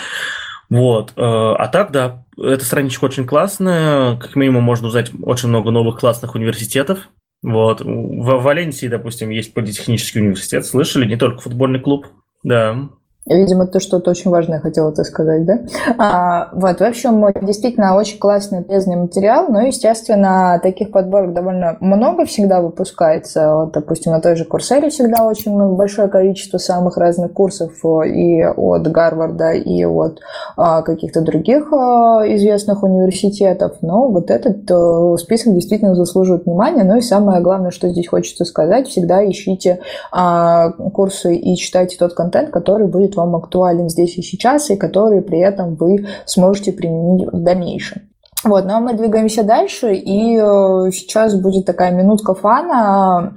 Вот. 0.69 1.13
Э, 1.17 1.21
а 1.57 1.67
так, 1.67 1.91
да, 1.91 2.23
эта 2.37 2.63
страничка 2.63 3.05
очень 3.05 3.25
классная. 3.25 4.17
Как 4.17 4.35
минимум 4.35 4.63
можно 4.63 4.87
узнать 4.87 5.11
очень 5.21 5.49
много 5.49 5.71
новых 5.71 5.99
классных 5.99 6.35
университетов. 6.35 7.09
Вот. 7.41 7.81
В 7.81 8.41
Валенсии, 8.41 8.87
допустим, 8.87 9.29
есть 9.29 9.53
политехнический 9.53 10.21
университет. 10.21 10.65
Слышали? 10.65 11.05
Не 11.05 11.17
только 11.17 11.41
футбольный 11.41 11.79
клуб. 11.79 12.07
Да. 12.43 12.89
Видимо, 13.29 13.67
ты 13.67 13.79
что-то 13.79 14.09
очень 14.11 14.31
важное 14.31 14.59
хотела 14.59 14.89
это 14.89 15.03
сказать, 15.03 15.45
да? 15.45 15.59
А, 15.97 16.49
вот, 16.53 16.79
в 16.79 16.83
общем, 16.83 17.25
действительно 17.41 17.95
очень 17.95 18.17
классный, 18.17 18.63
полезный 18.63 18.95
материал, 18.95 19.47
но, 19.49 19.61
естественно, 19.61 20.59
таких 20.61 20.91
подборок 20.91 21.33
довольно 21.33 21.77
много 21.79 22.25
всегда 22.25 22.59
выпускается. 22.61 23.55
Вот, 23.55 23.73
допустим, 23.73 24.13
на 24.13 24.21
той 24.21 24.35
же 24.35 24.45
Курсере 24.45 24.89
всегда 24.89 25.25
очень 25.25 25.55
большое 25.75 26.07
количество 26.07 26.57
самых 26.57 26.97
разных 26.97 27.33
курсов 27.33 27.71
и 28.05 28.41
от 28.41 28.91
Гарварда, 28.91 29.51
и 29.51 29.85
от 29.85 30.19
а, 30.57 30.81
каких-то 30.81 31.21
других 31.21 31.71
а, 31.71 32.23
известных 32.25 32.83
университетов, 32.83 33.77
но 33.81 34.07
вот 34.07 34.31
этот 34.31 34.69
а, 34.71 35.17
список 35.17 35.53
действительно 35.53 35.93
заслуживает 35.93 36.45
внимания. 36.45 36.83
Ну 36.83 36.97
и 36.97 37.01
самое 37.01 37.41
главное, 37.41 37.71
что 37.71 37.89
здесь 37.89 38.07
хочется 38.07 38.45
сказать, 38.45 38.87
всегда 38.87 39.23
ищите 39.29 39.79
а, 40.11 40.71
курсы 40.71 41.35
и 41.35 41.55
читайте 41.55 41.97
тот 41.97 42.13
контент, 42.13 42.49
который 42.49 42.87
будет 42.87 43.15
вам 43.19 43.35
актуален 43.35 43.89
здесь 43.89 44.17
и 44.17 44.21
сейчас, 44.21 44.69
и 44.69 44.75
который 44.75 45.21
при 45.21 45.39
этом 45.39 45.75
вы 45.75 46.07
сможете 46.25 46.71
применить 46.71 47.27
в 47.31 47.43
дальнейшем. 47.43 48.03
Вот, 48.43 48.65
ну 48.65 48.75
а 48.75 48.79
мы 48.79 48.93
двигаемся 48.93 49.43
дальше, 49.43 49.93
и 49.93 50.37
э, 50.37 50.91
сейчас 50.91 51.35
будет 51.35 51.65
такая 51.65 51.91
минутка 51.91 52.33
фана. 52.33 53.33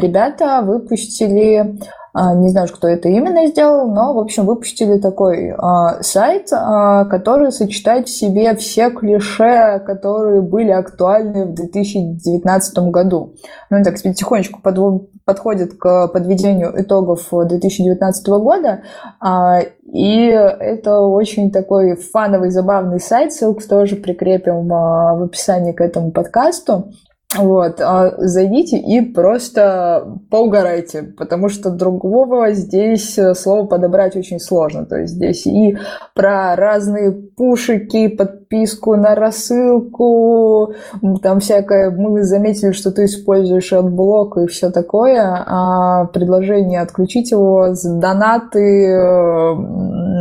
Ребята 0.00 0.62
выпустили 0.62 1.78
а, 2.14 2.34
не 2.34 2.48
знаю, 2.48 2.66
кто 2.68 2.88
это 2.88 3.08
именно 3.08 3.46
сделал, 3.46 3.86
но, 3.86 4.12
в 4.12 4.18
общем, 4.18 4.44
выпустили 4.44 4.98
такой 4.98 5.50
э, 5.50 6.02
сайт, 6.02 6.50
э, 6.52 7.04
который 7.08 7.52
сочетает 7.52 8.08
в 8.08 8.10
себе 8.10 8.56
все 8.56 8.90
клише, 8.90 9.80
которые 9.86 10.40
были 10.40 10.70
актуальны 10.70 11.44
в 11.44 11.54
2019 11.54 12.78
году. 12.90 13.34
Ну, 13.70 13.84
так 13.84 14.02
потихонечку 14.02 14.60
под, 14.60 14.78
подходит 15.28 15.74
к 15.74 16.08
подведению 16.08 16.72
итогов 16.80 17.28
2019 17.30 18.28
года. 18.28 18.80
Э, 19.22 19.60
и 19.92 20.24
это 20.24 21.00
очень 21.00 21.52
такой 21.52 21.96
фановый, 21.96 22.48
забавный 22.48 22.98
сайт. 22.98 23.34
Ссылку 23.34 23.60
тоже 23.68 23.96
прикрепим 23.96 24.66
в 24.68 25.22
описании 25.24 25.72
к 25.72 25.82
этому 25.82 26.12
подкасту. 26.12 26.92
Вот, 27.36 27.78
а 27.82 28.14
зайдите 28.16 28.78
и 28.78 29.02
просто 29.02 30.18
поугарайте, 30.30 31.02
потому 31.02 31.50
что 31.50 31.68
другого 31.68 32.52
здесь 32.52 33.18
э, 33.18 33.34
слова 33.34 33.66
подобрать 33.66 34.16
очень 34.16 34.40
сложно. 34.40 34.86
То 34.86 34.96
есть 34.96 35.12
здесь 35.12 35.46
и 35.46 35.76
про 36.14 36.56
разные 36.56 37.12
пушики, 37.12 38.08
подписку 38.08 38.96
на 38.96 39.14
рассылку, 39.14 40.72
там 41.22 41.40
всякое, 41.40 41.90
мы 41.90 42.22
заметили, 42.22 42.72
что 42.72 42.92
ты 42.92 43.04
используешь 43.04 43.74
AdBlock 43.74 44.38
и 44.38 44.46
все 44.46 44.70
такое, 44.70 45.20
а 45.20 46.06
предложение 46.06 46.80
отключить 46.80 47.30
его, 47.30 47.74
донаты, 47.84 48.88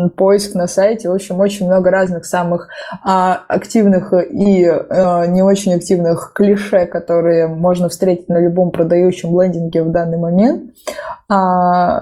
поиск 0.10 0.56
на 0.56 0.68
сайте, 0.68 1.10
в 1.10 1.14
общем, 1.14 1.40
очень 1.40 1.68
много 1.68 1.92
разных 1.92 2.26
самых 2.26 2.70
а, 3.04 3.44
активных 3.48 4.14
и 4.14 4.66
а, 4.66 5.26
не 5.28 5.42
очень 5.42 5.74
активных 5.74 6.34
клише, 6.34 6.86
которые 6.86 7.48
можно 7.48 7.90
встретить 7.90 8.30
на 8.30 8.40
любом 8.40 8.72
продающем 8.72 9.40
лендинге 9.40 9.84
в 9.84 9.92
данный 9.92 10.18
момент. 10.18 10.72
А, 11.30 12.00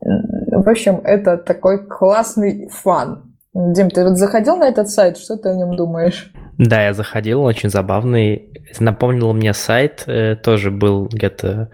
в 0.00 0.68
общем, 0.68 1.00
это 1.04 1.36
такой 1.36 1.86
классный 1.86 2.68
fun. 2.68 3.34
Дим, 3.54 3.88
ты 3.90 4.04
вот 4.04 4.16
заходил 4.16 4.56
на 4.56 4.68
этот 4.68 4.88
сайт, 4.90 5.16
что 5.16 5.36
ты 5.36 5.50
о 5.50 5.54
нем 5.54 5.76
думаешь? 5.76 6.32
Да, 6.58 6.84
я 6.84 6.92
заходил, 6.92 7.42
очень 7.42 7.70
забавный. 7.70 8.50
Напомнил 8.78 9.32
мне 9.32 9.52
сайт, 9.52 10.04
э, 10.06 10.36
тоже 10.36 10.70
был 10.70 11.06
где-то 11.06 11.70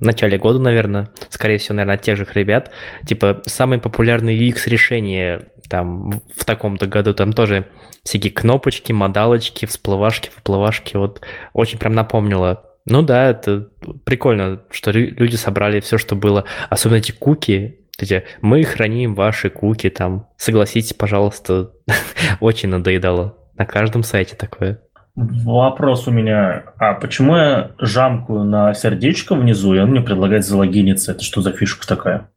в 0.00 0.02
начале 0.02 0.38
года, 0.38 0.58
наверное, 0.58 1.10
скорее 1.28 1.58
всего, 1.58 1.74
наверное, 1.76 1.96
от 1.96 2.02
тех 2.02 2.16
же 2.16 2.26
ребят. 2.34 2.70
Типа, 3.06 3.42
самые 3.46 3.80
популярные 3.80 4.38
UX-решения 4.38 5.48
там 5.68 6.22
в 6.34 6.44
таком-то 6.44 6.86
году, 6.86 7.14
там 7.14 7.32
тоже 7.32 7.66
всякие 8.02 8.32
кнопочки, 8.32 8.92
модалочки, 8.92 9.66
всплывашки, 9.66 10.30
выплывашки, 10.34 10.96
вот 10.96 11.20
очень 11.52 11.78
прям 11.78 11.94
напомнило. 11.94 12.64
Ну 12.86 13.02
да, 13.02 13.30
это 13.30 13.68
прикольно, 14.04 14.62
что 14.70 14.92
люди 14.92 15.36
собрали 15.36 15.80
все, 15.80 15.98
что 15.98 16.16
было, 16.16 16.44
особенно 16.70 16.98
эти 16.98 17.12
куки, 17.12 17.80
эти, 17.98 18.24
мы 18.40 18.62
храним 18.64 19.14
ваши 19.14 19.50
куки, 19.50 19.90
там, 19.90 20.28
согласитесь, 20.38 20.94
пожалуйста, 20.94 21.72
очень 22.40 22.70
надоедало. 22.70 23.36
На 23.56 23.66
каждом 23.66 24.04
сайте 24.04 24.36
такое. 24.36 24.80
Вопрос 25.18 26.06
у 26.06 26.12
меня. 26.12 26.62
А 26.78 26.94
почему 26.94 27.36
я 27.36 27.70
жамкаю 27.78 28.44
на 28.44 28.72
сердечко 28.72 29.34
внизу, 29.34 29.74
и 29.74 29.80
он 29.80 29.90
мне 29.90 30.00
предлагает 30.00 30.46
залогиниться? 30.46 31.10
Это 31.10 31.24
что 31.24 31.42
за 31.42 31.50
фишка 31.50 31.88
такая? 31.88 32.28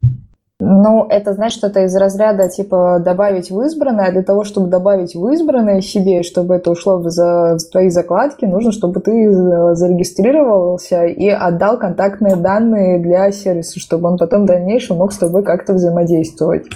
Ну, 0.58 1.06
это 1.08 1.32
значит, 1.32 1.58
что 1.58 1.68
это 1.68 1.84
из 1.84 1.94
разряда 1.96 2.48
типа 2.48 3.00
добавить 3.04 3.50
в 3.50 3.60
избранное. 3.62 4.10
Для 4.10 4.22
того, 4.22 4.42
чтобы 4.42 4.68
добавить 4.68 5.14
в 5.14 5.28
избранное 5.28 5.80
себе, 5.80 6.24
чтобы 6.24 6.56
это 6.56 6.72
ушло 6.72 6.98
в, 6.98 7.08
за, 7.08 7.56
в 7.56 7.70
твои 7.70 7.88
закладки, 7.88 8.46
нужно, 8.46 8.72
чтобы 8.72 9.00
ты 9.00 9.32
зарегистрировался 9.74 11.04
и 11.04 11.28
отдал 11.28 11.78
контактные 11.78 12.34
данные 12.34 12.98
для 12.98 13.30
сервиса, 13.30 13.78
чтобы 13.78 14.08
он 14.08 14.18
потом 14.18 14.42
в 14.42 14.46
дальнейшем 14.46 14.96
мог 14.96 15.12
с 15.12 15.18
тобой 15.18 15.44
как-то 15.44 15.72
взаимодействовать. 15.74 16.66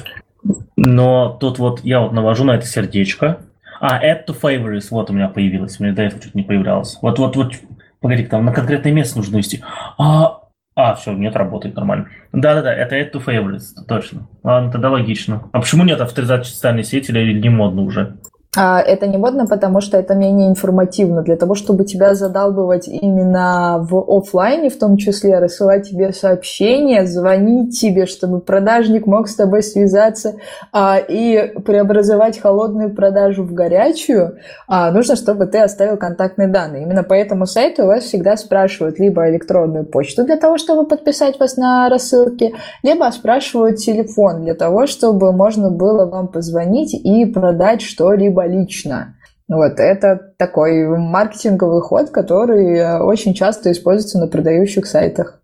Но 0.76 1.36
тут 1.40 1.58
вот 1.58 1.80
я 1.80 2.00
вот 2.00 2.12
навожу 2.12 2.44
на 2.44 2.56
это 2.56 2.66
сердечко. 2.66 3.38
А, 3.80 4.02
add 4.04 4.26
to 4.26 4.38
favorites, 4.38 4.88
вот 4.90 5.10
у 5.10 5.12
меня 5.12 5.28
появилось. 5.28 5.78
У 5.80 5.84
меня 5.84 5.94
до 5.94 6.02
этого 6.02 6.20
что-то 6.20 6.38
не 6.38 6.44
появлялось. 6.44 6.98
Вот, 7.02 7.18
вот, 7.18 7.36
вот, 7.36 7.54
погоди, 8.00 8.24
там 8.24 8.44
на 8.44 8.52
конкретное 8.52 8.92
место 8.92 9.18
нужно 9.18 9.36
вести. 9.36 9.62
А, 9.98 10.40
а, 10.74 10.94
все, 10.94 11.12
нет, 11.12 11.34
работает 11.36 11.74
нормально. 11.74 12.08
Да-да-да, 12.32 12.72
это 12.74 12.96
add 12.98 13.12
to 13.12 13.24
favorites, 13.24 13.74
точно. 13.88 14.28
Ладно, 14.42 14.70
тогда 14.70 14.90
логично. 14.90 15.48
А 15.52 15.60
почему 15.60 15.84
нет 15.84 16.00
авторизации 16.00 16.52
социальной 16.52 16.84
сети 16.84 17.10
или 17.10 17.40
не 17.40 17.48
модно 17.48 17.82
уже? 17.82 18.18
А, 18.56 18.80
это 18.80 19.06
не 19.06 19.18
модно, 19.18 19.46
потому 19.46 19.82
что 19.82 19.98
это 19.98 20.14
менее 20.14 20.48
информативно. 20.48 21.22
Для 21.22 21.36
того, 21.36 21.54
чтобы 21.54 21.84
тебя 21.84 22.14
задалбывать 22.14 22.88
именно 22.88 23.86
в 23.88 23.98
офлайне, 23.98 24.70
в 24.70 24.78
том 24.78 24.96
числе 24.96 25.38
рассылать 25.38 25.90
тебе 25.90 26.12
сообщения, 26.12 27.04
звонить 27.04 27.78
тебе, 27.78 28.06
чтобы 28.06 28.40
продажник 28.40 29.06
мог 29.06 29.28
с 29.28 29.36
тобой 29.36 29.62
связаться 29.62 30.36
а, 30.72 30.96
и 30.96 31.52
преобразовать 31.60 32.40
холодную 32.40 32.94
продажу 32.94 33.44
в 33.44 33.52
горячую, 33.52 34.38
а, 34.66 34.90
нужно, 34.90 35.16
чтобы 35.16 35.46
ты 35.46 35.58
оставил 35.58 35.98
контактные 35.98 36.48
данные. 36.48 36.84
Именно 36.84 37.02
по 37.02 37.12
этому 37.12 37.44
сайту 37.44 37.82
у 37.82 37.86
вас 37.86 38.04
всегда 38.04 38.38
спрашивают 38.38 38.98
либо 38.98 39.28
электронную 39.28 39.84
почту 39.84 40.24
для 40.24 40.36
того, 40.36 40.56
чтобы 40.56 40.86
подписать 40.86 41.38
вас 41.38 41.58
на 41.58 41.90
рассылки, 41.90 42.54
либо 42.82 43.04
спрашивают 43.10 43.76
телефон 43.76 44.42
для 44.44 44.54
того, 44.54 44.86
чтобы 44.86 45.32
можно 45.32 45.70
было 45.70 46.06
вам 46.06 46.28
позвонить 46.28 46.94
и 46.94 47.26
продать 47.26 47.82
что-либо 47.82 48.45
лично. 48.46 49.16
Вот, 49.48 49.78
это 49.78 50.32
такой 50.38 50.86
маркетинговый 50.98 51.80
ход, 51.80 52.10
который 52.10 52.78
э, 52.78 52.98
очень 52.98 53.32
часто 53.32 53.70
используется 53.70 54.18
на 54.18 54.26
продающих 54.26 54.86
сайтах. 54.86 55.40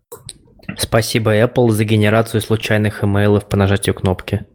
Спасибо 0.77 1.35
Apple 1.35 1.69
за 1.69 1.85
генерацию 1.85 2.41
случайных 2.41 3.03
имейлов 3.03 3.45
по 3.45 3.55
нажатию 3.55 3.95
кнопки. 3.95 4.45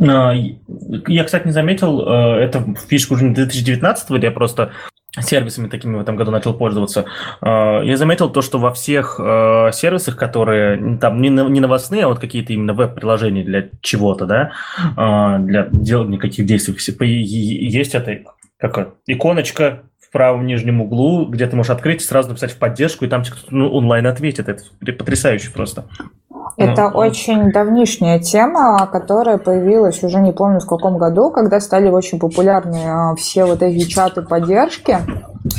А, 0.00 0.32
я, 0.34 1.24
кстати, 1.24 1.46
не 1.46 1.52
заметил, 1.52 2.02
э, 2.02 2.44
это 2.44 2.64
фишка 2.88 3.14
уже 3.14 3.24
не 3.24 3.34
2019 3.34 4.10
или 4.10 4.24
я 4.26 4.30
просто 4.30 4.70
сервисами 5.20 5.68
такими 5.68 5.96
в 5.96 6.00
этом 6.00 6.16
году 6.16 6.30
начал 6.30 6.54
пользоваться. 6.54 7.04
А, 7.40 7.82
я 7.82 7.96
заметил 7.96 8.30
то, 8.30 8.40
что 8.40 8.58
во 8.58 8.72
всех 8.72 9.20
э, 9.22 9.70
сервисах, 9.72 10.16
которые 10.16 10.98
там 10.98 11.20
не 11.20 11.30
новостные, 11.30 12.04
а 12.04 12.08
вот 12.08 12.18
какие-то 12.18 12.52
именно 12.52 12.72
веб-приложения 12.72 13.44
для 13.44 13.68
чего-то, 13.80 14.26
да, 14.26 14.52
а, 14.96 15.38
для 15.38 15.68
делания 15.70 16.18
каких 16.18 16.46
действий, 16.46 16.74
есть 17.04 17.94
это 17.94 18.20
как 18.58 18.94
иконочка 19.06 19.82
в 19.98 20.10
правом 20.12 20.46
нижнем 20.46 20.80
углу, 20.80 21.26
где 21.26 21.46
ты 21.46 21.56
можешь 21.56 21.70
открыть 21.70 22.02
сразу 22.02 22.30
написать 22.30 22.52
в 22.52 22.58
поддержку, 22.58 23.04
и 23.04 23.08
там 23.08 23.22
кто-то 23.24 23.46
ну, 23.50 23.70
онлайн 23.70 24.06
ответит. 24.06 24.48
Это 24.48 24.92
потрясающе 24.92 25.50
просто. 25.50 25.86
Это 26.56 26.90
ну, 26.90 26.98
очень 26.98 27.50
давнишняя 27.50 28.18
тема, 28.18 28.86
которая 28.90 29.38
появилась 29.38 30.02
уже 30.02 30.20
не 30.20 30.32
помню 30.32 30.60
в 30.60 30.66
каком 30.66 30.98
году, 30.98 31.30
когда 31.30 31.60
стали 31.60 31.88
очень 31.88 32.18
популярны 32.18 32.80
а, 32.86 33.14
все 33.16 33.44
вот 33.44 33.62
эти 33.62 33.84
чаты 33.88 34.22
поддержки. 34.22 34.98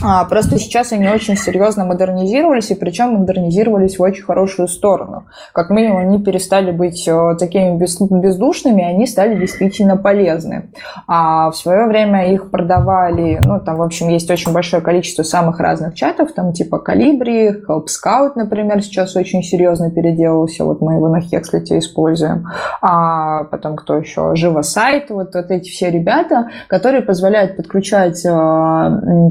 А, 0.01 0.23
просто 0.25 0.57
сейчас 0.59 0.91
они 0.93 1.07
очень 1.09 1.35
серьезно 1.35 1.85
модернизировались, 1.85 2.71
и 2.71 2.75
причем 2.75 3.15
модернизировались 3.15 3.99
в 3.99 4.01
очень 4.01 4.23
хорошую 4.23 4.67
сторону. 4.67 5.25
Как 5.51 5.69
минимум, 5.69 5.97
они 5.97 6.23
перестали 6.23 6.71
быть 6.71 7.05
э, 7.07 7.35
такими 7.37 7.77
бездушными, 7.77 8.83
они 8.83 9.07
стали 9.07 9.37
действительно 9.37 9.97
полезны. 9.97 10.69
А 11.07 11.51
в 11.51 11.57
свое 11.57 11.85
время 11.87 12.33
их 12.33 12.49
продавали, 12.49 13.41
ну, 13.43 13.59
там, 13.59 13.77
в 13.77 13.81
общем, 13.81 14.07
есть 14.09 14.29
очень 14.31 14.53
большое 14.53 14.81
количество 14.81 15.23
самых 15.23 15.59
разных 15.59 15.95
чатов, 15.95 16.31
там, 16.33 16.53
типа 16.53 16.79
Калибри, 16.79 17.49
Help 17.67 17.87
Scout, 17.87 18.33
например, 18.35 18.81
сейчас 18.81 19.15
очень 19.15 19.43
серьезно 19.43 19.91
переделался, 19.91 20.62
вот 20.65 20.81
мы 20.81 20.93
его 20.93 21.09
на 21.09 21.21
Хекслите 21.21 21.79
используем. 21.79 22.47
А 22.81 23.43
потом 23.45 23.75
кто 23.75 23.97
еще? 23.97 24.35
Живосайт, 24.35 25.09
вот, 25.09 25.35
вот 25.35 25.51
эти 25.51 25.69
все 25.69 25.89
ребята, 25.89 26.49
которые 26.67 27.01
позволяют 27.01 27.55
подключать 27.55 28.25
э, 28.25 28.29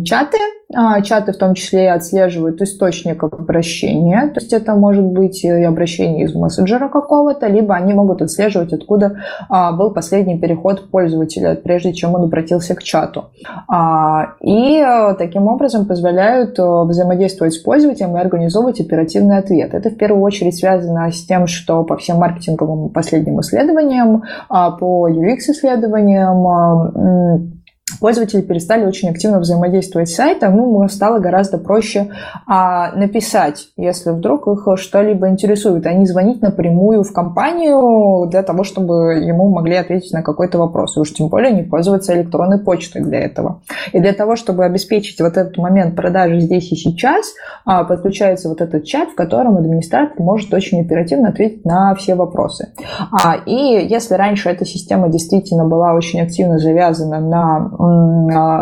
чаты, 0.05 0.39
а, 0.75 1.03
чаты 1.03 1.33
в 1.33 1.37
том 1.37 1.55
числе 1.55 1.85
и 1.85 1.89
отслеживают 1.89 2.63
источник 2.63 3.23
обращения, 3.25 4.29
то 4.29 4.41
есть 4.41 4.53
это 4.53 4.75
может 4.75 5.05
быть 5.05 5.45
и 5.45 5.49
обращение 5.49 6.25
из 6.25 6.35
мессенджера 6.35 6.89
какого-то, 6.89 7.47
либо 7.47 7.75
они 7.75 7.93
могут 7.93 8.23
отслеживать, 8.23 8.73
откуда 8.73 9.19
а, 9.49 9.73
был 9.73 9.91
последний 9.91 10.39
переход 10.39 10.91
пользователя, 10.91 11.55
прежде 11.57 11.93
чем 11.93 12.15
он 12.15 12.25
обратился 12.25 12.75
к 12.75 12.83
чату. 12.83 13.27
А, 13.69 14.35
и 14.41 14.79
э, 14.79 15.15
таким 15.19 15.47
образом 15.49 15.87
позволяют 15.87 16.59
э, 16.59 16.63
взаимодействовать 16.63 17.55
с 17.55 17.59
пользователем 17.59 18.17
и 18.17 18.21
организовывать 18.21 18.81
оперативный 18.81 19.39
ответ. 19.39 19.75
Это 19.75 19.91
в 19.91 19.97
первую 19.97 20.23
очередь 20.23 20.57
связано 20.57 21.11
с 21.11 21.22
тем, 21.27 21.47
что 21.47 21.85
по 21.85 21.97
всем 21.97 22.19
маркетинговым 22.19 22.91
последним 22.91 23.41
исследованиям, 23.41 24.25
по 24.49 25.09
UX-исследованиям, 25.09 27.62
пользователи 28.01 28.41
перестали 28.41 28.85
очень 28.85 29.11
активно 29.11 29.39
взаимодействовать 29.39 30.09
с 30.09 30.15
сайтом, 30.15 30.57
ну, 30.57 30.89
стало 30.89 31.19
гораздо 31.19 31.59
проще 31.59 32.11
а, 32.47 32.93
написать, 32.93 33.69
если 33.77 34.11
вдруг 34.11 34.47
их 34.49 34.67
что-либо 34.79 35.29
интересует, 35.29 35.87
а 35.87 35.93
не 35.93 36.07
звонить 36.07 36.43
напрямую 36.43 37.03
в 37.03 37.13
компанию 37.13 38.27
для 38.29 38.43
того, 38.43 38.65
чтобы 38.65 39.15
ему 39.15 39.51
могли 39.51 39.77
ответить 39.77 40.13
на 40.13 40.23
какой-то 40.23 40.59
вопрос, 40.59 40.97
и 40.97 41.01
уж 41.01 41.13
тем 41.13 41.29
более 41.29 41.53
не 41.53 41.63
пользоваться 41.63 42.15
электронной 42.15 42.59
почтой 42.59 43.03
для 43.03 43.21
этого. 43.21 43.63
И 43.93 44.01
для 44.01 44.13
того, 44.13 44.37
чтобы 44.37 44.65
обеспечить 44.65 45.21
вот 45.21 45.37
этот 45.37 45.57
момент 45.57 45.97
продажи 45.97 46.41
здесь 46.41 46.71
и 46.73 46.77
сейчас, 46.77 47.35
а, 47.65 47.85
подключается 47.85 48.49
вот 48.49 48.61
этот 48.61 48.85
чат, 48.85 49.11
в 49.11 49.15
котором 49.15 49.57
администратор 49.57 50.21
может 50.21 50.53
очень 50.55 50.81
оперативно 50.81 51.29
ответить 51.29 51.65
на 51.65 51.95
все 51.95 52.15
вопросы. 52.15 52.69
А, 53.11 53.37
и 53.47 53.87
если 53.87 54.15
раньше 54.15 54.49
эта 54.49 54.65
система 54.65 55.09
действительно 55.09 55.65
была 55.65 55.95
очень 55.95 56.21
активно 56.21 56.59
завязана 56.59 57.21
на 57.21 57.72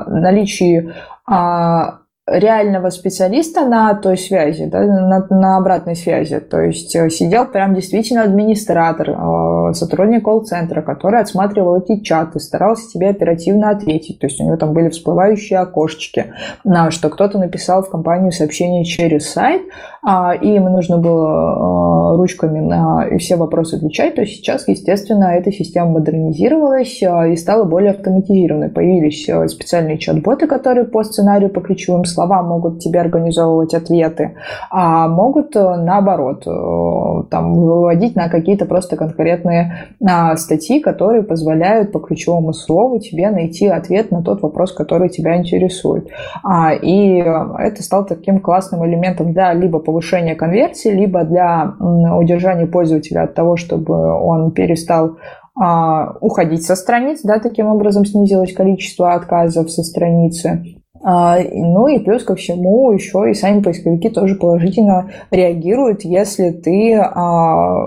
наличии 0.07 0.93
а, 1.27 2.00
реального 2.31 2.91
специалиста 2.91 3.65
на 3.67 3.95
той 3.95 4.17
связи, 4.17 4.67
да, 4.67 4.81
на, 4.81 5.27
на 5.29 5.57
обратной 5.57 5.97
связи. 5.97 6.39
То 6.39 6.61
есть 6.61 6.95
э, 6.95 7.11
сидел 7.11 7.47
прям 7.47 7.75
действительно 7.75 8.23
администратор, 8.23 9.11
э, 9.11 9.73
сотрудник 9.75 10.25
колл-центра, 10.25 10.81
который 10.83 11.21
отсматривал 11.21 11.79
эти 11.79 12.01
чаты, 12.01 12.39
старался 12.39 12.89
тебе 12.89 13.11
оперативно 13.11 13.71
ответить. 13.71 14.21
То 14.21 14.29
есть 14.29 14.41
у 14.41 14.45
него 14.45 14.57
там 14.57 14.73
были 14.73 14.91
всплывающие 14.91 15.59
окошечки, 15.59 16.27
на 16.63 16.91
что 16.91 17.09
кто-то 17.09 17.39
написал 17.39 17.83
в 17.83 17.91
компанию 17.91 18.31
сообщение 18.31 18.85
через 18.85 19.31
сайт, 19.31 19.63
а, 20.03 20.35
и 20.35 20.55
им 20.55 20.65
нужно 20.65 20.99
было 20.99 22.15
э, 22.15 22.17
ручками 22.17 22.61
на 22.61 23.19
все 23.19 23.37
вопросы 23.37 23.75
отвечать. 23.75 24.15
То 24.15 24.25
сейчас, 24.25 24.69
естественно, 24.69 25.25
эта 25.25 25.51
система 25.51 25.91
модернизировалась 25.91 27.03
и 27.03 27.37
стала 27.37 27.65
более 27.65 27.91
автоматизированной. 27.91 28.69
Появились 28.69 29.29
специальные 29.51 29.99
чат-боты, 29.99 30.47
которые 30.47 30.87
по 30.87 31.03
сценарию 31.03 31.51
по 31.51 31.61
ключевым 31.61 32.05
словам 32.05 32.20
слова 32.21 32.43
могут 32.43 32.81
тебе 32.81 33.01
организовывать 33.01 33.73
ответы, 33.73 34.37
а 34.71 35.09
могут 35.09 35.57
э, 35.57 35.77
наоборот 35.77 36.47
э, 36.47 37.29
там, 37.31 37.55
выводить 37.55 38.15
на 38.15 38.29
какие-то 38.29 38.67
просто 38.67 38.97
конкретные 38.97 39.89
а, 40.07 40.37
статьи, 40.37 40.81
которые 40.81 41.23
позволяют 41.23 41.93
по 41.93 41.99
ключевому 41.99 42.53
слову 42.53 42.99
тебе 42.99 43.31
найти 43.31 43.69
ответ 43.69 44.11
на 44.11 44.23
тот 44.23 44.43
вопрос, 44.43 44.73
который 44.73 45.09
тебя 45.09 45.37
интересует. 45.37 46.09
А, 46.45 46.75
и 46.75 47.17
это 47.17 47.83
стало 47.83 48.05
таким 48.05 48.41
классным 48.41 48.85
элементом 48.85 49.33
для 49.33 49.55
либо 49.55 49.79
повышения 49.79 50.35
конверсии, 50.35 50.89
либо 50.89 51.25
для 51.25 51.73
удержания 51.81 52.67
пользователя 52.67 53.23
от 53.23 53.35
того, 53.35 53.57
чтобы 53.57 53.95
он 53.97 54.51
перестал 54.51 55.17
а, 55.59 56.17
уходить 56.21 56.65
со 56.65 56.75
страниц, 56.75 57.21
да, 57.23 57.39
таким 57.39 57.67
образом 57.67 58.05
снизилось 58.05 58.53
количество 58.53 59.15
отказов 59.15 59.71
со 59.71 59.83
страницы. 59.83 60.80
А, 61.03 61.39
ну 61.53 61.89
и 61.89 61.99
плюс 61.99 62.25
ко 62.25 62.35
всему 62.35 62.93
еще 62.93 63.31
и 63.31 63.35
сами 63.35 63.63
поисковики 63.63 64.11
тоже 64.11 64.35
положительно 64.35 65.11
реагируют, 65.31 66.03
если 66.03 66.51
ты 66.51 66.97
а, 66.97 67.87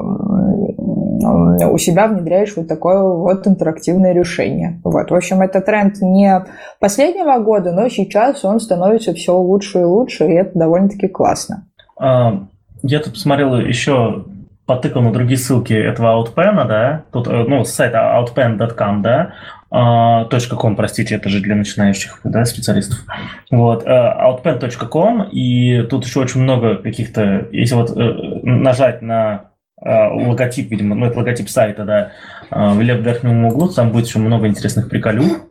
у 1.71 1.77
себя 1.77 2.07
внедряешь 2.07 2.55
вот 2.55 2.67
такое 2.67 3.01
вот 3.01 3.47
интерактивное 3.47 4.13
решение. 4.13 4.81
Вот. 4.83 5.11
В 5.11 5.15
общем, 5.15 5.41
это 5.41 5.61
тренд 5.61 6.01
не 6.01 6.43
последнего 6.79 7.37
года, 7.39 7.71
но 7.71 7.87
сейчас 7.89 8.43
он 8.43 8.59
становится 8.59 9.13
все 9.13 9.37
лучше 9.37 9.81
и 9.81 9.83
лучше, 9.83 10.25
и 10.25 10.33
это 10.33 10.57
довольно-таки 10.57 11.07
классно. 11.07 11.67
А, 11.99 12.47
я 12.81 12.99
тут 12.99 13.13
посмотрел 13.13 13.55
еще 13.57 14.25
потыкал 14.65 15.01
на 15.01 15.11
другие 15.11 15.37
ссылки 15.37 15.73
этого 15.73 16.23
Outpen, 16.23 16.67
да, 16.67 17.03
тут, 17.11 17.27
э, 17.27 17.45
ну, 17.47 17.65
с 17.65 17.71
сайта 17.71 17.97
outpen.com, 17.97 19.01
да, 19.01 19.33
.com, 19.69 20.75
простите, 20.75 21.15
это 21.15 21.29
же 21.29 21.41
для 21.41 21.55
начинающих 21.55 22.21
да, 22.23 22.45
специалистов. 22.45 22.99
Вот, 23.51 23.85
outpen.com, 23.85 25.29
и 25.31 25.81
тут 25.89 26.05
еще 26.05 26.21
очень 26.21 26.41
много 26.41 26.75
каких-то, 26.77 27.47
если 27.51 27.75
вот 27.75 27.91
э, 27.97 28.39
нажать 28.43 29.01
на 29.01 29.51
э, 29.83 29.89
логотип, 29.89 30.69
видимо, 30.69 30.95
ну, 30.95 31.07
это 31.07 31.17
логотип 31.17 31.49
сайта, 31.49 31.83
да, 31.85 32.11
в 32.49 32.79
левом 32.81 33.03
верхнем 33.03 33.45
углу, 33.45 33.67
там 33.69 33.91
будет 33.91 34.05
еще 34.05 34.19
много 34.19 34.47
интересных 34.47 34.89
приколюх. 34.89 35.41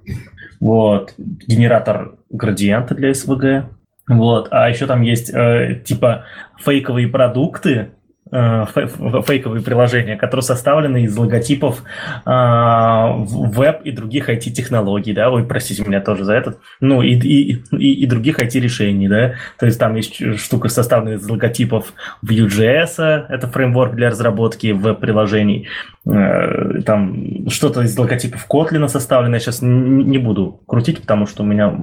Вот, 0.61 1.15
генератор 1.19 2.13
градиента 2.31 2.95
для 2.95 3.11
SVG. 3.11 3.65
Вот, 4.09 4.49
а 4.53 4.71
еще 4.71 4.87
там 4.87 5.03
есть 5.03 5.35
э, 5.35 5.83
типа 5.85 6.25
фейковые 6.65 7.09
продукты, 7.09 7.91
Э, 8.02 8.02
фейковые 8.33 9.63
приложения, 9.63 10.17
которые 10.17 10.43
составлены 10.43 11.03
из 11.03 11.17
логотипов 11.17 11.83
э, 12.25 12.31
веб 12.31 13.83
и 13.83 13.91
других 13.91 14.31
IT-технологий, 14.31 15.13
да, 15.13 15.31
ой, 15.31 15.45
простите 15.45 15.85
меня 15.85 16.01
тоже 16.01 16.25
за 16.25 16.35
этот, 16.35 16.59
ну, 16.81 17.03
и, 17.03 17.13
и, 17.15 17.63
и, 17.73 17.93
и 17.93 18.07
других 18.07 18.39
IT-решений, 18.39 19.07
да, 19.07 19.35
то 19.59 19.67
есть 19.67 19.79
там 19.79 19.97
есть 19.97 20.39
штука, 20.39 20.71
составленная 20.71 21.19
из 21.19 21.29
логотипов 21.29 21.93
Vue.js, 22.25 23.27
это 23.29 23.49
фреймворк 23.49 23.95
для 23.97 24.09
разработки 24.09 24.73
веб-приложений, 24.73 25.69
э, 26.07 26.81
там 26.87 27.51
что-то 27.51 27.83
из 27.83 27.99
логотипов 27.99 28.47
Kotlin 28.49 28.89
составлено, 28.89 29.35
я 29.35 29.41
сейчас 29.41 29.59
не 29.61 30.17
буду 30.17 30.63
крутить, 30.67 31.03
потому 31.03 31.27
что 31.27 31.43
у 31.43 31.47
меня 31.47 31.75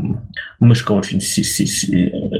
мышка 0.59 0.93
очень, 0.93 1.19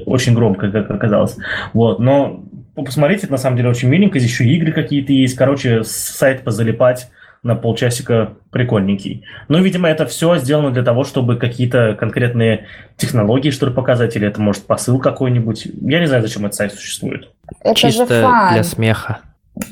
очень 0.07 0.33
громкая, 0.33 0.71
как 0.71 0.89
оказалось, 0.89 1.37
вот, 1.73 1.99
но 1.99 2.43
посмотрите, 2.83 3.23
это 3.23 3.31
на 3.31 3.37
самом 3.37 3.57
деле 3.57 3.69
очень 3.69 3.89
миленько. 3.89 4.19
Здесь 4.19 4.31
еще 4.31 4.45
игры 4.45 4.71
какие-то 4.71 5.13
есть. 5.13 5.35
Короче, 5.35 5.83
сайт 5.83 6.43
позалипать 6.43 7.09
на 7.43 7.55
полчасика 7.55 8.33
прикольненький. 8.51 9.23
Ну, 9.47 9.61
видимо, 9.61 9.87
это 9.87 10.05
все 10.05 10.37
сделано 10.37 10.71
для 10.71 10.83
того, 10.83 11.03
чтобы 11.05 11.37
какие-то 11.37 11.95
конкретные 11.97 12.65
технологии, 12.97 13.49
что 13.49 13.65
ли, 13.67 13.73
показать, 13.73 14.15
или 14.15 14.27
это, 14.27 14.41
может, 14.41 14.65
посыл 14.65 14.99
какой-нибудь. 14.99 15.67
Я 15.81 15.99
не 15.99 16.07
знаю, 16.07 16.21
зачем 16.21 16.45
этот 16.45 16.55
сайт 16.55 16.73
существует. 16.73 17.29
Это 17.61 17.75
Чисто 17.75 18.13
же 18.13 18.21
фан. 18.21 18.53
для 18.53 18.63
смеха. 18.63 19.19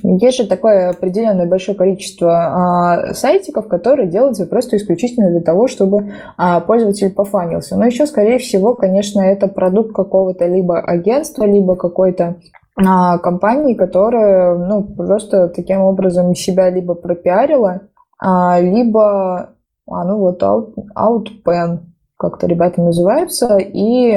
Есть 0.03 0.37
же 0.37 0.47
такое 0.47 0.89
определенное 0.89 1.47
большое 1.47 1.77
количество 1.77 2.31
а, 2.31 3.13
сайтиков, 3.13 3.67
которые 3.67 4.09
делаются 4.09 4.45
просто 4.45 4.77
исключительно 4.77 5.31
для 5.31 5.41
того, 5.41 5.67
чтобы 5.67 6.13
а, 6.37 6.59
пользователь 6.59 7.11
пофанился. 7.11 7.77
Но 7.77 7.85
еще, 7.85 8.05
скорее 8.05 8.37
всего, 8.37 8.75
конечно, 8.75 9.21
это 9.21 9.47
продукт 9.47 9.93
какого-то 9.95 10.45
либо 10.45 10.79
агентства, 10.79 11.45
либо 11.45 11.75
какой-то 11.75 12.37
а, 12.75 13.17
компании, 13.17 13.73
которая 13.73 14.55
ну, 14.55 14.83
просто 14.83 15.49
таким 15.49 15.81
образом 15.81 16.35
себя 16.35 16.69
либо 16.69 16.93
пропиарила, 16.93 17.81
а, 18.19 18.59
либо 18.59 19.53
а, 19.89 20.03
ну 20.03 20.17
вот 20.17 20.43
out, 20.43 20.73
outpen 20.95 21.79
как-то 22.17 22.47
ребята 22.47 22.81
называются, 22.81 23.57
и 23.57 24.11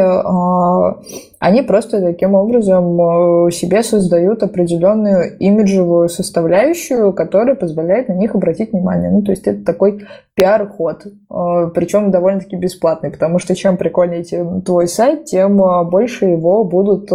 они 1.41 1.63
просто 1.63 2.03
таким 2.03 2.35
образом 2.35 3.01
э, 3.01 3.51
себе 3.51 3.83
создают 3.83 4.43
определенную 4.43 5.39
имиджевую 5.39 6.11
составляющую, 6.11 7.15
которая 7.15 7.55
позволяет 7.55 8.09
на 8.09 8.13
них 8.13 8.35
обратить 8.35 8.73
внимание. 8.73 9.11
Ну, 9.11 9.23
то 9.23 9.31
есть 9.31 9.47
это 9.47 9.65
такой 9.65 10.05
пиар-ход, 10.35 11.07
э, 11.07 11.71
причем 11.75 12.11
довольно-таки 12.11 12.57
бесплатный, 12.57 13.11
потому 13.11 13.39
что 13.39 13.57
чем 13.57 13.79
прикольнее 13.79 14.23
твой 14.61 14.87
сайт, 14.87 15.25
тем 15.25 15.63
э, 15.65 15.85
больше 15.85 16.27
его 16.27 16.63
будут 16.63 17.11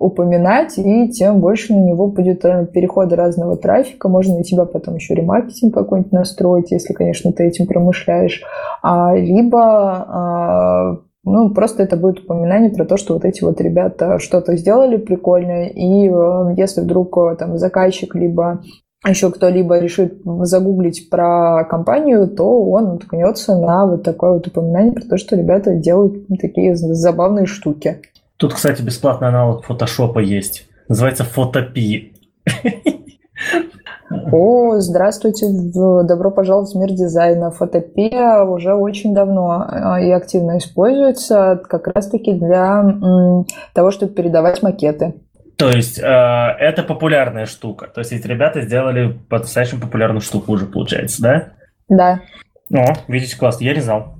упоминать, 0.00 0.76
и 0.76 1.08
тем 1.10 1.38
больше 1.38 1.72
на 1.72 1.84
него 1.84 2.08
будет 2.08 2.42
перехода 2.72 3.14
разного 3.14 3.56
трафика. 3.56 4.08
Можно 4.08 4.38
на 4.38 4.42
тебя 4.42 4.64
потом 4.64 4.96
еще 4.96 5.14
ремаркетинг 5.14 5.72
какой-нибудь 5.72 6.10
настроить, 6.10 6.72
если, 6.72 6.92
конечно, 6.92 7.32
ты 7.32 7.44
этим 7.44 7.68
промышляешь. 7.68 8.42
А, 8.82 9.14
либо 9.14 10.06
Ну, 11.22 11.50
просто 11.50 11.82
это 11.82 11.96
будет 11.96 12.20
упоминание 12.20 12.70
про 12.70 12.86
то, 12.86 12.96
что 12.96 13.14
вот 13.14 13.24
эти 13.24 13.44
вот 13.44 13.60
ребята 13.60 14.18
что-то 14.18 14.56
сделали 14.56 14.96
прикольное, 14.96 15.66
и 15.66 16.08
э, 16.08 16.54
если 16.56 16.80
вдруг 16.80 17.16
э, 17.18 17.36
там 17.36 17.58
заказчик 17.58 18.14
либо 18.14 18.62
еще 19.06 19.30
кто-либо 19.30 19.78
решит 19.78 20.22
загуглить 20.24 21.10
про 21.10 21.64
компанию, 21.64 22.26
то 22.26 22.62
он 22.64 22.94
наткнется 22.94 23.54
на 23.54 23.86
вот 23.86 24.02
такое 24.02 24.32
вот 24.32 24.46
упоминание 24.46 24.92
про 24.92 25.02
то, 25.02 25.16
что 25.18 25.36
ребята 25.36 25.74
делают 25.74 26.26
такие 26.40 26.74
забавные 26.74 27.46
штуки. 27.46 28.02
Тут, 28.36 28.54
кстати, 28.54 28.80
бесплатный 28.80 29.28
аналог 29.28 29.64
фотошопа 29.64 30.20
есть. 30.20 30.66
Называется 30.88 31.24
фотопи. 31.24 32.14
О, 34.10 34.80
здравствуйте, 34.80 35.46
добро 35.48 36.32
пожаловать 36.32 36.72
в 36.72 36.78
мир 36.78 36.90
дизайна. 36.90 37.52
Фотопия 37.52 38.42
уже 38.42 38.74
очень 38.74 39.14
давно 39.14 39.64
а, 39.68 40.00
и 40.00 40.10
активно 40.10 40.58
используется 40.58 41.60
как 41.68 41.86
раз-таки 41.86 42.32
для 42.32 42.84
того, 43.72 43.92
чтобы 43.92 44.12
передавать 44.12 44.62
макеты. 44.62 45.14
То 45.56 45.68
есть 45.68 45.98
э, 45.98 46.02
это 46.02 46.82
популярная 46.82 47.46
штука. 47.46 47.86
То 47.86 48.00
есть 48.00 48.12
эти 48.12 48.26
ребята 48.26 48.62
сделали 48.62 49.16
по-настоящему 49.28 49.82
популярную 49.82 50.22
штуку 50.22 50.52
уже, 50.52 50.66
получается, 50.66 51.22
да? 51.22 51.48
Да. 51.88 52.20
О, 52.72 52.94
видите, 53.08 53.36
классно, 53.36 53.64
я 53.64 53.74
не 53.74 53.80
знал. 53.80 54.14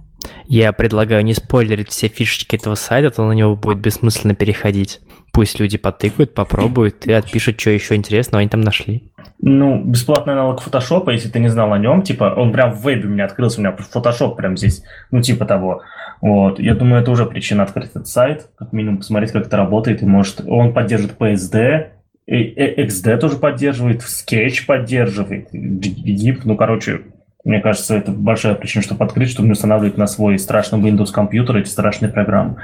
Я 0.47 0.73
предлагаю 0.73 1.25
не 1.25 1.33
спойлерить 1.33 1.89
все 1.89 2.09
фишечки 2.09 2.57
этого 2.57 2.75
сайта, 2.75 3.11
то 3.11 3.25
на 3.25 3.33
него 3.33 3.57
будет 3.57 3.79
бессмысленно 3.79 4.35
переходить. 4.35 5.01
Пусть 5.33 5.61
люди 5.61 5.79
потыкают, 5.79 6.35
попробуют 6.35 7.07
и 7.07 7.13
отпишут, 7.13 7.61
что 7.61 7.71
еще 7.71 7.95
интересного 7.95 8.41
они 8.41 8.49
там 8.49 8.61
нашли. 8.61 9.13
Ну, 9.43 9.83
бесплатный 9.83 10.35
аналог 10.35 10.61
фотошопа, 10.61 11.11
если 11.11 11.29
ты 11.29 11.39
не 11.39 11.49
знал 11.49 11.73
о 11.73 11.79
нем, 11.79 12.03
типа, 12.03 12.35
он 12.37 12.53
прям 12.53 12.73
в 12.73 12.83
вебе 12.83 13.07
у 13.09 13.11
меня 13.11 13.25
открылся, 13.25 13.61
у 13.61 13.63
меня 13.63 13.75
фотошоп 13.75 14.37
прям 14.37 14.57
здесь, 14.57 14.83
ну, 15.11 15.23
типа 15.23 15.47
того. 15.47 15.83
Вот, 16.21 16.61
я 16.61 16.75
думаю, 16.75 17.01
это 17.01 17.11
уже 17.11 17.25
причина 17.25 17.63
открыть 17.63 17.91
этот 17.91 18.07
сайт, 18.07 18.49
как 18.57 18.73
минимум 18.73 18.99
посмотреть, 18.99 19.33
как 19.33 19.47
это 19.47 19.57
работает, 19.57 20.03
и 20.03 20.07
может, 20.07 20.43
он 20.47 20.75
поддержит 20.75 21.17
PSD, 21.19 21.87
XD 22.29 23.17
тоже 23.17 23.37
поддерживает, 23.39 24.03
Sketch 24.03 24.67
поддерживает, 24.67 25.53
GIMP, 25.55 26.41
ну, 26.45 26.57
короче, 26.57 27.01
мне 27.43 27.61
кажется, 27.61 27.97
это 27.97 28.13
большая 28.13 28.55
причина, 28.55 28.83
чтобы 28.83 29.05
открыть, 29.05 29.31
чтобы 29.31 29.47
не 29.47 29.53
устанавливать 29.53 29.97
на 29.97 30.07
свой 30.07 30.39
страшный 30.39 30.79
Windows 30.79 31.11
компьютер 31.11 31.57
эти 31.57 31.69
страшные 31.69 32.13
программы. 32.13 32.57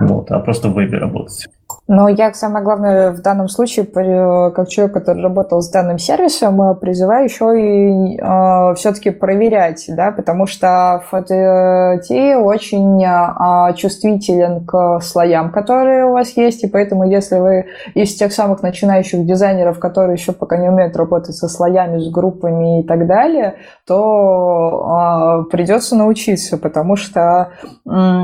Вот, 0.00 0.30
а 0.30 0.38
просто 0.40 0.68
в 0.68 0.74
вебе 0.74 0.98
работать. 0.98 1.48
Но 1.88 2.08
я, 2.08 2.34
самое 2.34 2.64
главное, 2.64 3.12
в 3.12 3.22
данном 3.22 3.48
случае, 3.48 3.86
как 3.86 4.68
человек, 4.68 4.92
который 4.92 5.22
работал 5.22 5.62
с 5.62 5.70
данным 5.70 5.98
сервисом, 5.98 6.60
э, 6.60 6.74
призываю 6.74 7.24
еще 7.24 7.54
и 7.56 8.18
э, 8.18 8.74
все-таки 8.74 9.10
проверять, 9.10 9.84
да, 9.88 10.10
потому 10.10 10.46
что 10.46 11.04
FOTT 11.12 12.34
очень 12.38 13.04
э, 13.04 13.74
чувствителен 13.76 14.66
к 14.66 14.98
слоям, 15.00 15.52
которые 15.52 16.06
у 16.06 16.12
вас 16.12 16.36
есть, 16.36 16.64
и 16.64 16.68
поэтому 16.68 17.04
если 17.08 17.38
вы 17.38 17.66
из 17.94 18.12
тех 18.16 18.32
самых 18.32 18.62
начинающих 18.62 19.24
дизайнеров, 19.24 19.78
которые 19.78 20.14
еще 20.14 20.32
пока 20.32 20.56
не 20.56 20.68
умеют 20.68 20.96
работать 20.96 21.36
со 21.36 21.46
слоями, 21.46 22.00
с 22.00 22.10
группами 22.10 22.80
и 22.80 22.82
так 22.82 23.06
далее, 23.06 23.58
то 23.86 25.44
э, 25.46 25.50
придется 25.52 25.94
научиться, 25.94 26.58
потому 26.58 26.96
что 26.96 27.52
э, 27.88 28.22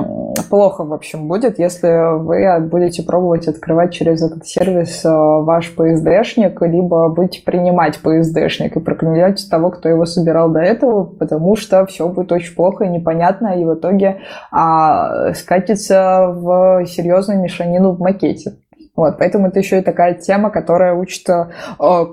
плохо, 0.50 0.84
в 0.84 0.92
общем, 0.92 1.28
будет, 1.28 1.60
если 1.60 2.18
вы 2.18 2.58
будете 2.68 3.04
пробовать 3.04 3.51
открывать 3.52 3.92
через 3.92 4.22
этот 4.22 4.46
сервис 4.46 5.04
э, 5.04 5.08
ваш 5.08 5.72
PSD-шник, 5.76 6.64
либо 6.66 7.08
будете 7.08 7.42
принимать 7.42 7.98
PSD-шник 8.02 8.76
и 8.76 8.80
проклинать 8.80 9.48
того, 9.50 9.70
кто 9.70 9.88
его 9.88 10.04
собирал 10.04 10.50
до 10.50 10.60
этого, 10.60 11.04
потому 11.04 11.56
что 11.56 11.86
все 11.86 12.08
будет 12.08 12.32
очень 12.32 12.54
плохо 12.54 12.84
и 12.84 12.88
непонятно, 12.88 13.60
и 13.60 13.64
в 13.64 13.74
итоге 13.74 14.20
а, 14.50 15.32
скатится 15.34 16.28
в 16.34 16.84
серьезную 16.86 17.40
мешанину 17.40 17.92
в 17.92 18.00
макете. 18.00 18.54
Вот, 18.94 19.16
поэтому 19.18 19.48
это 19.48 19.58
еще 19.58 19.78
и 19.78 19.82
такая 19.82 20.14
тема, 20.14 20.50
которая 20.50 20.92
учит 20.92 21.26
э, 21.28 21.46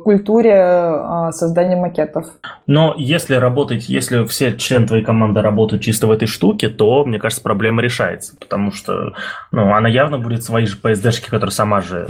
культуре 0.04 0.54
э, 0.54 1.32
создания 1.32 1.76
макетов. 1.76 2.28
Но 2.68 2.96
если 2.98 3.36
работать, 3.36 3.90
если 3.90 4.26
все 4.26 4.56
члены 4.56 4.88
твоей 4.88 5.04
команды 5.04 5.42
работают 5.42 5.84
чисто 5.84 6.08
в 6.08 6.12
этой 6.12 6.28
штуке, 6.28 6.70
то, 6.70 7.04
мне 7.04 7.20
кажется, 7.20 7.44
проблема 7.44 7.82
решается, 7.82 8.38
потому 8.40 8.72
что 8.72 9.14
ну, 9.52 9.74
она 9.74 9.90
явно 9.90 10.20
будет 10.20 10.44
свои 10.44 10.66
же 10.66 10.78
PSD-шки, 10.82 11.30
которые 11.30 11.52
сама 11.52 11.82
же 11.82 12.08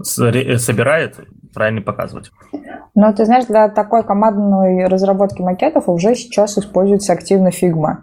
собирает, 0.00 1.16
правильно 1.52 1.82
показывать. 1.82 2.30
Но 2.94 3.12
ты 3.12 3.24
знаешь, 3.24 3.46
для 3.46 3.68
такой 3.68 4.04
командной 4.04 4.86
разработки 4.86 5.42
макетов 5.42 5.88
уже 5.88 6.14
сейчас 6.14 6.56
используется 6.58 7.12
активно 7.12 7.48
Figma. 7.48 8.02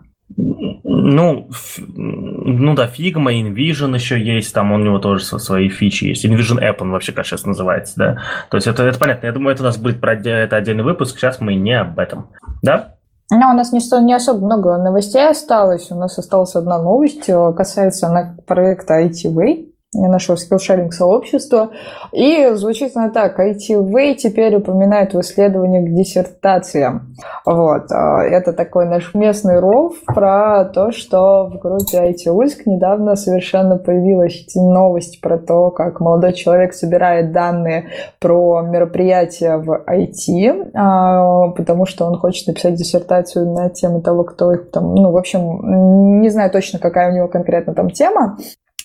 Ну, 1.02 1.50
ну 1.88 2.76
да, 2.76 2.88
Figma, 2.88 3.34
InVision 3.34 3.94
еще 3.96 4.20
есть, 4.20 4.54
там 4.54 4.72
у 4.72 4.78
него 4.78 5.00
тоже 5.00 5.24
свои 5.24 5.70
фичи 5.70 6.06
есть. 6.06 6.26
InVision 6.26 6.60
App 6.60 6.78
он 6.80 6.92
вообще, 6.92 7.12
как 7.12 7.26
сейчас 7.26 7.46
называется, 7.46 7.94
да. 7.98 8.18
То 8.50 8.58
есть 8.58 8.68
это, 8.68 8.84
это 8.84 9.00
понятно. 9.00 9.28
Я 9.28 9.34
думаю, 9.34 9.54
это 9.54 9.64
у 9.64 9.66
нас 9.66 9.78
будет 9.78 10.02
про 10.02 10.14
это 10.14 10.56
отдельный 10.56 10.84
выпуск, 10.84 11.18
сейчас 11.18 11.40
мы 11.40 11.56
не 11.56 11.80
об 11.80 11.98
этом. 12.00 12.30
Да? 12.62 12.96
Ну, 13.32 13.38
у 13.38 13.54
нас 13.54 13.72
не, 13.72 13.80
не 14.04 14.14
особо 14.14 14.44
много 14.44 14.78
новостей 14.78 15.28
осталось. 15.28 15.92
У 15.92 15.96
нас 15.96 16.18
осталась 16.18 16.56
одна 16.56 16.82
новость, 16.82 17.30
э, 17.30 17.54
касается 17.56 18.08
она 18.08 18.36
проекта 18.48 19.02
ITWay 19.04 19.68
нашего 19.94 20.36
скиллшеринг-сообщества. 20.36 21.72
И 22.12 22.50
звучит 22.54 22.96
она 22.96 23.10
так. 23.10 23.40
ITV 23.40 24.16
теперь 24.16 24.56
упоминает 24.56 25.14
в 25.14 25.22
исследованиях 25.22 25.86
к 25.86 25.96
диссертациям. 25.96 27.16
Вот. 27.46 27.92
А, 27.92 28.24
это 28.24 28.54
такой 28.54 28.86
наш 28.86 29.14
местный 29.14 29.60
ров 29.60 29.96
про 30.06 30.66
то, 30.66 30.92
что 30.92 31.48
в 31.48 31.60
группе 31.60 31.98
IT 31.98 32.30
Ульск 32.30 32.66
недавно 32.66 33.16
совершенно 33.16 33.78
появилась 33.78 34.46
новость 34.56 35.22
про 35.22 35.38
то, 35.38 35.72
как 35.72 36.00
молодой 36.00 36.34
человек 36.34 36.74
собирает 36.74 37.32
данные 37.32 37.90
про 38.20 38.62
мероприятия 38.62 39.58
в 39.58 39.84
IT, 39.88 40.72
а, 40.76 41.50
потому 41.50 41.86
что 41.86 42.06
он 42.06 42.18
хочет 42.18 42.48
написать 42.48 42.76
диссертацию 42.76 43.52
на 43.52 43.70
тему 43.70 44.02
того, 44.02 44.24
кто 44.24 44.54
их 44.54 44.70
там, 44.72 44.94
ну, 44.94 45.12
в 45.12 45.18
общем, 45.18 46.22
не 46.22 46.30
знаю 46.30 46.52
точно, 46.52 46.78
какая 46.80 47.12
у 47.12 47.16
него 47.16 47.28
конкретно 47.28 47.74
там 47.74 47.90
тема, 47.90 48.38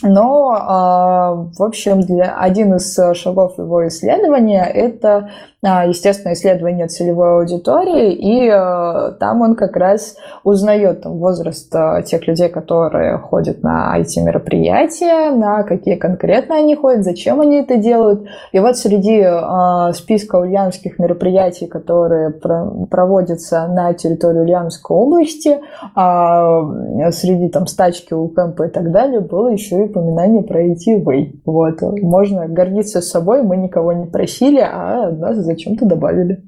но, 0.02 0.50
а, 0.58 1.32
в 1.56 1.62
общем, 1.62 2.00
для, 2.00 2.36
один 2.36 2.74
из 2.74 2.98
шагов 3.14 3.58
его 3.58 3.86
исследования– 3.88 4.64
это 4.74 5.30
естественно, 5.64 6.34
исследование 6.34 6.88
целевой 6.88 7.38
аудитории, 7.38 8.12
и 8.12 8.48
э, 8.48 9.12
там 9.18 9.40
он 9.40 9.54
как 9.54 9.76
раз 9.76 10.16
узнает 10.42 11.02
там, 11.02 11.18
возраст 11.18 11.74
э, 11.74 12.02
тех 12.04 12.26
людей, 12.26 12.48
которые 12.48 13.18
ходят 13.18 13.62
на 13.62 13.98
IT-мероприятия, 13.98 15.30
на 15.30 15.62
какие 15.62 15.94
конкретно 15.94 16.56
они 16.56 16.76
ходят, 16.76 17.04
зачем 17.04 17.40
они 17.40 17.56
это 17.56 17.78
делают. 17.78 18.26
И 18.52 18.58
вот 18.58 18.76
среди 18.76 19.22
э, 19.24 19.92
списка 19.94 20.36
ульяновских 20.36 20.98
мероприятий, 20.98 21.66
которые 21.66 22.30
проводятся 22.30 23.66
на 23.66 23.94
территории 23.94 24.40
Ульяновской 24.40 24.96
области, 24.96 25.60
а, 25.94 26.62
среди 27.10 27.48
там 27.48 27.66
стачки, 27.66 28.12
укэмпа 28.12 28.64
и 28.64 28.68
так 28.68 28.90
далее, 28.92 29.20
было 29.20 29.48
еще 29.48 29.78
и 29.78 29.82
упоминание 29.88 30.42
про 30.42 30.62
IT-Way. 30.62 31.40
Вот. 31.46 31.80
Можно 32.02 32.48
гордиться 32.48 33.00
собой, 33.00 33.42
мы 33.42 33.56
никого 33.56 33.92
не 33.92 34.06
просили, 34.06 34.60
а 34.60 35.10
нас 35.10 35.38
зачем-то 35.54 35.86
добавили. 35.86 36.42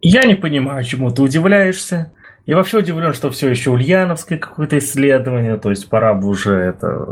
Я 0.00 0.24
не 0.24 0.34
понимаю, 0.34 0.84
чему 0.84 1.10
ты 1.10 1.22
удивляешься. 1.22 2.12
Я 2.46 2.56
вообще 2.56 2.78
удивлен, 2.78 3.14
что 3.14 3.30
все 3.30 3.48
еще 3.48 3.70
ульяновское 3.70 4.38
какое-то 4.38 4.76
исследование, 4.76 5.56
то 5.56 5.70
есть 5.70 5.88
пора 5.88 6.12
бы 6.12 6.28
уже 6.28 6.54
это... 6.54 7.06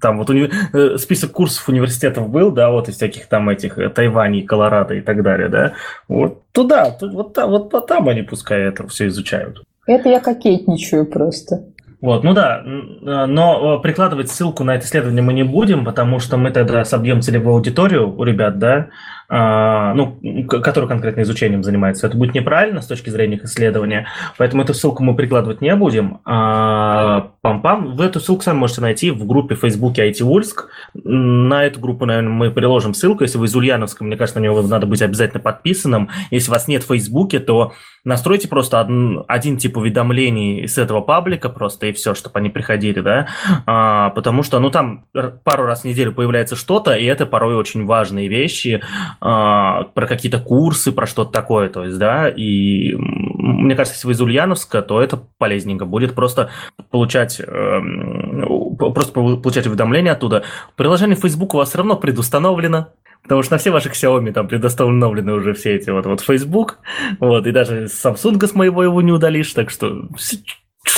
Там 0.00 0.18
вот 0.18 0.30
уни... 0.30 0.48
Э, 0.72 0.96
список 0.96 1.32
курсов 1.32 1.68
университетов 1.68 2.28
был, 2.28 2.52
да, 2.52 2.70
вот 2.70 2.88
из 2.88 2.94
всяких 2.94 3.26
там 3.26 3.48
этих 3.48 3.78
э, 3.78 3.88
Тайваней, 3.88 4.42
Колорадо 4.42 4.94
и 4.94 5.00
так 5.00 5.24
далее, 5.24 5.48
да. 5.48 5.72
Вот 6.06 6.44
туда, 6.52 6.96
вот, 7.00 7.34
там, 7.34 7.50
вот 7.50 7.86
там 7.88 8.08
они 8.08 8.22
пускай 8.22 8.60
это 8.60 8.86
все 8.86 9.08
изучают. 9.08 9.64
Это 9.88 10.08
я 10.08 10.20
кокетничаю 10.20 11.04
просто. 11.04 11.64
Вот, 12.00 12.22
ну 12.22 12.32
да, 12.32 12.62
э, 12.64 13.26
но 13.26 13.80
прикладывать 13.80 14.30
ссылку 14.30 14.62
на 14.62 14.76
это 14.76 14.86
исследование 14.86 15.22
мы 15.22 15.32
не 15.32 15.42
будем, 15.42 15.84
потому 15.84 16.20
что 16.20 16.36
мы 16.36 16.52
тогда 16.52 16.84
собьем 16.84 17.22
целевую 17.22 17.56
аудиторию 17.56 18.16
у 18.16 18.22
ребят, 18.22 18.60
да, 18.60 18.90
ну, 19.28 20.18
который 20.46 20.88
конкретно 20.88 21.22
изучением 21.22 21.64
занимается, 21.64 22.06
это 22.06 22.16
будет 22.16 22.34
неправильно 22.34 22.80
с 22.80 22.86
точки 22.86 23.10
зрения 23.10 23.36
их 23.36 23.44
исследования, 23.44 24.06
поэтому 24.38 24.62
эту 24.62 24.74
ссылку 24.74 25.02
мы 25.02 25.16
прикладывать 25.16 25.60
не 25.60 25.74
будем. 25.74 26.20
А, 26.24 27.32
пам-пам, 27.42 27.94
вы 27.94 28.04
эту 28.04 28.20
ссылку 28.20 28.42
сами 28.42 28.56
можете 28.56 28.80
найти 28.80 29.10
в 29.10 29.26
группе 29.26 29.54
в 29.54 29.60
Фейсбуке 29.60 30.08
IT 30.08 30.22
Ульск. 30.22 30.68
На 30.94 31.64
эту 31.64 31.80
группу, 31.80 32.06
наверное, 32.06 32.32
мы 32.32 32.50
приложим 32.50 32.94
ссылку. 32.94 33.24
Если 33.24 33.38
вы 33.38 33.46
из 33.46 33.56
Ульяновска, 33.56 34.04
мне 34.04 34.16
кажется, 34.16 34.40
на 34.40 34.44
него 34.44 34.62
надо 34.62 34.86
быть 34.86 35.02
обязательно 35.02 35.40
подписанным. 35.40 36.10
Если 36.30 36.50
вас 36.50 36.68
нет 36.68 36.84
в 36.84 36.88
Фейсбуке, 36.88 37.40
то 37.40 37.72
настройте 38.06 38.48
просто 38.48 38.80
один, 38.80 39.24
один 39.26 39.58
тип 39.58 39.76
уведомлений 39.76 40.66
с 40.66 40.78
этого 40.78 41.00
паблика 41.00 41.48
просто 41.48 41.86
и 41.86 41.92
все, 41.92 42.14
чтобы 42.14 42.38
они 42.38 42.48
приходили, 42.48 43.00
да, 43.00 43.26
а, 43.66 44.10
потому 44.10 44.44
что, 44.44 44.60
ну, 44.60 44.70
там 44.70 45.04
пару 45.44 45.64
раз 45.64 45.82
в 45.82 45.84
неделю 45.84 46.12
появляется 46.12 46.54
что-то, 46.54 46.94
и 46.94 47.04
это 47.04 47.26
порой 47.26 47.56
очень 47.56 47.84
важные 47.84 48.28
вещи, 48.28 48.80
а, 49.20 49.84
про 49.94 50.06
какие-то 50.06 50.38
курсы, 50.38 50.92
про 50.92 51.06
что-то 51.06 51.32
такое, 51.32 51.68
то 51.68 51.84
есть, 51.84 51.98
да, 51.98 52.28
и 52.28 52.94
мне 52.94 53.74
кажется, 53.74 53.96
если 53.96 54.06
вы 54.06 54.12
из 54.12 54.20
Ульяновска, 54.20 54.82
то 54.82 55.02
это 55.02 55.20
полезненько 55.38 55.84
будет 55.84 56.14
просто 56.14 56.50
получать, 56.90 57.40
эм, 57.44 58.44
просто 58.76 59.12
получать 59.12 59.66
уведомления 59.66 60.12
оттуда. 60.12 60.44
Приложение 60.76 61.16
Facebook 61.16 61.54
у 61.54 61.58
вас 61.58 61.68
все 61.68 61.78
равно 61.78 61.96
предустановлено, 61.96 62.88
Потому 63.22 63.42
что 63.42 63.54
на 63.54 63.58
все 63.58 63.72
ваши 63.72 63.88
Xiaomi 63.88 64.30
там 64.32 64.46
предустановлены 64.46 65.32
уже 65.32 65.52
все 65.52 65.74
эти 65.74 65.90
вот, 65.90 66.06
вот 66.06 66.20
Facebook, 66.20 66.78
вот, 67.18 67.44
и 67.48 67.50
даже 67.50 67.86
Samsung 67.86 68.46
с 68.46 68.54
моего 68.54 68.84
его 68.84 69.02
не 69.02 69.10
удалишь, 69.10 69.52
так 69.52 69.70
что 69.70 70.06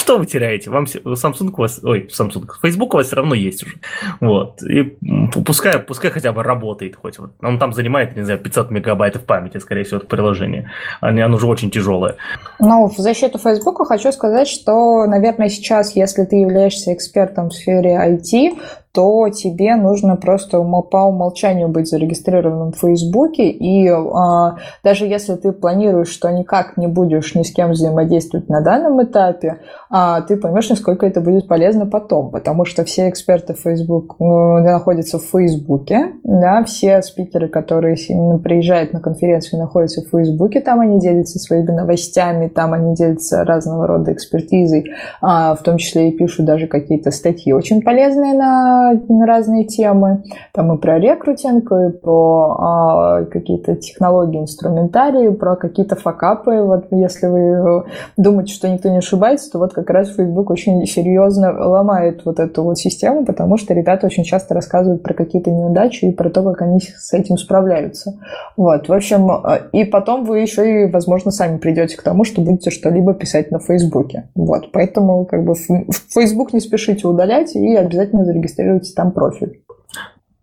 что 0.09 0.17
вы 0.17 0.25
теряете? 0.25 0.71
Вам 0.71 0.85
Samsung 0.85 1.53
у 1.55 1.61
вас, 1.61 1.81
ой, 1.85 2.09
Samsung, 2.11 2.49
Facebook 2.63 2.95
у 2.95 2.97
вас 2.97 3.09
все 3.09 3.17
равно 3.17 3.35
есть 3.35 3.63
уже. 3.63 3.75
Вот. 4.21 4.63
И 4.63 4.97
пускай, 5.45 5.79
пускай 5.81 6.11
хотя 6.11 6.33
бы 6.33 6.43
работает 6.43 6.97
хоть. 6.97 7.19
Вот. 7.19 7.33
Он 7.43 7.59
там 7.59 7.75
занимает, 7.75 8.17
не 8.17 8.23
знаю, 8.23 8.39
500 8.39 8.71
мегабайтов 8.71 9.27
памяти, 9.27 9.59
скорее 9.59 9.85
всего, 9.85 9.99
это 9.99 10.07
приложение. 10.07 10.71
Оно, 11.03 11.27
оно 11.27 11.37
уже 11.37 11.47
очень 11.47 11.71
тяжелое. 11.71 12.17
Ну, 12.59 12.89
в 12.89 12.97
защиту 12.97 13.39
Facebook 13.39 13.87
хочу 13.87 14.11
сказать, 14.11 14.49
что, 14.49 15.05
наверное, 15.05 15.51
сейчас, 15.51 15.95
если 15.95 16.25
ты 16.25 16.37
являешься 16.37 16.95
экспертом 16.95 17.51
в 17.51 17.55
сфере 17.55 17.95
IT, 17.95 18.57
то 18.99 19.29
тебе 19.29 19.77
нужно 19.77 20.17
просто 20.17 20.59
по 20.61 21.05
умолчанию 21.05 21.69
быть 21.69 21.89
зарегистрированным 21.89 22.73
в 22.73 22.79
Фейсбуке, 22.79 23.49
и 23.49 23.89
а, 23.89 24.57
даже 24.83 25.07
если 25.07 25.37
ты 25.37 25.53
планируешь, 25.53 26.09
что 26.09 26.31
никак 26.31 26.77
не 26.77 26.89
будешь 26.89 27.35
ни 27.37 27.45
с 27.45 27.53
кем 27.53 27.71
взаимодействовать 27.71 28.49
на 28.49 28.61
данном 28.61 29.01
этапе, 29.03 29.61
а, 30.01 30.20
ты 30.20 30.36
поймешь, 30.36 30.68
насколько 30.68 31.07
это 31.07 31.20
будет 31.20 31.49
полезно 31.49 31.84
потом, 31.84 32.30
потому 32.30 32.64
что 32.64 32.84
все 32.84 33.09
эксперты 33.09 33.55
Facebook 33.55 34.14
э, 34.20 34.24
находятся 34.24 35.18
в 35.18 35.24
Фейсбуке, 35.24 36.12
да, 36.22 36.62
все 36.62 37.03
спикеры, 37.03 37.49
которые 37.49 37.96
приезжают 38.44 38.92
на 38.92 39.01
конференцию, 39.01 39.59
находятся 39.59 40.03
в 40.03 40.11
Фейсбуке, 40.11 40.61
там 40.61 40.78
они 40.78 41.01
делятся 41.01 41.40
своими 41.40 41.72
новостями, 41.72 42.46
там 42.46 42.74
они 42.74 42.94
делятся 42.94 43.42
разного 43.42 43.88
рода 43.88 44.12
экспертизой, 44.12 44.92
а, 45.20 45.57
в 45.57 45.64
том 45.64 45.78
числе 45.78 46.11
и 46.11 46.16
пишут 46.16 46.46
даже 46.46 46.68
какие-то 46.68 47.11
статьи 47.11 47.53
очень 47.53 47.82
полезные 47.82 48.34
на 48.34 48.92
разные 49.26 49.64
темы. 49.64 50.22
Там 50.53 50.72
и 50.72 50.78
про 50.78 51.01
рекрутинг, 51.01 51.72
и 51.72 51.90
про 51.90 52.57
а, 52.57 53.24
какие-то 53.24 53.74
технологии, 53.74 54.42
инструментарии, 54.42 55.30
про 55.30 55.57
какие-то 55.57 55.96
факапы. 55.96 56.62
Вот 56.62 56.86
если 56.92 57.26
вы 57.26 57.84
думаете, 58.16 58.53
что 58.53 58.68
никто 58.68 58.88
не 58.90 58.99
ошибается, 58.99 59.51
то 59.51 59.59
вот 59.59 59.72
как 59.72 59.88
раз 59.91 60.14
Facebook 60.14 60.51
очень 60.51 60.84
серьезно 60.86 61.53
ломает 61.53 62.24
вот 62.24 62.41
эту 62.41 62.62
вот 62.64 62.78
систему, 62.78 63.24
потому 63.24 63.57
что 63.57 63.74
ребята 63.74 64.07
очень 64.07 64.24
часто 64.24 64.55
рассказывают 64.55 65.03
про 65.03 65.14
какие-то 65.14 65.51
неудачи 65.51 66.07
и 66.07 66.12
про 66.12 66.30
то, 66.30 66.43
как 66.43 66.62
они 66.62 66.80
с 66.80 67.12
этим 67.12 67.36
справляются. 67.36 68.18
Вот, 68.57 68.89
в 68.89 68.93
общем, 68.93 69.30
э, 69.30 69.68
и 69.72 69.84
потом 69.84 70.24
вы 70.24 70.41
еще 70.41 70.84
и, 70.84 70.91
возможно, 70.91 71.30
сами 71.30 71.59
придете 71.59 71.97
к 71.97 72.03
тому, 72.03 72.24
что 72.24 72.41
будете 72.41 72.70
что-либо 72.70 73.14
писать 73.14 73.51
на 73.51 73.59
Фейсбуке. 73.61 74.28
Вот, 74.34 74.72
поэтому 74.72 75.24
как 75.24 75.45
бы 75.45 75.55
Facebook 75.55 76.53
не 76.53 76.61
спешите 76.61 77.07
удалять 77.07 77.55
и 77.55 77.74
обязательно 77.74 78.24
зарегистрируйтесь 78.24 78.59
регистрируете 78.59 78.95
там 78.95 79.12
профиль. 79.12 79.61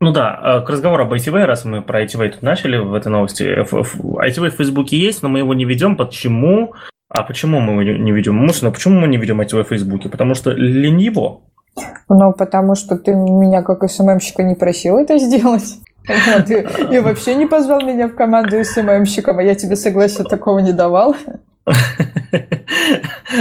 Ну 0.02 0.12
да, 0.12 0.60
э, 0.62 0.66
к 0.66 0.70
разговору 0.70 1.06
об 1.06 1.14
ITV, 1.14 1.46
раз 1.46 1.66
мы 1.66 1.82
про 1.82 2.04
ITV 2.04 2.30
тут 2.30 2.42
начали 2.42 2.78
в 2.78 2.94
этой 2.94 3.10
новости. 3.10 3.44
ITV 3.44 4.50
в 4.50 4.56
Фейсбуке 4.56 4.98
есть, 4.98 5.24
но 5.24 5.30
мы 5.30 5.40
его 5.40 5.54
не 5.54 5.66
ведем. 5.66 5.96
Почему? 5.96 6.74
А 7.16 7.24
почему 7.24 7.62
мы 7.62 7.86
не 7.86 8.12
ведем? 8.12 8.36
Мусно, 8.36 8.72
почему 8.72 9.00
мы 9.00 9.08
не 9.08 9.18
ведем 9.18 9.40
ITV 9.40 9.64
в 9.64 9.70
Фейсбуке? 9.70 10.10
Потому 10.10 10.36
что 10.36 10.52
лениво. 10.52 11.42
Ну, 12.10 12.34
потому 12.34 12.76
что 12.76 12.98
ты 12.98 13.14
меня 13.14 13.62
как 13.62 13.90
СММщика 13.90 14.44
не 14.44 14.56
просил 14.56 14.98
это 14.98 15.18
сделать. 15.18 15.80
Ты 16.48 16.68
и 16.92 17.00
вообще 17.00 17.36
не 17.36 17.46
позвал 17.46 17.82
меня 17.82 18.08
в 18.08 18.16
команду 18.16 18.64
СММщиков, 18.64 19.38
а 19.38 19.44
я 19.44 19.56
тебе 19.56 19.76
согласия 19.76 20.24
такого 20.24 20.60
не 20.60 20.74
давал. 20.74 21.16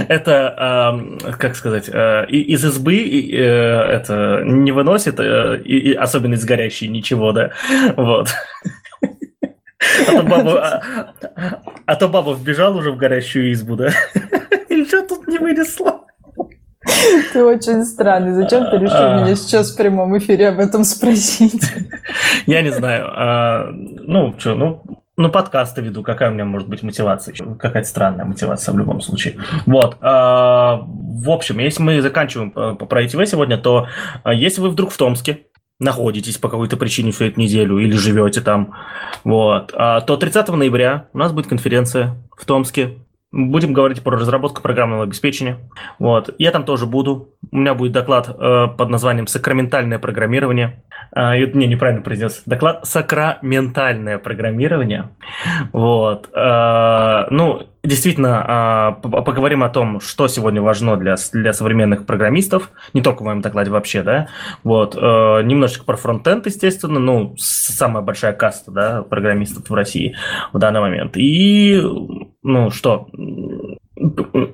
Это, 0.09 1.18
как 1.39 1.57
сказать, 1.57 1.91
э, 1.93 2.27
из 2.27 2.64
избы 2.64 2.97
э, 2.97 3.37
это 3.37 4.43
не 4.45 4.72
выносит, 4.72 5.20
э, 5.20 5.95
особенно 5.95 6.35
из 6.35 6.45
горящей, 6.45 6.89
ничего, 6.89 7.33
да, 7.33 7.51
вот. 7.97 8.29
А 10.01 10.12
то, 10.12 10.22
баба, 10.22 10.82
а, 11.36 11.61
а 11.86 11.97
то 11.97 12.09
баба 12.09 12.34
вбежал 12.34 12.76
уже 12.76 12.90
в 12.92 12.97
горящую 12.97 13.53
избу, 13.53 13.76
да? 13.76 13.90
И 14.68 14.84
что 14.84 15.07
тут 15.07 15.26
не 15.28 15.38
вынесло? 15.38 16.01
Ты 17.32 17.45
очень 17.45 17.84
странный. 17.84 18.34
Зачем 18.34 18.70
ты 18.70 18.76
решил 18.76 18.97
а. 18.97 19.22
меня 19.22 19.36
сейчас 19.36 19.72
в 19.72 19.76
прямом 19.76 20.16
эфире 20.18 20.49
об 20.49 20.59
этом 20.59 20.84
спросить? 20.84 21.64
Я 22.47 22.62
не 22.62 22.70
знаю. 22.70 23.72
Ну, 24.07 24.34
что, 24.38 24.55
ну, 24.55 24.82
ну, 25.16 25.30
подкасты 25.30 25.80
веду, 25.80 26.03
какая 26.03 26.30
у 26.30 26.34
меня 26.34 26.45
может 26.45 26.68
быть 26.68 26.82
мотивация? 26.82 27.34
Какая-то 27.34 27.88
странная 27.88 28.24
мотивация 28.24 28.72
в 28.74 28.78
любом 28.78 29.01
случае. 29.01 29.36
Вот. 29.64 29.97
А, 30.01 30.82
в 30.84 31.30
общем, 31.30 31.61
если 31.61 31.82
мы 31.82 32.03
заканчиваем 32.03 32.53
э, 32.57 32.74
про 32.74 33.05
ITV 33.05 33.26
сегодня, 33.26 33.57
то 33.57 33.86
а, 34.24 34.34
если 34.34 34.61
вы 34.61 34.70
вдруг 34.70 34.90
в 34.90 34.97
Томске, 34.97 35.47
находитесь 35.81 36.39
по 36.39 36.49
какой-то 36.49 36.77
причине 36.77 37.12
всю 37.12 37.27
эту 37.27 37.41
неделю 37.41 37.79
или 37.79 37.97
живете 37.97 38.41
там, 38.41 38.75
вот, 39.25 39.72
а, 39.75 40.01
то 40.01 40.16
30 40.16 40.49
ноября 40.57 41.09
у 41.12 41.18
нас 41.18 41.33
будет 41.33 41.47
конференция 41.47 42.16
в 42.37 42.45
Томске 42.45 42.99
Будем 43.37 43.72
говорить 43.72 44.01
про 44.01 44.16
разработку 44.16 44.62
программного 44.62 45.03
обеспечения. 45.03 45.59
Вот. 45.99 46.33
Я 46.39 46.53
там 46.53 46.64
тоже 46.64 46.87
буду. 46.87 47.35
У 47.51 47.57
меня 47.57 47.75
будет 47.75 47.91
доклад 47.91 48.29
э, 48.29 48.68
под 48.68 48.91
названием 48.91 49.27
«Сакраментальное 49.27 49.99
программирование». 49.99 50.85
Э, 51.12 51.37
не, 51.37 51.66
неправильно 51.66 52.01
произнес. 52.01 52.45
Доклад 52.47 52.87
«Сакраментальное 52.87 54.18
программирование». 54.18 55.11
Вот. 55.72 56.31
Э, 56.33 57.27
ну, 57.31 57.66
действительно, 57.85 58.99
э, 59.03 59.09
поговорим 59.09 59.62
о 59.62 59.68
том, 59.68 60.01
что 60.01 60.26
сегодня 60.28 60.61
важно 60.62 60.97
для, 60.97 61.16
для 61.32 61.53
современных 61.53 62.07
программистов. 62.07 62.70
Не 62.93 63.03
только 63.03 63.22
в 63.22 63.24
моем 63.24 63.41
докладе 63.41 63.70
вообще, 63.70 64.03
да. 64.03 64.28
Вот. 64.62 64.97
Э, 64.97 65.43
немножечко 65.43 65.85
про 65.85 65.97
фронтенд, 65.97 66.47
естественно. 66.47 66.99
Ну, 66.99 67.35
самая 67.39 68.03
большая 68.03 68.32
каста, 68.32 68.70
да, 68.70 69.03
программистов 69.03 69.68
в 69.68 69.74
России 69.74 70.16
в 70.53 70.59
данный 70.59 70.80
момент. 70.80 71.16
И 71.16 71.80
ну 72.43 72.70
что, 72.70 73.09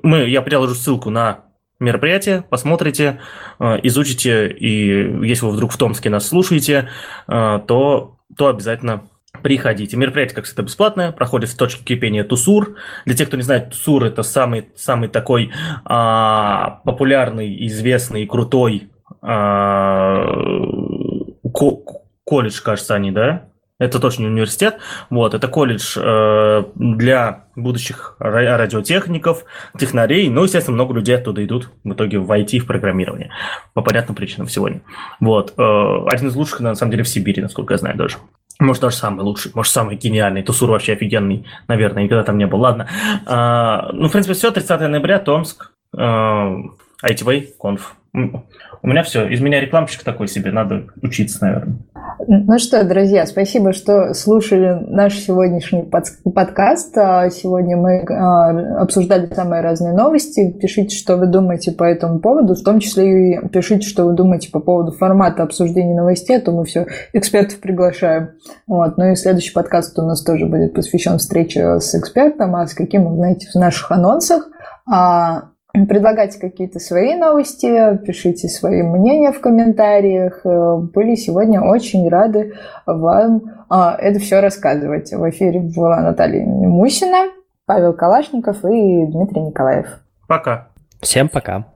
мы, 0.02 0.28
я 0.28 0.42
приложу 0.42 0.74
ссылку 0.74 1.10
на 1.10 1.44
мероприятие, 1.80 2.44
посмотрите, 2.48 3.20
э, 3.58 3.78
изучите, 3.82 4.48
и 4.48 5.26
если 5.26 5.46
вы 5.46 5.52
вдруг 5.52 5.72
в 5.72 5.78
Томске 5.78 6.10
нас 6.10 6.28
слушаете, 6.28 6.88
э, 7.26 7.60
то, 7.66 8.18
то 8.36 8.48
обязательно 8.48 9.08
приходите. 9.42 9.96
Мероприятие, 9.96 10.36
как 10.36 10.44
всегда, 10.44 10.62
бесплатное, 10.62 11.12
проходит 11.12 11.50
в 11.50 11.56
точке 11.56 11.84
кипения 11.84 12.24
Тусур. 12.24 12.76
Для 13.04 13.14
тех, 13.14 13.28
кто 13.28 13.36
не 13.36 13.42
знает, 13.42 13.70
Тусур– 13.70 14.04
это 14.06 14.22
самый, 14.22 14.68
самый 14.76 15.08
такой 15.08 15.50
а, 15.84 16.80
популярный, 16.84 17.66
известный 17.66 18.26
крутой 18.26 18.90
а, 19.22 20.24
колледж, 22.24 22.62
кажется, 22.62 22.94
они, 22.94 23.10
да? 23.10 23.50
Это 23.80 23.98
точно 23.98 24.26
университет. 24.26 24.78
Вот, 25.08 25.32
это 25.32 25.48
колледж 25.48 25.96
э, 25.96 26.64
для 26.74 27.46
будущих 27.56 28.14
радиотехников, 28.18 29.46
технарей. 29.78 30.28
Ну, 30.28 30.44
естественно, 30.44 30.74
много 30.74 30.92
людей 30.92 31.16
оттуда 31.16 31.42
идут 31.42 31.70
в 31.82 31.94
итоге 31.94 32.18
в 32.18 32.30
IT, 32.30 32.58
в 32.58 32.66
программирование. 32.66 33.30
По 33.72 33.80
понятным 33.80 34.14
причинам 34.14 34.48
сегодня. 34.48 34.82
Вот. 35.18 35.54
Э, 35.56 36.04
один 36.12 36.28
из 36.28 36.36
лучших, 36.36 36.60
на 36.60 36.74
самом 36.74 36.90
деле, 36.90 37.04
в 37.04 37.08
Сибири, 37.08 37.40
насколько 37.40 37.72
я 37.72 37.78
знаю 37.78 37.96
даже. 37.96 38.18
Может, 38.60 38.82
даже 38.82 38.96
самый 38.96 39.22
лучший, 39.22 39.50
может, 39.54 39.72
самый 39.72 39.96
гениальный. 39.96 40.42
Тусур 40.42 40.70
вообще 40.70 40.92
офигенный, 40.92 41.46
наверное, 41.66 42.04
никогда 42.04 42.22
там 42.22 42.38
не 42.38 42.46
был. 42.46 42.60
Ладно. 42.60 42.88
А, 43.26 43.90
ну, 43.92 44.08
в 44.08 44.12
принципе, 44.12 44.34
все. 44.34 44.50
30 44.50 44.82
ноября, 44.82 45.18
Томск, 45.18 45.72
а, 45.96 46.52
ITV, 47.02 47.48
конф. 47.58 47.96
У 48.82 48.88
меня 48.88 49.02
все. 49.02 49.26
Из 49.26 49.40
меня 49.40 49.60
рекламщик 49.60 50.02
такой 50.02 50.26
себе. 50.26 50.52
Надо 50.52 50.86
учиться, 51.02 51.38
наверное. 51.42 51.76
Ну 52.26 52.58
что, 52.58 52.84
друзья, 52.84 53.26
спасибо, 53.26 53.72
что 53.72 54.14
слушали 54.14 54.78
наш 54.88 55.18
сегодняшний 55.18 55.82
подкаст. 55.82 56.96
А, 56.96 57.28
сегодня 57.30 57.76
мы 57.76 58.04
а, 58.04 58.82
обсуждали 58.82 59.32
самые 59.32 59.62
разные 59.62 59.94
новости. 59.94 60.50
Пишите, 60.50 60.96
что 60.96 61.16
вы 61.16 61.26
думаете 61.26 61.72
по 61.72 61.84
этому 61.84 62.20
поводу, 62.20 62.54
в 62.54 62.62
том 62.62 62.80
числе 62.80 63.34
и 63.34 63.48
пишите, 63.48 63.86
что 63.86 64.04
вы 64.04 64.12
думаете 64.12 64.50
по 64.50 64.60
поводу 64.60 64.92
формата 64.92 65.42
обсуждения 65.42 65.94
новостей, 65.94 66.36
а 66.36 66.40
то 66.40 66.52
мы 66.52 66.64
все 66.64 66.86
экспертов 67.12 67.60
приглашаем. 67.60 68.30
Вот. 68.66 68.96
Ну 68.96 69.12
и 69.12 69.16
следующий 69.16 69.52
подкаст 69.52 69.98
у 69.98 70.02
нас 70.02 70.22
тоже 70.22 70.46
будет 70.46 70.74
посвящен 70.74 71.18
встрече 71.18 71.80
с 71.80 71.94
экспертом, 71.94 72.54
а 72.56 72.66
с 72.66 72.74
каким 72.74 73.14
знаете 73.14 73.48
в 73.52 73.54
наших 73.56 73.90
анонсах. 73.92 74.48
Предлагайте 75.72 76.38
какие-то 76.38 76.78
свои 76.78 77.14
новости, 77.14 77.96
пишите 78.04 78.48
свои 78.48 78.82
мнения 78.82 79.32
в 79.32 79.40
комментариях. 79.40 80.40
Э, 80.44 80.76
были 80.76 81.14
сегодня 81.14 81.60
очень 81.62 82.08
рады 82.08 82.54
вам 82.86 83.42
а, 83.68 83.96
это 83.96 84.18
все 84.18 84.40
рассказывать. 84.40 85.12
В 85.12 85.30
эфире 85.30 85.60
была 85.60 86.00
Наталья 86.00 86.44
Мусина, 86.44 87.30
Павел 87.66 87.92
Калашников 87.92 88.64
и 88.64 89.06
Дмитрий 89.06 89.42
Николаев. 89.42 90.00
Пока. 90.26 90.68
Всем 91.00 91.28
пока. 91.28 91.66